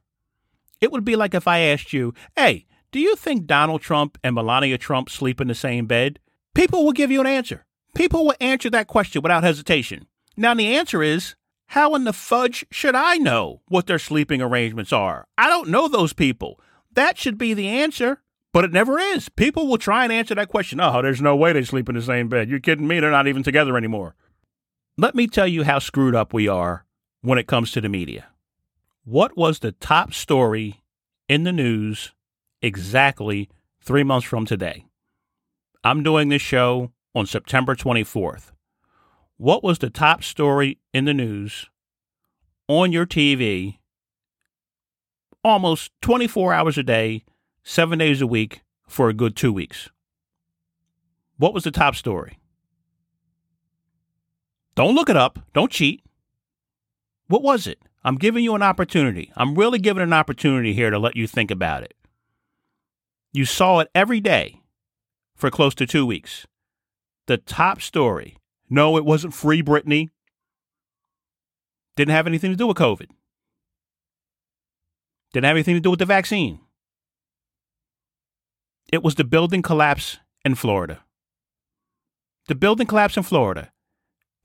It 0.82 0.91
would 0.91 1.06
be 1.06 1.15
like 1.15 1.34
if 1.34 1.47
I 1.47 1.60
asked 1.60 1.93
you, 1.93 2.13
hey, 2.36 2.65
do 2.91 2.99
you 2.99 3.15
think 3.15 3.45
Donald 3.45 3.82
Trump 3.82 4.17
and 4.23 4.36
Melania 4.36 4.78
Trump 4.78 5.10
sleep 5.10 5.39
in 5.39 5.47
the 5.47 5.56
same 5.56 5.86
bed? 5.86 6.19
People 6.56 6.86
will 6.86 6.91
give 6.91 7.12
you 7.12 7.21
an 7.21 7.28
answer. 7.28 7.65
People 7.95 8.26
will 8.26 8.36
answer 8.39 8.69
that 8.71 8.88
question 8.88 9.21
without 9.21 9.43
hesitation. 9.43 10.08
Now, 10.36 10.54
the 10.54 10.76
answer 10.76 11.04
is 11.04 11.36
how 11.67 11.95
in 11.95 12.04
the 12.04 12.13
fudge 12.13 12.65
should 12.71 12.95
I 12.95 13.17
know 13.17 13.62
what 13.67 13.88
their 13.88 13.99
sleeping 13.99 14.41
arrangements 14.41 14.91
are? 14.91 15.26
I 15.38 15.47
don't 15.47 15.69
know 15.69 15.88
those 15.88 16.13
people. 16.13 16.60
That 16.91 17.17
should 17.17 17.38
be 17.38 17.54
the 17.54 17.67
answer, 17.67 18.21
but 18.53 18.63
it 18.63 18.71
never 18.71 18.99
is. 18.99 19.27
People 19.29 19.67
will 19.67 19.77
try 19.77 20.03
and 20.03 20.13
answer 20.13 20.35
that 20.35 20.49
question. 20.49 20.79
Oh, 20.79 21.01
there's 21.01 21.21
no 21.21 21.35
way 21.35 21.51
they 21.51 21.63
sleep 21.63 21.89
in 21.89 21.95
the 21.95 22.01
same 22.01 22.29
bed. 22.29 22.49
You're 22.49 22.59
kidding 22.59 22.87
me? 22.87 22.99
They're 22.99 23.11
not 23.11 23.27
even 23.27 23.43
together 23.43 23.75
anymore. 23.75 24.15
Let 24.97 25.15
me 25.15 25.27
tell 25.27 25.47
you 25.47 25.63
how 25.63 25.79
screwed 25.79 26.15
up 26.15 26.33
we 26.33 26.47
are 26.47 26.85
when 27.21 27.39
it 27.39 27.47
comes 27.47 27.71
to 27.71 27.81
the 27.81 27.89
media. 27.89 28.27
What 29.03 29.35
was 29.35 29.59
the 29.59 29.71
top 29.73 30.13
story 30.13 30.83
in 31.27 31.43
the 31.43 31.51
news 31.51 32.13
exactly 32.61 33.49
three 33.81 34.03
months 34.03 34.25
from 34.25 34.45
today? 34.45 34.85
I'm 35.83 36.03
doing 36.03 36.29
this 36.29 36.41
show 36.41 36.91
on 37.13 37.25
September 37.25 37.75
24th 37.75 38.53
what 39.37 39.63
was 39.63 39.79
the 39.79 39.89
top 39.89 40.23
story 40.23 40.79
in 40.93 41.05
the 41.05 41.13
news 41.13 41.69
on 42.67 42.91
your 42.91 43.05
TV 43.05 43.77
almost 45.43 45.91
24 46.01 46.53
hours 46.53 46.77
a 46.77 46.83
day, 46.83 47.25
seven 47.63 47.99
days 47.99 48.21
a 48.21 48.28
week 48.28 48.62
for 48.88 49.10
a 49.10 49.13
good 49.13 49.36
two 49.36 49.54
weeks? 49.54 49.89
What 51.38 51.54
was 51.54 51.63
the 51.63 51.71
top 51.71 51.95
story? 51.95 52.39
Don't 54.76 54.95
look 54.95 55.10
it 55.10 55.17
up. 55.17 55.39
Don't 55.54 55.71
cheat. 55.71 56.04
What 57.28 57.43
was 57.43 57.67
it? 57.67 57.80
I'm 58.04 58.15
giving 58.15 58.43
you 58.43 58.56
an 58.56 58.63
opportunity. 58.63 59.32
I'm 59.36 59.56
really 59.56 59.80
giving 59.80 60.04
an 60.04 60.13
opportunity 60.13 60.73
here 60.73 60.89
to 60.89 60.99
let 60.99 61.15
you 61.15 61.28
think 61.28 61.52
about 61.52 61.84
it. 61.84 61.93
You 63.32 63.45
saw 63.45 63.80
it 63.80 63.89
every 63.95 64.19
day 64.19 64.61
for 65.36 65.49
close 65.49 65.74
to 65.76 65.88
two 65.88 66.05
weeks. 66.05 66.45
The 67.28 67.38
top 67.38 67.82
story 67.82 68.38
no, 68.74 68.97
it 68.97 69.05
wasn't 69.05 69.36
free 69.36 69.61
Britney. 69.61 70.09
Didn't 71.95 72.16
have 72.16 72.26
anything 72.26 72.49
to 72.49 72.57
do 72.57 72.66
with 72.66 72.78
COVID. 72.78 73.11
Didn't 75.32 75.45
have 75.45 75.55
anything 75.55 75.76
to 75.76 75.80
do 75.80 75.91
with 75.91 75.99
the 75.99 76.07
vaccine. 76.07 76.59
It 78.93 79.01
was 79.01 79.15
the 79.15 79.23
building 79.23 79.63
collapse 79.63 80.19
in 80.45 80.53
Florida. 80.53 80.99
The 82.47 82.53
building 82.53 82.85
collapse 82.85 83.17
in 83.17 83.23
Florida. 83.23 83.71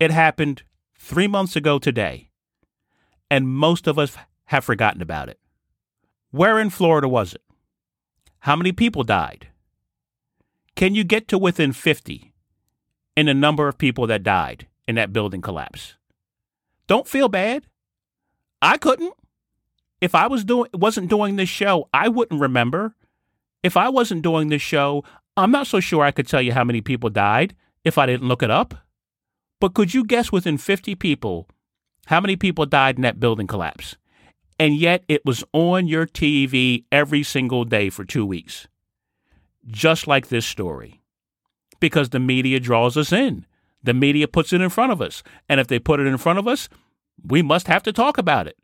It 0.00 0.10
happened 0.10 0.62
three 0.98 1.26
months 1.26 1.54
ago 1.54 1.78
today, 1.78 2.30
and 3.30 3.46
most 3.46 3.86
of 3.86 3.98
us 3.98 4.16
have 4.46 4.64
forgotten 4.64 5.02
about 5.02 5.28
it. 5.28 5.38
Where 6.30 6.58
in 6.58 6.70
Florida 6.70 7.08
was 7.08 7.34
it? 7.34 7.42
How 8.40 8.56
many 8.56 8.72
people 8.72 9.04
died? 9.04 9.48
Can 10.74 10.94
you 10.94 11.04
get 11.04 11.28
to 11.28 11.36
within 11.36 11.74
50 11.74 12.32
in 13.18 13.26
the 13.26 13.34
number 13.34 13.68
of 13.68 13.76
people 13.76 14.06
that 14.06 14.22
died 14.22 14.66
in 14.86 14.94
that 14.94 15.12
building 15.12 15.42
collapse. 15.42 15.96
Don't 16.86 17.06
feel 17.06 17.28
bad. 17.28 17.64
I 18.62 18.78
couldn't. 18.78 19.12
If 20.00 20.14
I 20.14 20.26
was 20.28 20.44
doing 20.44 20.70
wasn't 20.72 21.10
doing 21.10 21.36
this 21.36 21.50
show, 21.50 21.90
I 21.92 22.08
wouldn't 22.08 22.40
remember. 22.40 22.94
If 23.62 23.76
I 23.76 23.88
wasn't 23.88 24.22
doing 24.22 24.48
this 24.48 24.62
show, 24.62 25.04
I'm 25.36 25.50
not 25.50 25.66
so 25.66 25.80
sure 25.80 26.04
I 26.04 26.10
could 26.10 26.28
tell 26.28 26.42
you 26.42 26.52
how 26.52 26.64
many 26.64 26.80
people 26.80 27.10
died 27.10 27.54
if 27.84 27.98
I 27.98 28.06
didn't 28.06 28.28
look 28.28 28.42
it 28.42 28.50
up. 28.50 28.74
But 29.60 29.74
could 29.74 29.94
you 29.94 30.04
guess 30.04 30.30
within 30.30 30.58
50 30.58 30.94
people 30.94 31.48
how 32.06 32.20
many 32.20 32.36
people 32.36 32.66
died 32.66 32.96
in 32.96 33.02
that 33.02 33.20
building 33.20 33.46
collapse? 33.46 33.96
And 34.58 34.76
yet 34.76 35.04
it 35.08 35.24
was 35.24 35.44
on 35.52 35.86
your 35.86 36.06
TV 36.06 36.84
every 36.90 37.22
single 37.22 37.64
day 37.64 37.90
for 37.90 38.04
two 38.04 38.26
weeks. 38.26 38.66
Just 39.66 40.06
like 40.06 40.28
this 40.28 40.46
story. 40.46 41.00
Because 41.80 42.10
the 42.10 42.18
media 42.18 42.58
draws 42.58 42.96
us 42.96 43.12
in. 43.12 43.46
The 43.82 43.94
media 43.94 44.26
puts 44.26 44.52
it 44.52 44.60
in 44.60 44.70
front 44.70 44.90
of 44.90 45.00
us. 45.00 45.22
And 45.48 45.60
if 45.60 45.68
they 45.68 45.78
put 45.78 46.00
it 46.00 46.06
in 46.06 46.16
front 46.18 46.38
of 46.38 46.48
us, 46.48 46.68
we 47.24 47.42
must 47.42 47.68
have 47.68 47.82
to 47.84 47.92
talk 47.92 48.18
about 48.18 48.46
it. 48.46 48.56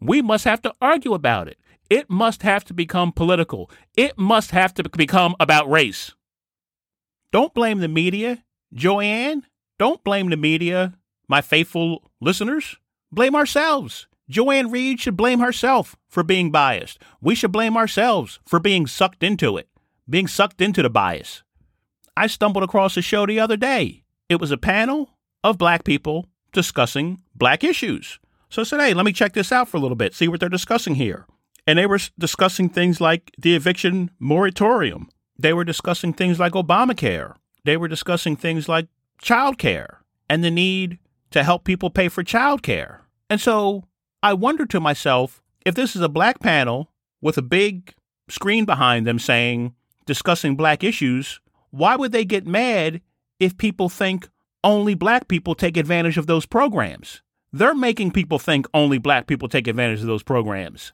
We 0.00 0.22
must 0.22 0.44
have 0.44 0.62
to 0.62 0.74
argue 0.80 1.14
about 1.14 1.48
it. 1.48 1.58
It 1.92 2.08
must 2.08 2.40
have 2.40 2.64
to 2.64 2.72
become 2.72 3.12
political. 3.12 3.70
It 3.98 4.16
must 4.16 4.52
have 4.52 4.72
to 4.74 4.82
become 4.82 5.36
about 5.38 5.70
race. 5.70 6.14
Don't 7.32 7.52
blame 7.52 7.80
the 7.80 7.88
media, 7.88 8.42
Joy-Ann. 8.72 9.44
Don't 9.78 10.02
blame 10.02 10.30
the 10.30 10.38
media, 10.38 10.94
my 11.28 11.42
faithful 11.42 12.10
listeners. 12.18 12.78
Blame 13.10 13.34
ourselves. 13.34 14.06
Joy-Ann 14.30 14.70
Reid 14.70 15.00
should 15.00 15.18
blame 15.18 15.40
herself 15.40 15.94
for 16.08 16.22
being 16.22 16.50
biased. 16.50 16.98
We 17.20 17.34
should 17.34 17.52
blame 17.52 17.76
ourselves 17.76 18.40
for 18.46 18.58
being 18.58 18.86
sucked 18.86 19.22
into 19.22 19.58
it, 19.58 19.68
being 20.08 20.26
sucked 20.26 20.62
into 20.62 20.80
the 20.80 20.88
bias. 20.88 21.42
I 22.16 22.26
stumbled 22.26 22.64
across 22.64 22.96
a 22.96 23.02
show 23.02 23.26
the 23.26 23.38
other 23.38 23.58
day. 23.58 24.04
It 24.30 24.40
was 24.40 24.50
a 24.50 24.56
panel 24.56 25.10
of 25.44 25.58
black 25.58 25.84
people 25.84 26.24
discussing 26.52 27.20
black 27.34 27.62
issues. 27.62 28.18
So 28.48 28.62
I 28.62 28.64
said, 28.64 28.80
hey, 28.80 28.94
let 28.94 29.04
me 29.04 29.12
check 29.12 29.34
this 29.34 29.52
out 29.52 29.68
for 29.68 29.76
a 29.76 29.80
little 29.80 29.94
bit, 29.94 30.14
see 30.14 30.28
what 30.28 30.40
they're 30.40 30.48
discussing 30.48 30.94
here. 30.94 31.26
And 31.66 31.78
they 31.78 31.86
were 31.86 32.00
discussing 32.18 32.68
things 32.68 33.00
like 33.00 33.32
the 33.38 33.54
eviction 33.54 34.10
moratorium. 34.18 35.08
They 35.38 35.52
were 35.52 35.64
discussing 35.64 36.12
things 36.12 36.38
like 36.38 36.52
Obamacare. 36.52 37.34
They 37.64 37.76
were 37.76 37.88
discussing 37.88 38.36
things 38.36 38.68
like 38.68 38.88
childcare 39.22 39.98
and 40.28 40.42
the 40.42 40.50
need 40.50 40.98
to 41.30 41.44
help 41.44 41.64
people 41.64 41.90
pay 41.90 42.08
for 42.08 42.24
childcare. 42.24 42.98
And 43.30 43.40
so 43.40 43.84
I 44.22 44.34
wonder 44.34 44.66
to 44.66 44.80
myself 44.80 45.42
if 45.64 45.74
this 45.74 45.94
is 45.94 46.02
a 46.02 46.08
black 46.08 46.40
panel 46.40 46.90
with 47.20 47.38
a 47.38 47.42
big 47.42 47.94
screen 48.28 48.64
behind 48.64 49.06
them 49.06 49.18
saying, 49.18 49.74
discussing 50.06 50.56
black 50.56 50.82
issues, 50.82 51.40
why 51.70 51.96
would 51.96 52.12
they 52.12 52.24
get 52.24 52.46
mad 52.46 53.00
if 53.38 53.56
people 53.56 53.88
think 53.88 54.28
only 54.64 54.94
black 54.94 55.28
people 55.28 55.54
take 55.54 55.76
advantage 55.76 56.18
of 56.18 56.26
those 56.26 56.46
programs? 56.46 57.22
They're 57.52 57.74
making 57.74 58.12
people 58.12 58.38
think 58.38 58.66
only 58.74 58.98
black 58.98 59.26
people 59.26 59.48
take 59.48 59.68
advantage 59.68 60.00
of 60.00 60.06
those 60.06 60.22
programs. 60.22 60.92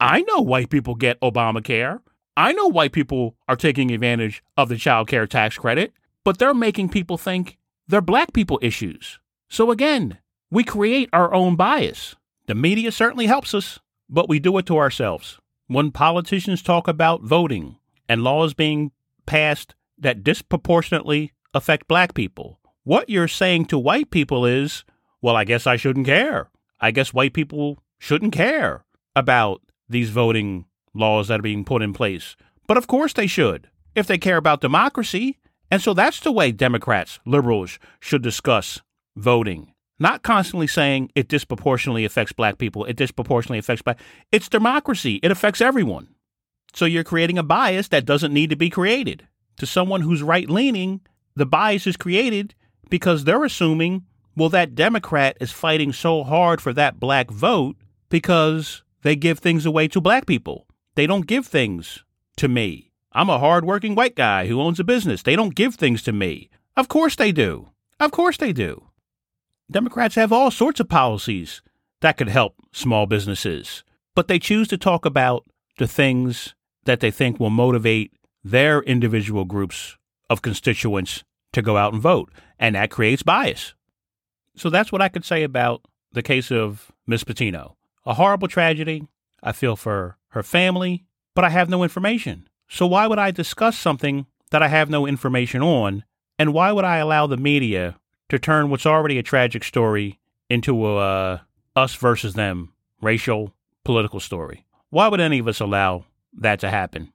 I 0.00 0.22
know 0.22 0.40
white 0.40 0.70
people 0.70 0.94
get 0.94 1.20
Obamacare. 1.20 2.00
I 2.36 2.52
know 2.52 2.66
white 2.66 2.92
people 2.92 3.36
are 3.48 3.56
taking 3.56 3.90
advantage 3.90 4.42
of 4.56 4.68
the 4.68 4.76
child 4.76 5.08
care 5.08 5.26
tax 5.26 5.56
credit, 5.56 5.92
but 6.24 6.38
they're 6.38 6.54
making 6.54 6.88
people 6.88 7.16
think 7.16 7.58
they're 7.86 8.00
black 8.00 8.32
people 8.32 8.58
issues. 8.60 9.20
So 9.48 9.70
again, 9.70 10.18
we 10.50 10.64
create 10.64 11.08
our 11.12 11.32
own 11.32 11.54
bias. 11.56 12.16
The 12.46 12.54
media 12.54 12.90
certainly 12.92 13.26
helps 13.26 13.54
us, 13.54 13.78
but 14.08 14.28
we 14.28 14.38
do 14.38 14.58
it 14.58 14.66
to 14.66 14.78
ourselves. 14.78 15.38
When 15.66 15.92
politicians 15.92 16.62
talk 16.62 16.88
about 16.88 17.22
voting 17.22 17.76
and 18.08 18.22
laws 18.22 18.52
being 18.52 18.92
passed 19.26 19.74
that 19.98 20.24
disproportionately 20.24 21.32
affect 21.54 21.88
black 21.88 22.14
people, 22.14 22.58
what 22.82 23.08
you're 23.08 23.28
saying 23.28 23.66
to 23.66 23.78
white 23.78 24.10
people 24.10 24.44
is, 24.44 24.84
well, 25.22 25.36
I 25.36 25.44
guess 25.44 25.66
I 25.66 25.76
shouldn't 25.76 26.06
care. 26.06 26.50
I 26.80 26.90
guess 26.90 27.14
white 27.14 27.32
people 27.32 27.78
shouldn't 27.98 28.34
care 28.34 28.84
about 29.16 29.62
these 29.88 30.10
voting 30.10 30.66
laws 30.94 31.28
that 31.28 31.40
are 31.40 31.42
being 31.42 31.64
put 31.64 31.82
in 31.82 31.92
place. 31.92 32.36
But 32.66 32.76
of 32.76 32.86
course 32.86 33.12
they 33.12 33.26
should, 33.26 33.68
if 33.94 34.06
they 34.06 34.18
care 34.18 34.36
about 34.36 34.60
democracy. 34.60 35.38
And 35.70 35.82
so 35.82 35.94
that's 35.94 36.20
the 36.20 36.32
way 36.32 36.52
Democrats, 36.52 37.18
liberals 37.26 37.78
should 38.00 38.22
discuss 38.22 38.80
voting. 39.16 39.72
Not 39.98 40.22
constantly 40.22 40.66
saying 40.66 41.10
it 41.14 41.28
disproportionately 41.28 42.04
affects 42.04 42.32
black 42.32 42.58
people, 42.58 42.84
it 42.84 42.96
disproportionately 42.96 43.58
affects 43.58 43.82
black. 43.82 44.00
It's 44.32 44.48
democracy. 44.48 45.20
It 45.22 45.30
affects 45.30 45.60
everyone. 45.60 46.08
So 46.74 46.84
you're 46.84 47.04
creating 47.04 47.38
a 47.38 47.44
bias 47.44 47.88
that 47.88 48.04
doesn't 48.04 48.32
need 48.32 48.50
to 48.50 48.56
be 48.56 48.70
created. 48.70 49.26
To 49.58 49.66
someone 49.66 50.00
who's 50.00 50.22
right 50.22 50.50
leaning, 50.50 51.00
the 51.36 51.46
bias 51.46 51.86
is 51.86 51.96
created 51.96 52.54
because 52.90 53.24
they're 53.24 53.44
assuming, 53.44 54.04
well, 54.36 54.48
that 54.50 54.74
Democrat 54.74 55.36
is 55.40 55.52
fighting 55.52 55.92
so 55.92 56.24
hard 56.24 56.60
for 56.60 56.72
that 56.72 56.98
black 57.00 57.30
vote 57.30 57.76
because 58.08 58.83
they 59.04 59.14
give 59.14 59.38
things 59.38 59.64
away 59.64 59.86
to 59.88 60.00
black 60.00 60.26
people. 60.26 60.66
They 60.96 61.06
don't 61.06 61.26
give 61.26 61.46
things 61.46 62.02
to 62.38 62.48
me. 62.48 62.90
I'm 63.12 63.30
a 63.30 63.38
hardworking 63.38 63.94
white 63.94 64.16
guy 64.16 64.46
who 64.46 64.60
owns 64.60 64.80
a 64.80 64.84
business. 64.84 65.22
They 65.22 65.36
don't 65.36 65.54
give 65.54 65.76
things 65.76 66.02
to 66.02 66.12
me. 66.12 66.50
Of 66.76 66.88
course 66.88 67.14
they 67.14 67.30
do. 67.30 67.68
Of 68.00 68.10
course 68.10 68.38
they 68.38 68.52
do. 68.52 68.88
Democrats 69.70 70.16
have 70.16 70.32
all 70.32 70.50
sorts 70.50 70.80
of 70.80 70.88
policies 70.88 71.62
that 72.00 72.16
could 72.16 72.28
help 72.28 72.56
small 72.72 73.06
businesses, 73.06 73.84
but 74.14 74.26
they 74.26 74.38
choose 74.38 74.68
to 74.68 74.78
talk 74.78 75.04
about 75.04 75.46
the 75.78 75.86
things 75.86 76.54
that 76.84 77.00
they 77.00 77.10
think 77.10 77.38
will 77.38 77.50
motivate 77.50 78.12
their 78.42 78.82
individual 78.82 79.44
groups 79.44 79.96
of 80.28 80.42
constituents 80.42 81.24
to 81.52 81.62
go 81.62 81.76
out 81.76 81.92
and 81.92 82.02
vote, 82.02 82.32
and 82.58 82.74
that 82.74 82.90
creates 82.90 83.22
bias. 83.22 83.74
So 84.56 84.70
that's 84.70 84.90
what 84.90 85.02
I 85.02 85.08
could 85.08 85.24
say 85.24 85.42
about 85.42 85.82
the 86.12 86.22
case 86.22 86.50
of 86.50 86.90
Miss 87.06 87.24
Petito. 87.24 87.76
A 88.06 88.14
horrible 88.14 88.48
tragedy. 88.48 89.06
I 89.42 89.52
feel 89.52 89.76
for 89.76 90.18
her 90.28 90.42
family, 90.42 91.04
but 91.34 91.44
I 91.44 91.50
have 91.50 91.68
no 91.68 91.82
information. 91.82 92.48
So 92.68 92.86
why 92.86 93.06
would 93.06 93.18
I 93.18 93.30
discuss 93.30 93.78
something 93.78 94.26
that 94.50 94.62
I 94.62 94.68
have 94.68 94.90
no 94.90 95.06
information 95.06 95.62
on? 95.62 96.04
And 96.38 96.52
why 96.52 96.72
would 96.72 96.84
I 96.84 96.98
allow 96.98 97.26
the 97.26 97.36
media 97.36 97.96
to 98.28 98.38
turn 98.38 98.70
what's 98.70 98.86
already 98.86 99.18
a 99.18 99.22
tragic 99.22 99.64
story 99.64 100.18
into 100.48 100.86
a 100.86 100.96
uh, 100.96 101.38
us 101.76 101.94
versus 101.94 102.34
them 102.34 102.72
racial 103.00 103.54
political 103.84 104.20
story? 104.20 104.64
Why 104.90 105.08
would 105.08 105.20
any 105.20 105.38
of 105.38 105.48
us 105.48 105.60
allow 105.60 106.04
that 106.32 106.60
to 106.60 106.70
happen? 106.70 107.12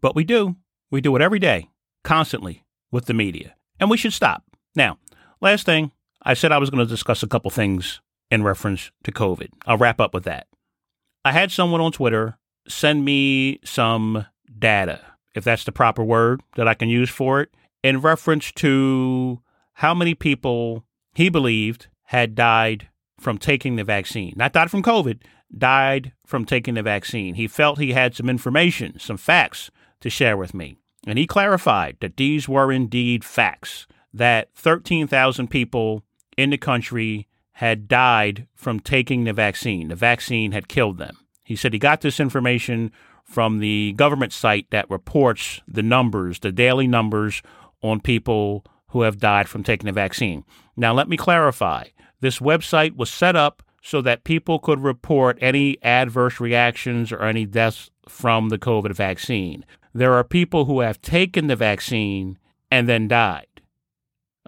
But 0.00 0.14
we 0.14 0.24
do. 0.24 0.56
We 0.90 1.00
do 1.00 1.14
it 1.16 1.22
every 1.22 1.38
day, 1.38 1.70
constantly 2.04 2.64
with 2.90 3.06
the 3.06 3.14
media. 3.14 3.54
And 3.80 3.90
we 3.90 3.96
should 3.96 4.12
stop. 4.12 4.44
Now, 4.74 4.98
last 5.40 5.64
thing, 5.64 5.92
I 6.22 6.34
said 6.34 6.52
I 6.52 6.58
was 6.58 6.70
going 6.70 6.84
to 6.84 6.90
discuss 6.90 7.22
a 7.22 7.28
couple 7.28 7.50
things 7.50 8.00
in 8.32 8.42
reference 8.42 8.90
to 9.04 9.12
COVID. 9.12 9.50
I'll 9.66 9.76
wrap 9.76 10.00
up 10.00 10.14
with 10.14 10.24
that. 10.24 10.46
I 11.22 11.32
had 11.32 11.52
someone 11.52 11.82
on 11.82 11.92
Twitter 11.92 12.38
send 12.66 13.04
me 13.04 13.60
some 13.62 14.24
data, 14.58 15.00
if 15.34 15.44
that's 15.44 15.64
the 15.64 15.70
proper 15.70 16.02
word 16.02 16.40
that 16.56 16.66
I 16.66 16.72
can 16.72 16.88
use 16.88 17.10
for 17.10 17.42
it, 17.42 17.50
in 17.82 18.00
reference 18.00 18.50
to 18.52 19.42
how 19.74 19.92
many 19.92 20.14
people 20.14 20.86
he 21.14 21.28
believed 21.28 21.88
had 22.04 22.34
died 22.34 22.88
from 23.20 23.36
taking 23.36 23.76
the 23.76 23.84
vaccine. 23.84 24.32
Not 24.34 24.54
died 24.54 24.70
from 24.70 24.82
COVID, 24.82 25.20
died 25.56 26.14
from 26.24 26.46
taking 26.46 26.72
the 26.72 26.82
vaccine. 26.82 27.34
He 27.34 27.46
felt 27.46 27.78
he 27.78 27.92
had 27.92 28.16
some 28.16 28.30
information, 28.30 28.98
some 28.98 29.18
facts 29.18 29.70
to 30.00 30.08
share 30.08 30.38
with 30.38 30.54
me. 30.54 30.78
And 31.06 31.18
he 31.18 31.26
clarified 31.26 31.98
that 32.00 32.16
these 32.16 32.48
were 32.48 32.72
indeed 32.72 33.26
facts, 33.26 33.86
that 34.14 34.48
13,000 34.54 35.48
people 35.48 36.02
in 36.38 36.48
the 36.48 36.56
country 36.56 37.28
had 37.52 37.88
died 37.88 38.46
from 38.54 38.80
taking 38.80 39.24
the 39.24 39.32
vaccine. 39.32 39.88
The 39.88 39.94
vaccine 39.94 40.52
had 40.52 40.68
killed 40.68 40.98
them. 40.98 41.18
He 41.44 41.56
said 41.56 41.72
he 41.72 41.78
got 41.78 42.00
this 42.00 42.20
information 42.20 42.92
from 43.24 43.58
the 43.58 43.92
government 43.92 44.32
site 44.32 44.70
that 44.70 44.90
reports 44.90 45.60
the 45.68 45.82
numbers, 45.82 46.40
the 46.40 46.52
daily 46.52 46.86
numbers 46.86 47.42
on 47.82 48.00
people 48.00 48.64
who 48.88 49.02
have 49.02 49.18
died 49.18 49.48
from 49.48 49.62
taking 49.62 49.86
the 49.86 49.92
vaccine. 49.92 50.44
Now, 50.76 50.92
let 50.92 51.08
me 51.08 51.16
clarify 51.16 51.88
this 52.20 52.38
website 52.38 52.96
was 52.96 53.10
set 53.10 53.36
up 53.36 53.62
so 53.82 54.00
that 54.00 54.24
people 54.24 54.58
could 54.58 54.80
report 54.80 55.38
any 55.40 55.82
adverse 55.82 56.40
reactions 56.40 57.10
or 57.10 57.22
any 57.22 57.44
deaths 57.44 57.90
from 58.08 58.48
the 58.48 58.58
COVID 58.58 58.94
vaccine. 58.94 59.64
There 59.92 60.14
are 60.14 60.24
people 60.24 60.66
who 60.66 60.80
have 60.80 61.02
taken 61.02 61.48
the 61.48 61.56
vaccine 61.56 62.38
and 62.70 62.88
then 62.88 63.08
died. 63.08 63.46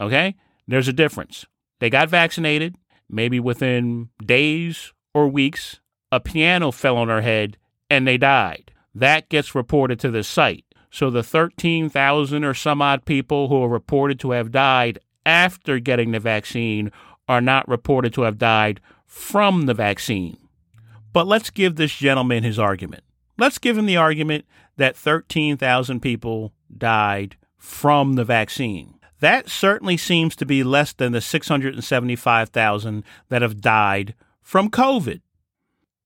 Okay? 0.01 0.37
There's 0.69 0.89
a 0.89 0.93
difference. 0.93 1.47
They 1.81 1.91
got 1.91 2.09
vaccinated, 2.09 2.77
maybe 3.15 3.41
within 3.41 4.09
days 4.25 4.93
or 5.15 5.29
weeks, 5.29 5.81
a 6.11 6.21
piano 6.21 6.71
fell 6.71 6.97
on 6.97 7.09
her 7.09 7.23
head 7.23 7.57
and 7.89 8.07
they 8.07 8.19
died. 8.19 8.73
That 8.95 9.29
gets 9.29 9.55
reported 9.55 9.99
to 10.01 10.11
the 10.11 10.23
site. 10.23 10.65
So 10.91 11.11
the 11.11 11.23
13,000 11.23 12.45
or 12.45 12.55
some 12.55 12.83
odd 12.83 13.05
people 13.05 13.49
who 13.49 13.63
are 13.63 13.69
reported 13.69 14.21
to 14.21 14.33
have 14.33 14.53
died 14.53 14.99
after 15.27 15.79
getting 15.79 16.13
the 16.13 16.21
vaccine 16.21 16.93
are 17.29 17.41
not 17.41 17.69
reported 17.69 18.13
to 18.15 18.23
have 18.23 18.39
died 18.39 18.81
from 19.07 19.63
the 19.63 19.75
vaccine. 19.75 20.37
But 21.13 21.27
let's 21.27 21.51
give 21.51 21.77
this 21.77 21.95
gentleman 21.95 22.43
his 22.43 22.59
argument. 22.59 23.05
Let's 23.39 23.59
give 23.59 23.79
him 23.79 23.87
the 23.87 23.97
argument 23.97 24.45
that 24.77 24.97
13,000 24.97 26.01
people 26.01 26.53
died 26.77 27.37
from 27.57 28.15
the 28.15 28.25
vaccine. 28.25 28.94
That 29.25 29.49
certainly 29.49 29.97
seems 29.97 30.37
to 30.37 30.45
be 30.45 30.63
less 30.63 30.93
than 30.93 31.13
the 31.13 31.23
675,000 31.23 33.05
that 33.31 33.41
have 33.41 33.63
died 33.63 34.15
from 34.43 34.69
COVID. 34.69 35.23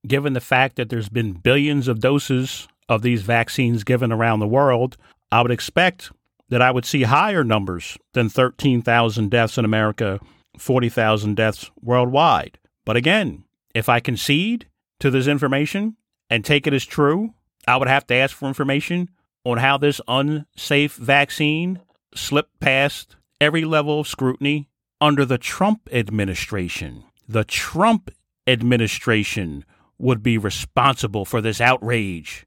Given 0.06 0.34
the 0.34 0.40
fact 0.40 0.76
that 0.76 0.88
there's 0.88 1.08
been 1.08 1.32
billions 1.32 1.88
of 1.88 1.98
doses 1.98 2.68
of 2.88 3.02
these 3.02 3.22
vaccines 3.22 3.82
given 3.82 4.12
around 4.12 4.38
the 4.38 4.46
world, 4.46 4.96
I 5.32 5.42
would 5.42 5.50
expect 5.50 6.12
that 6.50 6.62
I 6.62 6.70
would 6.70 6.84
see 6.84 7.02
higher 7.02 7.42
numbers 7.42 7.98
than 8.14 8.28
13,000 8.28 9.32
deaths 9.32 9.58
in 9.58 9.64
America, 9.64 10.20
40,000 10.56 11.34
deaths 11.34 11.72
worldwide. 11.82 12.56
But 12.84 12.96
again, 12.96 13.42
if 13.74 13.88
I 13.88 13.98
concede 13.98 14.68
to 15.00 15.10
this 15.10 15.26
information 15.26 15.96
and 16.30 16.44
take 16.44 16.68
it 16.68 16.72
as 16.72 16.84
true, 16.86 17.34
I 17.66 17.78
would 17.78 17.88
have 17.88 18.06
to 18.06 18.14
ask 18.14 18.36
for 18.36 18.46
information 18.46 19.08
on 19.44 19.58
how 19.58 19.76
this 19.76 20.00
unsafe 20.06 20.94
vaccine 20.94 21.80
slipped 22.18 22.60
past 22.60 23.16
every 23.40 23.64
level 23.64 24.00
of 24.00 24.08
scrutiny 24.08 24.68
under 25.00 25.24
the 25.24 25.38
Trump 25.38 25.88
administration. 25.92 27.04
The 27.28 27.44
Trump 27.44 28.10
administration 28.46 29.64
would 29.98 30.22
be 30.22 30.38
responsible 30.38 31.24
for 31.24 31.40
this 31.40 31.60
outrage. 31.60 32.46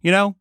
You 0.00 0.10
know, 0.10 0.36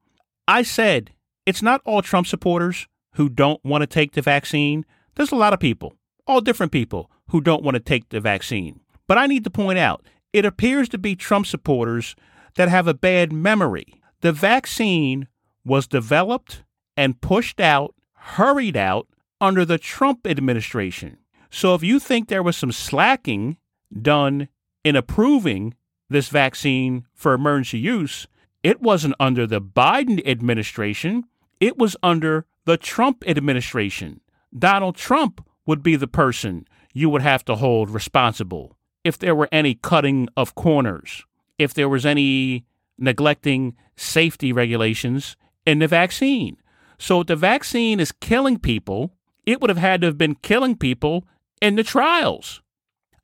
I 0.48 0.64
said 0.64 1.12
it's 1.46 1.62
not 1.62 1.82
all 1.86 2.02
Trump 2.02 2.28
supporters 2.28 2.88
who 3.16 3.30
don't 3.30 3.64
want 3.64 3.82
to 3.82 3.88
take 3.88 4.14
the 4.14 4.22
vaccine. 4.22 4.86
There's 5.16 5.32
a 5.32 5.38
lot 5.38 5.54
of 5.54 5.60
people, 5.60 5.94
all 6.28 6.42
different 6.42 6.72
people, 6.72 7.10
who 7.30 7.42
don't 7.42 7.64
want 7.64 7.76
to 7.76 7.80
take 7.80 8.10
the 8.10 8.20
vaccine. 8.20 8.80
But 9.08 9.18
I 9.18 9.28
need 9.28 9.44
to 9.44 9.50
point 9.50 9.80
out 9.80 10.06
it 10.32 10.46
appears 10.46 10.90
to 10.90 10.98
be 10.98 11.16
Trump 11.16 11.46
supporters 11.46 12.16
that 12.56 12.70
have 12.70 12.88
a 12.88 12.94
bad 12.94 13.32
memory. 13.32 14.02
The 14.22 14.32
vaccine 14.32 15.28
was 15.66 15.88
developed 15.88 16.64
and 16.98 17.22
pushed 17.22 17.60
out, 17.60 17.96
hurried 18.24 18.78
out 18.78 19.08
under 19.42 19.66
the 19.66 19.78
Trump 19.78 20.26
administration. 20.26 21.18
So 21.50 21.76
if 21.76 21.84
you 21.84 22.00
think 22.00 22.28
there 22.28 22.42
was 22.42 22.56
some 22.56 22.72
slacking 22.72 23.58
done 24.02 24.48
in 24.84 24.96
approving 24.96 25.76
this 26.10 26.30
vaccine 26.30 27.06
for 27.14 27.34
emergency 27.34 27.80
use, 27.80 28.28
it 28.64 28.82
wasn't 28.82 29.16
under 29.20 29.46
the 29.46 29.62
Biden 29.62 30.26
administration, 30.26 31.26
it 31.60 31.78
was 31.78 31.98
under 32.02 32.46
the 32.66 32.78
Trump 32.78 33.24
administration. 33.28 34.22
Donald 34.58 34.96
Trump 34.96 35.46
would 35.66 35.84
be 35.84 35.96
the 35.96 36.08
person 36.08 36.66
you 36.94 37.10
would 37.10 37.22
have 37.22 37.44
to 37.46 37.56
hold 37.56 37.90
responsible 37.90 38.78
if 39.04 39.20
there 39.20 39.36
were 39.36 39.50
any 39.52 39.76
cutting 39.76 40.30
of 40.38 40.56
corners, 40.56 41.26
if 41.60 41.74
there 41.74 41.90
was 41.90 42.06
any 42.06 42.66
neglecting 42.98 43.76
safety 43.98 44.54
regulations 44.54 45.36
in 45.66 45.80
the 45.80 45.88
vaccine. 45.88 46.58
So 46.98 47.22
if 47.22 47.28
the 47.28 47.36
vaccine 47.36 48.00
is 48.00 48.12
killing 48.12 48.60
people, 48.60 49.14
it 49.46 49.62
would 49.62 49.70
have 49.70 49.78
had 49.78 50.02
to 50.02 50.08
have 50.08 50.18
been 50.18 50.36
killing 50.36 50.78
people 50.78 51.26
in 51.62 51.76
the 51.76 51.84
trials. 51.84 52.62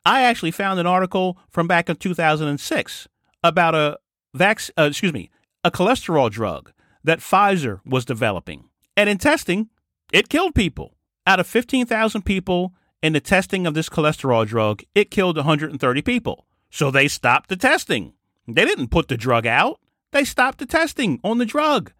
I 0.04 0.22
actually 0.22 0.50
found 0.50 0.80
an 0.80 0.86
article 0.86 1.38
from 1.50 1.66
back 1.66 1.88
in 1.88 1.96
2006 1.96 3.08
about 3.42 3.74
a 3.74 3.98
vac- 4.34 4.70
uh, 4.78 4.84
excuse 4.84 5.12
me, 5.12 5.30
a 5.64 5.70
cholesterol 5.70 6.30
drug 6.30 6.72
that 7.04 7.20
Pfizer 7.20 7.80
was 7.84 8.04
developing. 8.04 8.68
And 8.96 9.08
in 9.08 9.18
testing, 9.18 9.68
it 10.12 10.28
killed 10.28 10.54
people. 10.54 10.94
Out 11.26 11.40
of 11.40 11.46
15,000 11.46 12.22
people 12.22 12.74
in 13.02 13.12
the 13.12 13.20
testing 13.20 13.66
of 13.66 13.74
this 13.74 13.88
cholesterol 13.88 14.46
drug, 14.46 14.82
it 14.94 15.10
killed 15.10 15.36
130 15.36 16.02
people. 16.02 16.46
So 16.70 16.90
they 16.90 17.08
stopped 17.08 17.48
the 17.48 17.56
testing. 17.56 18.14
They 18.46 18.64
didn't 18.64 18.88
put 18.88 19.08
the 19.08 19.16
drug 19.16 19.46
out. 19.46 19.80
They 20.12 20.24
stopped 20.24 20.58
the 20.58 20.66
testing 20.66 21.20
on 21.22 21.38
the 21.38 21.46
drug. 21.46 21.92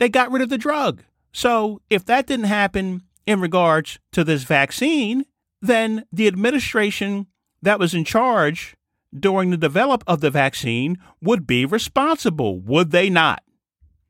They 0.00 0.08
got 0.08 0.32
rid 0.32 0.42
of 0.42 0.48
the 0.48 0.58
drug. 0.58 1.04
So 1.30 1.82
if 1.90 2.06
that 2.06 2.26
didn't 2.26 2.46
happen 2.46 3.02
in 3.26 3.40
regards 3.40 3.98
to 4.12 4.24
this 4.24 4.44
vaccine, 4.44 5.26
then 5.60 6.06
the 6.10 6.26
administration 6.26 7.26
that 7.60 7.78
was 7.78 7.92
in 7.94 8.04
charge 8.04 8.74
during 9.16 9.50
the 9.50 9.58
develop 9.58 10.02
of 10.06 10.22
the 10.22 10.30
vaccine 10.30 10.96
would 11.20 11.46
be 11.46 11.66
responsible, 11.66 12.58
would 12.60 12.92
they 12.92 13.10
not? 13.10 13.42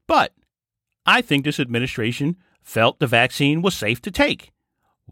But 0.07 0.32
I 1.05 1.22
think 1.22 1.45
this 1.45 1.59
administration 1.59 2.36
felt 2.62 3.01
the 3.01 3.09
vaccine 3.09 3.61
was 3.61 3.74
safe 3.74 4.01
to 4.03 4.12
take, 4.12 4.53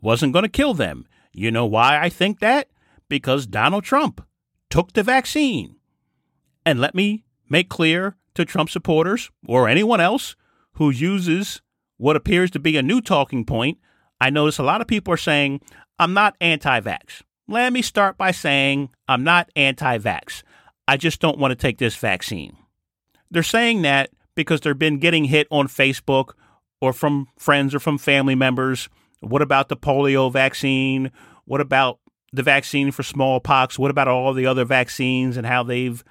wasn't 0.00 0.32
going 0.32 0.44
to 0.44 0.48
kill 0.48 0.74
them. 0.74 1.06
You 1.32 1.50
know 1.50 1.66
why 1.66 2.00
I 2.00 2.08
think 2.08 2.38
that? 2.38 2.68
Because 3.08 3.48
Donald 3.48 3.82
Trump 3.82 4.24
took 4.70 4.92
the 4.92 5.02
vaccine. 5.02 5.74
And 6.64 6.80
let 6.80 6.94
me 6.94 7.24
make 7.48 7.68
clear 7.68 8.16
to 8.34 8.44
Trump 8.44 8.70
supporters 8.70 9.30
or 9.44 9.68
anyone 9.68 10.00
else 10.00 10.36
who 10.78 10.90
uses 10.90 11.60
what 11.96 12.16
appears 12.16 12.50
to 12.52 12.58
be 12.58 12.76
a 12.76 12.82
new 12.82 13.00
talking 13.00 13.44
point. 13.44 13.78
I 14.20 14.30
notice 14.30 14.58
a 14.58 14.62
lot 14.62 14.80
of 14.80 14.86
people 14.86 15.12
are 15.12 15.18
saying, 15.18 15.60
I'm 15.98 16.14
not 16.14 16.36
anti 16.40 16.80
vax. 16.80 17.22
Let 17.48 17.72
me 17.72 17.82
start 17.82 18.16
by 18.16 18.30
saying 18.30 18.90
I'm 19.08 19.24
not 19.24 19.50
anti 19.56 19.98
vax. 19.98 20.42
I 20.86 20.96
just 20.96 21.20
don't 21.20 21.38
want 21.38 21.50
to 21.52 21.56
take 21.56 21.78
this 21.78 21.96
vaccine. 21.96 22.56
They're 23.30 23.42
saying 23.42 23.82
that 23.82 24.10
because 24.34 24.60
they've 24.60 24.78
been 24.78 24.98
getting 24.98 25.24
hit 25.24 25.48
on 25.50 25.66
Facebook 25.66 26.30
or 26.80 26.92
from 26.92 27.26
friends 27.38 27.74
or 27.74 27.80
from 27.80 27.98
family 27.98 28.34
members. 28.34 28.88
What 29.20 29.42
about 29.42 29.68
the 29.68 29.76
polio 29.76 30.32
vaccine? 30.32 31.10
What 31.44 31.60
about 31.60 31.98
the 32.32 32.44
vaccine 32.44 32.92
for 32.92 33.02
smallpox? 33.02 33.78
What 33.78 33.90
about 33.90 34.06
all 34.06 34.32
the 34.32 34.46
other 34.46 34.64
vaccines 34.64 35.36
and 35.36 35.46
how 35.46 35.64
they've 35.64 36.04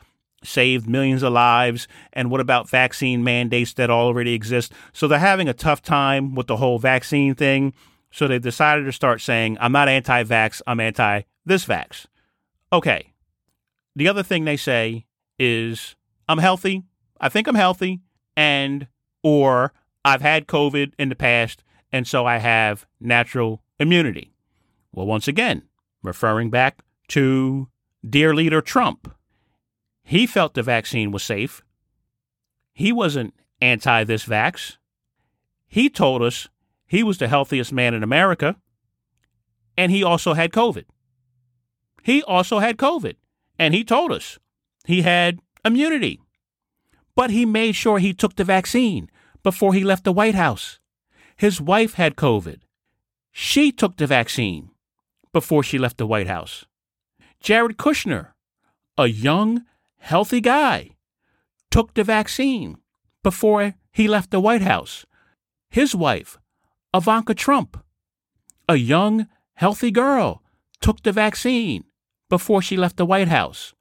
saved 0.44 0.88
millions 0.88 1.24
of 1.24 1.34
lives? 1.34 1.88
And 2.14 2.30
what 2.30 2.42
about 2.42 2.70
vaccine 2.70 3.24
mandates 3.24 3.74
that 3.74 3.90
already 3.90 4.34
exist? 4.34 4.74
So 4.94 5.08
they're 5.08 5.20
having 5.20 5.48
a 5.48 5.54
tough 5.54 5.82
time 5.82 6.36
with 6.36 6.48
the 6.48 6.58
whole 6.58 6.80
vaccine 6.80 7.36
thing. 7.36 7.74
So 8.12 8.28
they've 8.28 8.42
decided 8.42 8.86
to 8.86 8.92
start 8.92 9.22
saying, 9.22 9.58
I'm 9.60 9.72
not 9.72 9.90
anti 9.90 10.24
vax, 10.24 10.62
I'm 10.66 10.80
anti 10.80 11.22
this 11.46 11.66
vax. 11.66 12.06
Okay. 12.72 13.14
The 13.96 14.08
other 14.08 14.24
thing 14.24 14.46
they 14.46 14.58
say 14.58 15.06
is, 15.40 15.96
I'm 16.28 16.38
healthy. 16.38 16.84
I 17.20 17.30
think 17.30 17.48
I'm 17.48 17.56
healthy. 17.56 18.02
And, 18.36 18.88
or 19.24 19.74
I've 20.06 20.22
had 20.22 20.48
COVID 20.48 20.94
in 21.00 21.10
the 21.10 21.16
past. 21.16 21.64
And 21.92 22.08
so 22.08 22.26
I 22.26 22.38
have 22.38 22.86
natural 23.00 23.64
immunity. 23.80 24.34
Well, 24.92 25.06
once 25.06 25.28
again, 25.28 25.64
referring 26.04 26.50
back 26.50 26.84
to 27.10 27.70
dear 28.08 28.36
leader 28.36 28.62
Trump, 28.62 29.14
he 30.08 30.26
felt 30.26 30.54
the 30.54 30.64
vaccine 30.64 31.12
was 31.12 31.22
safe. 31.22 31.62
He 32.72 32.94
wasn't 32.94 33.34
anti 33.60 34.06
this 34.06 34.26
vax. 34.26 34.78
He 35.68 35.90
told 35.90 36.22
us 36.22 36.48
he 36.88 37.04
was 37.04 37.18
the 37.18 37.28
healthiest 37.28 37.74
man 37.74 37.94
in 37.94 38.04
America, 38.04 38.56
and 39.76 39.92
he 39.92 40.06
also 40.06 40.34
had 40.34 40.54
COVID. 40.54 40.86
He 42.04 42.24
also 42.24 42.60
had 42.60 42.78
COVID, 42.78 43.16
and 43.60 43.74
he 43.74 43.84
told 43.84 44.14
us 44.14 44.40
he 44.86 45.02
had 45.02 45.42
immunity. 45.66 46.22
But 47.14 47.30
he 47.30 47.46
made 47.46 47.74
sure 47.74 48.00
he 48.00 48.14
took 48.14 48.38
the 48.38 48.46
vaccine 48.46 49.10
before 49.44 49.74
he 49.74 49.84
left 49.84 50.06
the 50.06 50.14
White 50.14 50.36
House. 50.36 50.80
His 51.36 51.60
wife 51.60 51.96
had 51.96 52.16
COVID. 52.16 52.62
She 53.34 53.74
took 53.74 53.98
the 53.98 54.08
vaccine 54.08 54.70
before 55.34 55.64
she 55.64 55.78
left 55.78 55.98
the 55.98 56.08
White 56.08 56.28
House. 56.28 56.66
Jared 57.42 57.76
Kushner, 57.76 58.30
a 58.98 59.08
young, 59.08 59.66
healthy 60.00 60.42
guy, 60.42 60.92
took 61.72 61.94
the 61.94 62.04
vaccine 62.04 62.78
before 63.24 63.76
he 63.92 64.08
left 64.08 64.32
the 64.32 64.40
White 64.40 64.62
House. 64.62 65.06
His 65.70 65.96
wife, 65.96 66.38
Ivanka 66.94 67.34
Trump, 67.34 67.84
a 68.70 68.76
young, 68.76 69.28
healthy 69.56 69.92
girl, 69.92 70.42
took 70.82 71.04
the 71.04 71.12
vaccine 71.12 71.84
before 72.30 72.62
she 72.62 72.78
left 72.78 72.98
the 72.98 73.06
White 73.06 73.28
House. 73.28 73.74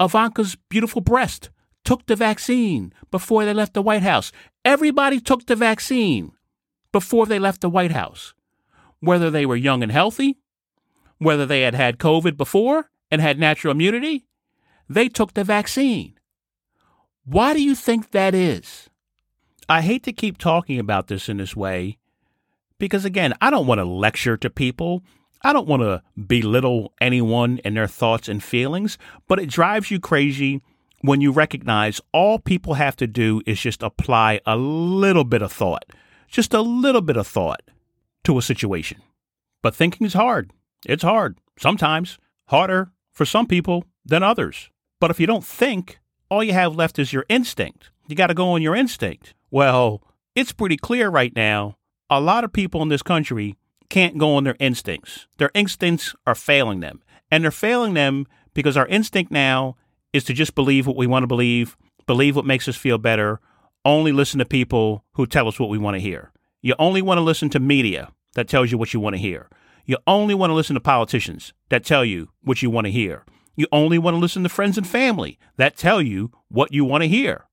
Ivanka's 0.00 0.56
beautiful 0.68 1.00
breast 1.00 1.50
took 1.84 2.06
the 2.06 2.16
vaccine 2.16 2.92
before 3.10 3.44
they 3.44 3.54
left 3.54 3.74
the 3.74 3.82
White 3.82 4.02
House. 4.02 4.32
Everybody 4.64 5.20
took 5.20 5.46
the 5.46 5.56
vaccine 5.56 6.32
before 6.92 7.26
they 7.26 7.38
left 7.38 7.60
the 7.60 7.70
White 7.70 7.92
House, 7.92 8.34
whether 9.00 9.30
they 9.30 9.46
were 9.46 9.56
young 9.56 9.82
and 9.82 9.92
healthy, 9.92 10.38
whether 11.18 11.46
they 11.46 11.62
had 11.62 11.74
had 11.74 11.98
COVID 11.98 12.36
before 12.36 12.90
and 13.10 13.20
had 13.20 13.38
natural 13.38 13.72
immunity, 13.72 14.26
they 14.88 15.08
took 15.08 15.34
the 15.34 15.44
vaccine. 15.44 16.14
Why 17.24 17.52
do 17.52 17.62
you 17.62 17.74
think 17.74 18.10
that 18.10 18.34
is? 18.34 18.88
I 19.68 19.80
hate 19.82 20.04
to 20.04 20.12
keep 20.12 20.38
talking 20.38 20.78
about 20.78 21.08
this 21.08 21.28
in 21.28 21.38
this 21.38 21.56
way 21.56 21.98
because, 22.78 23.04
again, 23.04 23.34
I 23.40 23.50
don't 23.50 23.66
want 23.66 23.80
to 23.80 23.84
lecture 23.84 24.36
to 24.36 24.50
people. 24.50 25.02
I 25.42 25.52
don't 25.52 25.66
want 25.66 25.82
to 25.82 26.02
belittle 26.20 26.92
anyone 27.00 27.60
and 27.64 27.76
their 27.76 27.88
thoughts 27.88 28.28
and 28.28 28.42
feelings, 28.42 28.96
but 29.26 29.40
it 29.40 29.48
drives 29.48 29.90
you 29.90 29.98
crazy 29.98 30.62
when 31.00 31.20
you 31.20 31.32
recognize 31.32 32.00
all 32.12 32.38
people 32.38 32.74
have 32.74 32.96
to 32.96 33.06
do 33.06 33.42
is 33.46 33.60
just 33.60 33.82
apply 33.82 34.40
a 34.46 34.56
little 34.56 35.24
bit 35.24 35.42
of 35.42 35.52
thought, 35.52 35.84
just 36.28 36.54
a 36.54 36.60
little 36.60 37.00
bit 37.00 37.16
of 37.16 37.26
thought 37.26 37.62
to 38.24 38.38
a 38.38 38.42
situation. 38.42 39.00
But 39.62 39.74
thinking 39.74 40.06
is 40.06 40.14
hard. 40.14 40.52
It's 40.86 41.02
hard. 41.02 41.38
Sometimes 41.58 42.18
harder 42.46 42.92
for 43.12 43.24
some 43.24 43.46
people 43.46 43.84
than 44.04 44.22
others. 44.22 44.70
But 45.00 45.10
if 45.10 45.20
you 45.20 45.26
don't 45.26 45.44
think, 45.44 45.98
all 46.30 46.42
you 46.42 46.52
have 46.52 46.74
left 46.74 46.98
is 46.98 47.12
your 47.12 47.26
instinct. 47.28 47.90
You 48.08 48.16
got 48.16 48.28
to 48.28 48.34
go 48.34 48.50
on 48.50 48.62
your 48.62 48.74
instinct. 48.74 49.34
Well, 49.50 50.02
it's 50.34 50.52
pretty 50.52 50.76
clear 50.76 51.08
right 51.08 51.34
now. 51.34 51.76
A 52.08 52.20
lot 52.20 52.44
of 52.44 52.52
people 52.52 52.82
in 52.82 52.88
this 52.88 53.02
country 53.02 53.56
can't 53.88 54.18
go 54.18 54.34
on 54.34 54.44
their 54.44 54.56
instincts. 54.58 55.26
Their 55.38 55.50
instincts 55.54 56.14
are 56.26 56.34
failing 56.34 56.80
them. 56.80 57.02
And 57.30 57.42
they're 57.42 57.50
failing 57.50 57.94
them 57.94 58.26
because 58.54 58.76
our 58.76 58.86
instinct 58.86 59.30
now 59.32 59.76
is 60.12 60.24
to 60.24 60.32
just 60.32 60.54
believe 60.54 60.86
what 60.86 60.96
we 60.96 61.06
want 61.06 61.24
to 61.24 61.28
believe, 61.28 61.76
believe 62.06 62.36
what 62.36 62.46
makes 62.46 62.68
us 62.68 62.76
feel 62.76 62.98
better, 62.98 63.40
only 63.84 64.12
listen 64.12 64.38
to 64.38 64.44
people 64.44 65.04
who 65.12 65.26
tell 65.26 65.48
us 65.48 65.60
what 65.60 65.68
we 65.68 65.78
want 65.78 65.94
to 65.94 66.00
hear. 66.00 66.32
You 66.62 66.74
only 66.78 67.02
want 67.02 67.18
to 67.18 67.22
listen 67.22 67.48
to 67.50 67.60
media 67.60 68.12
that 68.34 68.48
tells 68.48 68.72
you 68.72 68.78
what 68.78 68.94
you 68.94 69.00
want 69.00 69.14
to 69.14 69.20
hear. 69.20 69.48
You 69.84 69.98
only 70.06 70.34
want 70.34 70.50
to 70.50 70.54
listen 70.54 70.74
to 70.74 70.80
politicians 70.80 71.52
that 71.68 71.84
tell 71.84 72.04
you 72.04 72.30
what 72.42 72.62
you 72.62 72.70
want 72.70 72.86
to 72.86 72.90
hear. 72.90 73.24
You 73.56 73.66
only 73.72 73.98
want 73.98 74.14
to 74.14 74.20
listen 74.20 74.42
to 74.42 74.48
friends 74.48 74.76
and 74.76 74.86
family 74.86 75.38
that 75.56 75.76
tell 75.76 76.02
you 76.02 76.30
what 76.48 76.72
you 76.72 76.84
want 76.84 77.02
to 77.02 77.08
hear. 77.08 77.46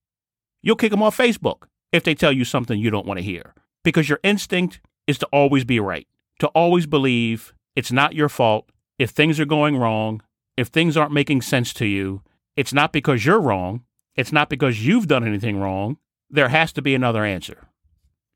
You'll 0.62 0.76
kick 0.76 0.91
them 0.91 1.01
off 1.01 1.18
Facebook 1.18 1.64
if 1.91 2.04
they 2.04 2.14
tell 2.14 2.32
you 2.32 2.45
something 2.45 2.80
you 2.80 2.89
don't 2.89 3.06
want 3.06 3.20
to 3.20 3.24
hear 3.24 3.54
because 3.84 4.10
your 4.10 4.20
instinct 4.24 4.82
is 5.08 5.18
to 5.20 5.26
always 5.28 5.64
be 5.64 5.80
right, 5.80 6.08
to 6.39 6.47
always 6.47 6.86
believe 6.86 7.54
it's 7.76 7.91
not 7.91 8.16
your 8.16 8.30
fault 8.30 8.70
if 8.99 9.10
things 9.10 9.39
are 9.39 9.45
going 9.45 9.78
wrong, 9.78 10.22
if 10.58 10.68
things 10.68 10.95
aren't 10.95 11.12
making 11.12 11.41
sense 11.41 11.74
to 11.74 11.86
you. 11.86 12.22
It's 12.56 12.74
not 12.74 12.93
because 12.93 13.26
you're 13.26 13.41
wrong. 13.41 13.84
It's 14.16 14.32
not 14.32 14.49
because 14.49 14.86
you've 14.86 15.08
done 15.08 15.28
anything 15.28 15.60
wrong. 15.60 15.97
There 16.30 16.49
has 16.49 16.72
to 16.74 16.82
be 16.82 16.93
another 16.93 17.26
answer. 17.26 17.68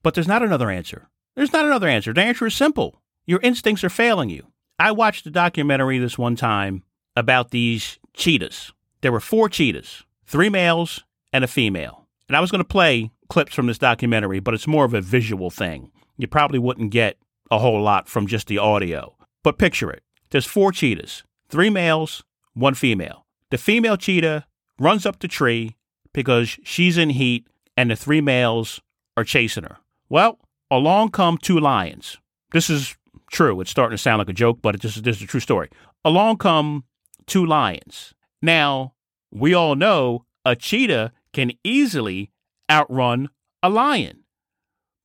But 0.04 0.14
there's 0.14 0.28
not 0.28 0.42
another 0.42 0.72
answer. 0.72 1.10
There's 1.36 1.54
not 1.54 1.66
another 1.66 1.88
answer. 1.88 2.14
The 2.14 2.22
answer 2.22 2.48
is 2.48 2.56
simple. 2.56 3.02
Your 3.26 3.40
instincts 3.44 3.84
are 3.84 3.90
failing 3.90 4.30
you. 4.30 4.48
I 4.80 4.92
watched 4.92 5.26
a 5.26 5.32
documentary 5.32 6.00
this 6.00 6.18
one 6.18 6.36
time 6.36 6.84
about 7.18 7.52
these 7.52 7.98
cheetahs. 8.14 8.72
There 9.02 9.12
were 9.12 9.20
four 9.20 9.50
cheetahs, 9.50 10.04
three 10.26 10.50
males 10.50 11.04
and 11.34 11.44
a 11.44 11.48
female. 11.48 12.08
And 12.30 12.38
I 12.38 12.40
was 12.40 12.52
going 12.52 12.60
to 12.60 12.68
play 12.68 13.12
clips 13.28 13.56
from 13.56 13.68
this 13.68 13.80
documentary, 13.80 14.40
but 14.40 14.54
it's 14.54 14.68
more 14.68 14.86
of 14.86 14.94
a 14.94 15.02
visual 15.02 15.50
thing. 15.50 15.92
You 16.18 16.28
probably 16.28 16.60
wouldn't 16.60 16.92
get 16.92 17.18
a 17.50 17.60
whole 17.60 17.82
lot 17.82 18.08
from 18.08 18.28
just 18.28 18.48
the 18.48 18.60
audio. 18.60 19.16
But 19.44 19.58
picture 19.58 19.90
it 19.90 20.04
there's 20.30 20.46
four 20.46 20.72
cheetahs, 20.72 21.24
three 21.50 21.70
males, 21.70 22.24
one 22.54 22.76
female. 22.76 23.26
The 23.50 23.58
female 23.58 23.98
cheetah 23.98 24.46
runs 24.80 25.06
up 25.06 25.20
the 25.20 25.28
tree 25.28 25.76
because 26.14 26.60
she's 26.64 26.98
in 26.98 27.12
heat 27.12 27.48
and 27.76 27.90
the 27.90 27.96
three 27.96 28.22
males 28.22 28.82
are 29.16 29.24
chasing 29.24 29.64
her. 29.64 29.78
Well, 30.10 30.40
along 30.70 31.12
come 31.12 31.38
two 31.38 31.60
lions. 31.60 32.18
This 32.52 32.70
is 32.70 32.96
true. 33.32 33.60
It's 33.62 33.72
starting 33.72 33.96
to 33.96 34.02
sound 34.02 34.20
like 34.20 34.30
a 34.30 34.34
joke, 34.34 34.60
but 34.62 34.80
this 34.82 34.98
is, 34.98 35.04
this 35.04 35.18
is 35.18 35.24
a 35.24 35.28
true 35.28 35.40
story. 35.40 35.70
Along 36.04 36.38
come 36.38 36.84
two 37.28 37.46
lions. 37.46 38.14
Now, 38.42 38.94
we 39.32 39.54
all 39.54 39.76
know 39.76 40.26
a 40.46 40.56
cheetah 40.56 41.12
can 41.34 41.52
easily 41.64 42.32
outrun 42.70 43.30
a 43.62 43.70
lion. 43.70 44.24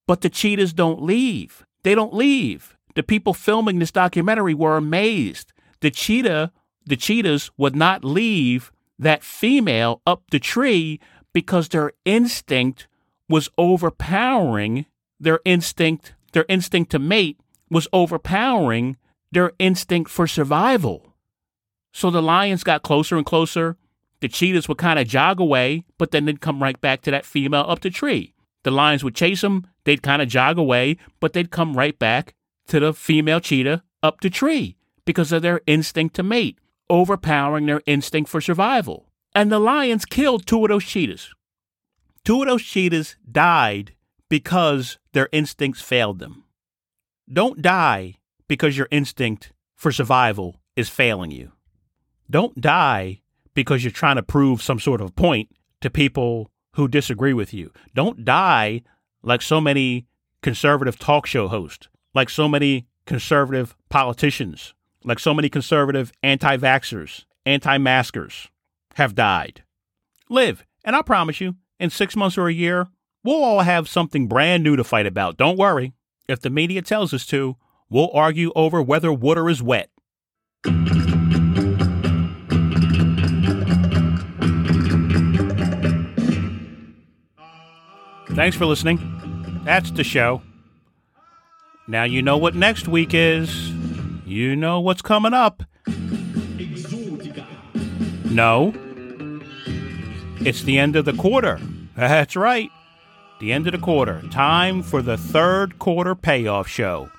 But 0.07 0.21
the 0.21 0.31
cheetahs 0.31 0.73
don't 0.73 1.03
leave. 1.03 1.67
They 1.83 1.95
don't 1.95 2.15
leave. 2.15 2.77
The 2.95 3.03
people 3.03 3.35
filming 3.35 3.79
this 3.79 3.91
documentary 3.91 4.55
were 4.55 4.77
amazed. 4.77 5.53
The 5.81 5.91
cheetah, 5.91 6.53
the 6.85 6.97
cheetahs 6.97 7.51
would 7.57 7.75
not 7.75 8.05
leave 8.05 8.73
that 8.99 9.25
female 9.25 10.01
up 10.07 10.23
the 10.31 10.39
tree 10.39 11.01
because 11.33 11.69
their 11.69 11.93
instinct 12.05 12.87
was 13.29 13.49
overpowering 13.57 14.87
their 15.19 15.41
instinct, 15.45 16.15
their 16.33 16.45
instinct 16.49 16.91
to 16.91 16.99
mate 16.99 17.39
was 17.71 17.89
overpowering 17.93 18.97
their 19.31 19.53
instinct 19.59 20.11
for 20.11 20.27
survival. 20.27 21.12
So 21.93 22.11
the 22.11 22.23
lions 22.23 22.65
got 22.65 22.83
closer 22.83 23.17
and 23.17 23.27
closer. 23.27 23.77
The 24.21 24.29
cheetahs 24.29 24.69
would 24.69 24.79
kind 24.79 24.99
of 24.99 25.07
jog 25.07 25.41
away, 25.41 25.85
but 25.99 26.11
then 26.11 26.25
they'd 26.25 26.41
come 26.41 26.63
right 26.63 26.81
back 26.81 27.03
to 27.03 27.11
that 27.11 27.27
female 27.27 27.65
up 27.69 27.81
the 27.81 27.91
tree. 27.91 28.35
The 28.65 28.71
lions 28.71 29.03
would 29.03 29.15
chase 29.15 29.41
them, 29.41 29.67
they'd 29.85 30.03
kind 30.03 30.23
of 30.23 30.29
jog 30.29 30.59
away, 30.59 30.97
but 31.21 31.33
they'd 31.33 31.51
come 31.51 31.77
right 31.77 31.99
back 31.99 32.35
to 32.69 32.81
the 32.81 32.95
female 32.95 33.41
cheetah 33.41 33.83
up 34.03 34.21
the 34.21 34.31
tree 34.31 34.77
because 35.05 35.33
of 35.33 35.43
their 35.43 35.61
instinct 35.67 36.15
to 36.17 36.23
mate, 36.23 36.59
overpowering 36.89 37.67
their 37.67 37.83
instinct 37.87 38.31
for 38.31 38.41
survival. 38.41 39.09
And 39.35 39.51
the 39.51 39.59
lions 39.59 40.05
killed 40.05 40.47
two 40.47 40.65
of 40.65 40.69
those 40.69 40.85
cheetahs. 40.85 41.35
Two 42.25 42.43
of 42.43 42.49
those 42.49 42.63
cheetahs 42.63 43.17
died 43.31 43.95
because 44.29 44.99
their 45.13 45.29
instincts 45.33 45.83
failed 45.83 46.21
them. 46.21 46.45
Don't 47.31 47.61
die 47.61 48.15
because 48.47 48.79
your 48.79 48.89
instinct 48.91 49.53
for 49.75 49.91
survival 49.91 50.61
is 50.77 50.89
failing 50.89 51.31
you. 51.31 51.53
Don't 52.31 52.61
die 52.61 53.21
because 53.55 53.85
you're 53.85 53.91
trying 53.91 54.17
to 54.17 54.23
prove 54.23 54.63
some 54.63 54.81
sort 54.81 55.01
of 55.01 55.15
point 55.15 55.51
to 55.81 55.91
people 55.91 56.51
who 56.75 56.89
disagree 56.89 57.33
with 57.35 57.53
you. 57.53 57.71
Don't 57.95 58.25
die 58.25 58.83
like 59.23 59.43
so 59.43 59.61
many 59.61 60.07
conservative 60.43 60.99
talk 60.99 61.27
show 61.27 61.49
hosts, 61.49 61.89
like 62.15 62.31
so 62.31 62.49
many 62.49 62.87
conservative 63.07 63.77
politicians, 63.89 64.75
like 65.05 65.19
so 65.19 65.35
many 65.35 65.49
conservative 65.49 66.13
anti 66.23 66.57
vaxxers, 66.57 67.25
anti 67.45 67.79
maskers 67.79 68.49
have 68.95 69.15
died. 69.15 69.63
Live, 70.29 70.65
and 70.85 70.97
I 70.97 71.03
promise 71.03 71.41
you, 71.41 71.57
in 71.79 71.91
six 71.91 72.17
months 72.17 72.39
or 72.39 72.49
a 72.49 72.55
year, 72.55 72.89
we'll 73.25 73.45
all 73.45 73.61
have 73.61 73.89
something 73.89 74.29
brand 74.29 74.63
new 74.63 74.77
to 74.77 74.85
fight 74.85 75.07
about. 75.07 75.37
Don't 75.37 75.59
worry. 75.59 75.93
If 76.29 76.41
the 76.41 76.51
media 76.51 76.83
tells 76.83 77.13
us 77.13 77.27
to, 77.27 77.57
we'll 77.91 78.11
argue 78.15 78.53
over 78.55 78.81
whether 78.81 79.13
water 79.13 79.51
is 79.51 79.63
wet. 79.63 79.91
Thanks 88.35 88.57
for 88.57 88.67
listening. 88.67 89.61
That's 89.65 89.91
the 89.91 90.05
show. 90.05 90.43
Now 91.87 92.05
you 92.05 92.23
know 92.23 92.39
what 92.39 92.55
next 92.55 92.89
week 92.89 93.13
is. 93.13 93.71
You 94.25 94.57
know 94.57 94.81
what's 94.81 95.03
coming 95.03 95.35
up. 95.35 95.63
No. 98.25 98.73
It's 100.41 100.63
the 100.63 100.79
end 100.79 100.97
of 100.97 101.05
the 101.05 101.13
quarter. 101.13 101.61
That's 101.95 102.35
right. 102.35 102.71
The 103.41 103.53
end 103.53 103.67
of 103.67 103.73
the 103.73 103.79
quarter. 103.79 104.23
Time 104.31 104.83
for 104.83 105.03
the 105.03 105.19
third 105.19 105.79
quarter 105.79 106.15
payoff 106.15 106.67
show, 106.67 107.11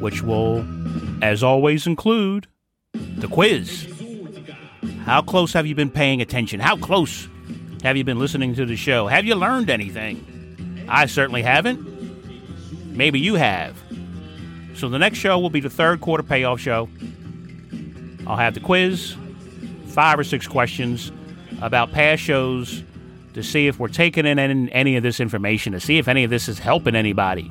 which 0.00 0.22
will, 0.22 0.64
as 1.22 1.42
always, 1.42 1.86
include 1.86 2.46
the 2.94 3.28
quiz. 3.28 3.92
How 5.04 5.20
close 5.20 5.52
have 5.52 5.66
you 5.66 5.74
been 5.74 5.90
paying 5.90 6.22
attention? 6.22 6.60
How 6.60 6.76
close 6.76 7.28
have 7.86 7.96
you 7.96 8.02
been 8.02 8.18
listening 8.18 8.52
to 8.52 8.66
the 8.66 8.74
show? 8.74 9.06
Have 9.06 9.24
you 9.26 9.36
learned 9.36 9.70
anything? 9.70 10.84
I 10.88 11.06
certainly 11.06 11.42
haven't. 11.42 11.86
Maybe 12.92 13.20
you 13.20 13.36
have. 13.36 13.80
So 14.74 14.88
the 14.88 14.98
next 14.98 15.18
show 15.18 15.38
will 15.38 15.50
be 15.50 15.60
the 15.60 15.70
third 15.70 16.00
quarter 16.00 16.24
payoff 16.24 16.58
show. 16.58 16.88
I'll 18.26 18.36
have 18.38 18.54
the 18.54 18.60
quiz, 18.60 19.14
five 19.86 20.18
or 20.18 20.24
six 20.24 20.48
questions 20.48 21.12
about 21.62 21.92
past 21.92 22.22
shows 22.22 22.82
to 23.34 23.44
see 23.44 23.68
if 23.68 23.78
we're 23.78 23.86
taking 23.86 24.26
in 24.26 24.40
any 24.40 24.96
of 24.96 25.04
this 25.04 25.20
information, 25.20 25.72
to 25.72 25.78
see 25.78 25.98
if 25.98 26.08
any 26.08 26.24
of 26.24 26.30
this 26.30 26.48
is 26.48 26.58
helping 26.58 26.96
anybody. 26.96 27.48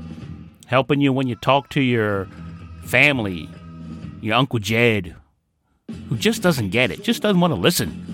Helping 0.67 0.99
you 0.99 1.13
when 1.13 1.27
you 1.27 1.35
talk 1.35 1.69
to 1.69 1.81
your 1.81 2.27
family, 2.83 3.49
your 4.19 4.35
Uncle 4.35 4.59
Jed, 4.59 5.15
who 6.09 6.17
just 6.17 6.41
doesn't 6.41 6.71
get 6.71 6.91
it, 6.91 7.03
just 7.03 7.21
doesn't 7.21 7.39
want 7.39 7.53
to 7.53 7.59
listen. 7.59 8.04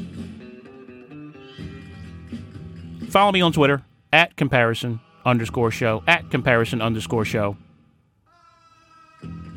Follow 3.11 3.31
me 3.33 3.41
on 3.41 3.51
Twitter 3.51 3.83
at 4.13 4.37
comparison 4.37 5.01
underscore 5.25 5.69
show, 5.69 6.01
at 6.07 6.31
comparison 6.31 6.81
underscore 6.81 7.25
show. 7.25 7.57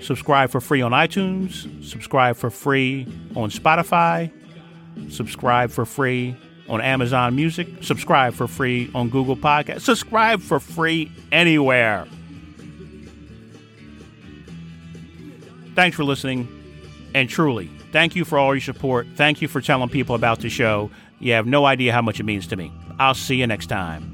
Subscribe 0.00 0.50
for 0.50 0.60
free 0.60 0.82
on 0.82 0.90
iTunes. 0.92 1.84
Subscribe 1.84 2.36
for 2.36 2.50
free 2.50 3.06
on 3.36 3.50
Spotify. 3.50 4.32
Subscribe 5.10 5.70
for 5.70 5.84
free 5.84 6.34
on 6.68 6.80
Amazon 6.80 7.36
Music. 7.36 7.68
Subscribe 7.82 8.32
for 8.32 8.48
free 8.48 8.90
on 8.94 9.10
Google 9.10 9.36
Podcasts. 9.36 9.82
Subscribe 9.82 10.40
for 10.40 10.58
free 10.58 11.12
anywhere. 11.32 12.06
Thanks 15.74 15.96
for 15.96 16.04
listening. 16.04 16.48
And 17.14 17.28
truly, 17.28 17.70
Thank 17.92 18.14
you 18.16 18.24
for 18.24 18.38
all 18.38 18.54
your 18.54 18.60
support. 18.60 19.06
Thank 19.16 19.42
you 19.42 19.48
for 19.48 19.60
telling 19.60 19.88
people 19.88 20.14
about 20.14 20.40
the 20.40 20.48
show. 20.48 20.90
You 21.18 21.32
have 21.32 21.46
no 21.46 21.66
idea 21.66 21.92
how 21.92 22.02
much 22.02 22.20
it 22.20 22.24
means 22.24 22.46
to 22.48 22.56
me. 22.56 22.72
I'll 22.98 23.14
see 23.14 23.36
you 23.36 23.46
next 23.46 23.66
time. 23.66 24.09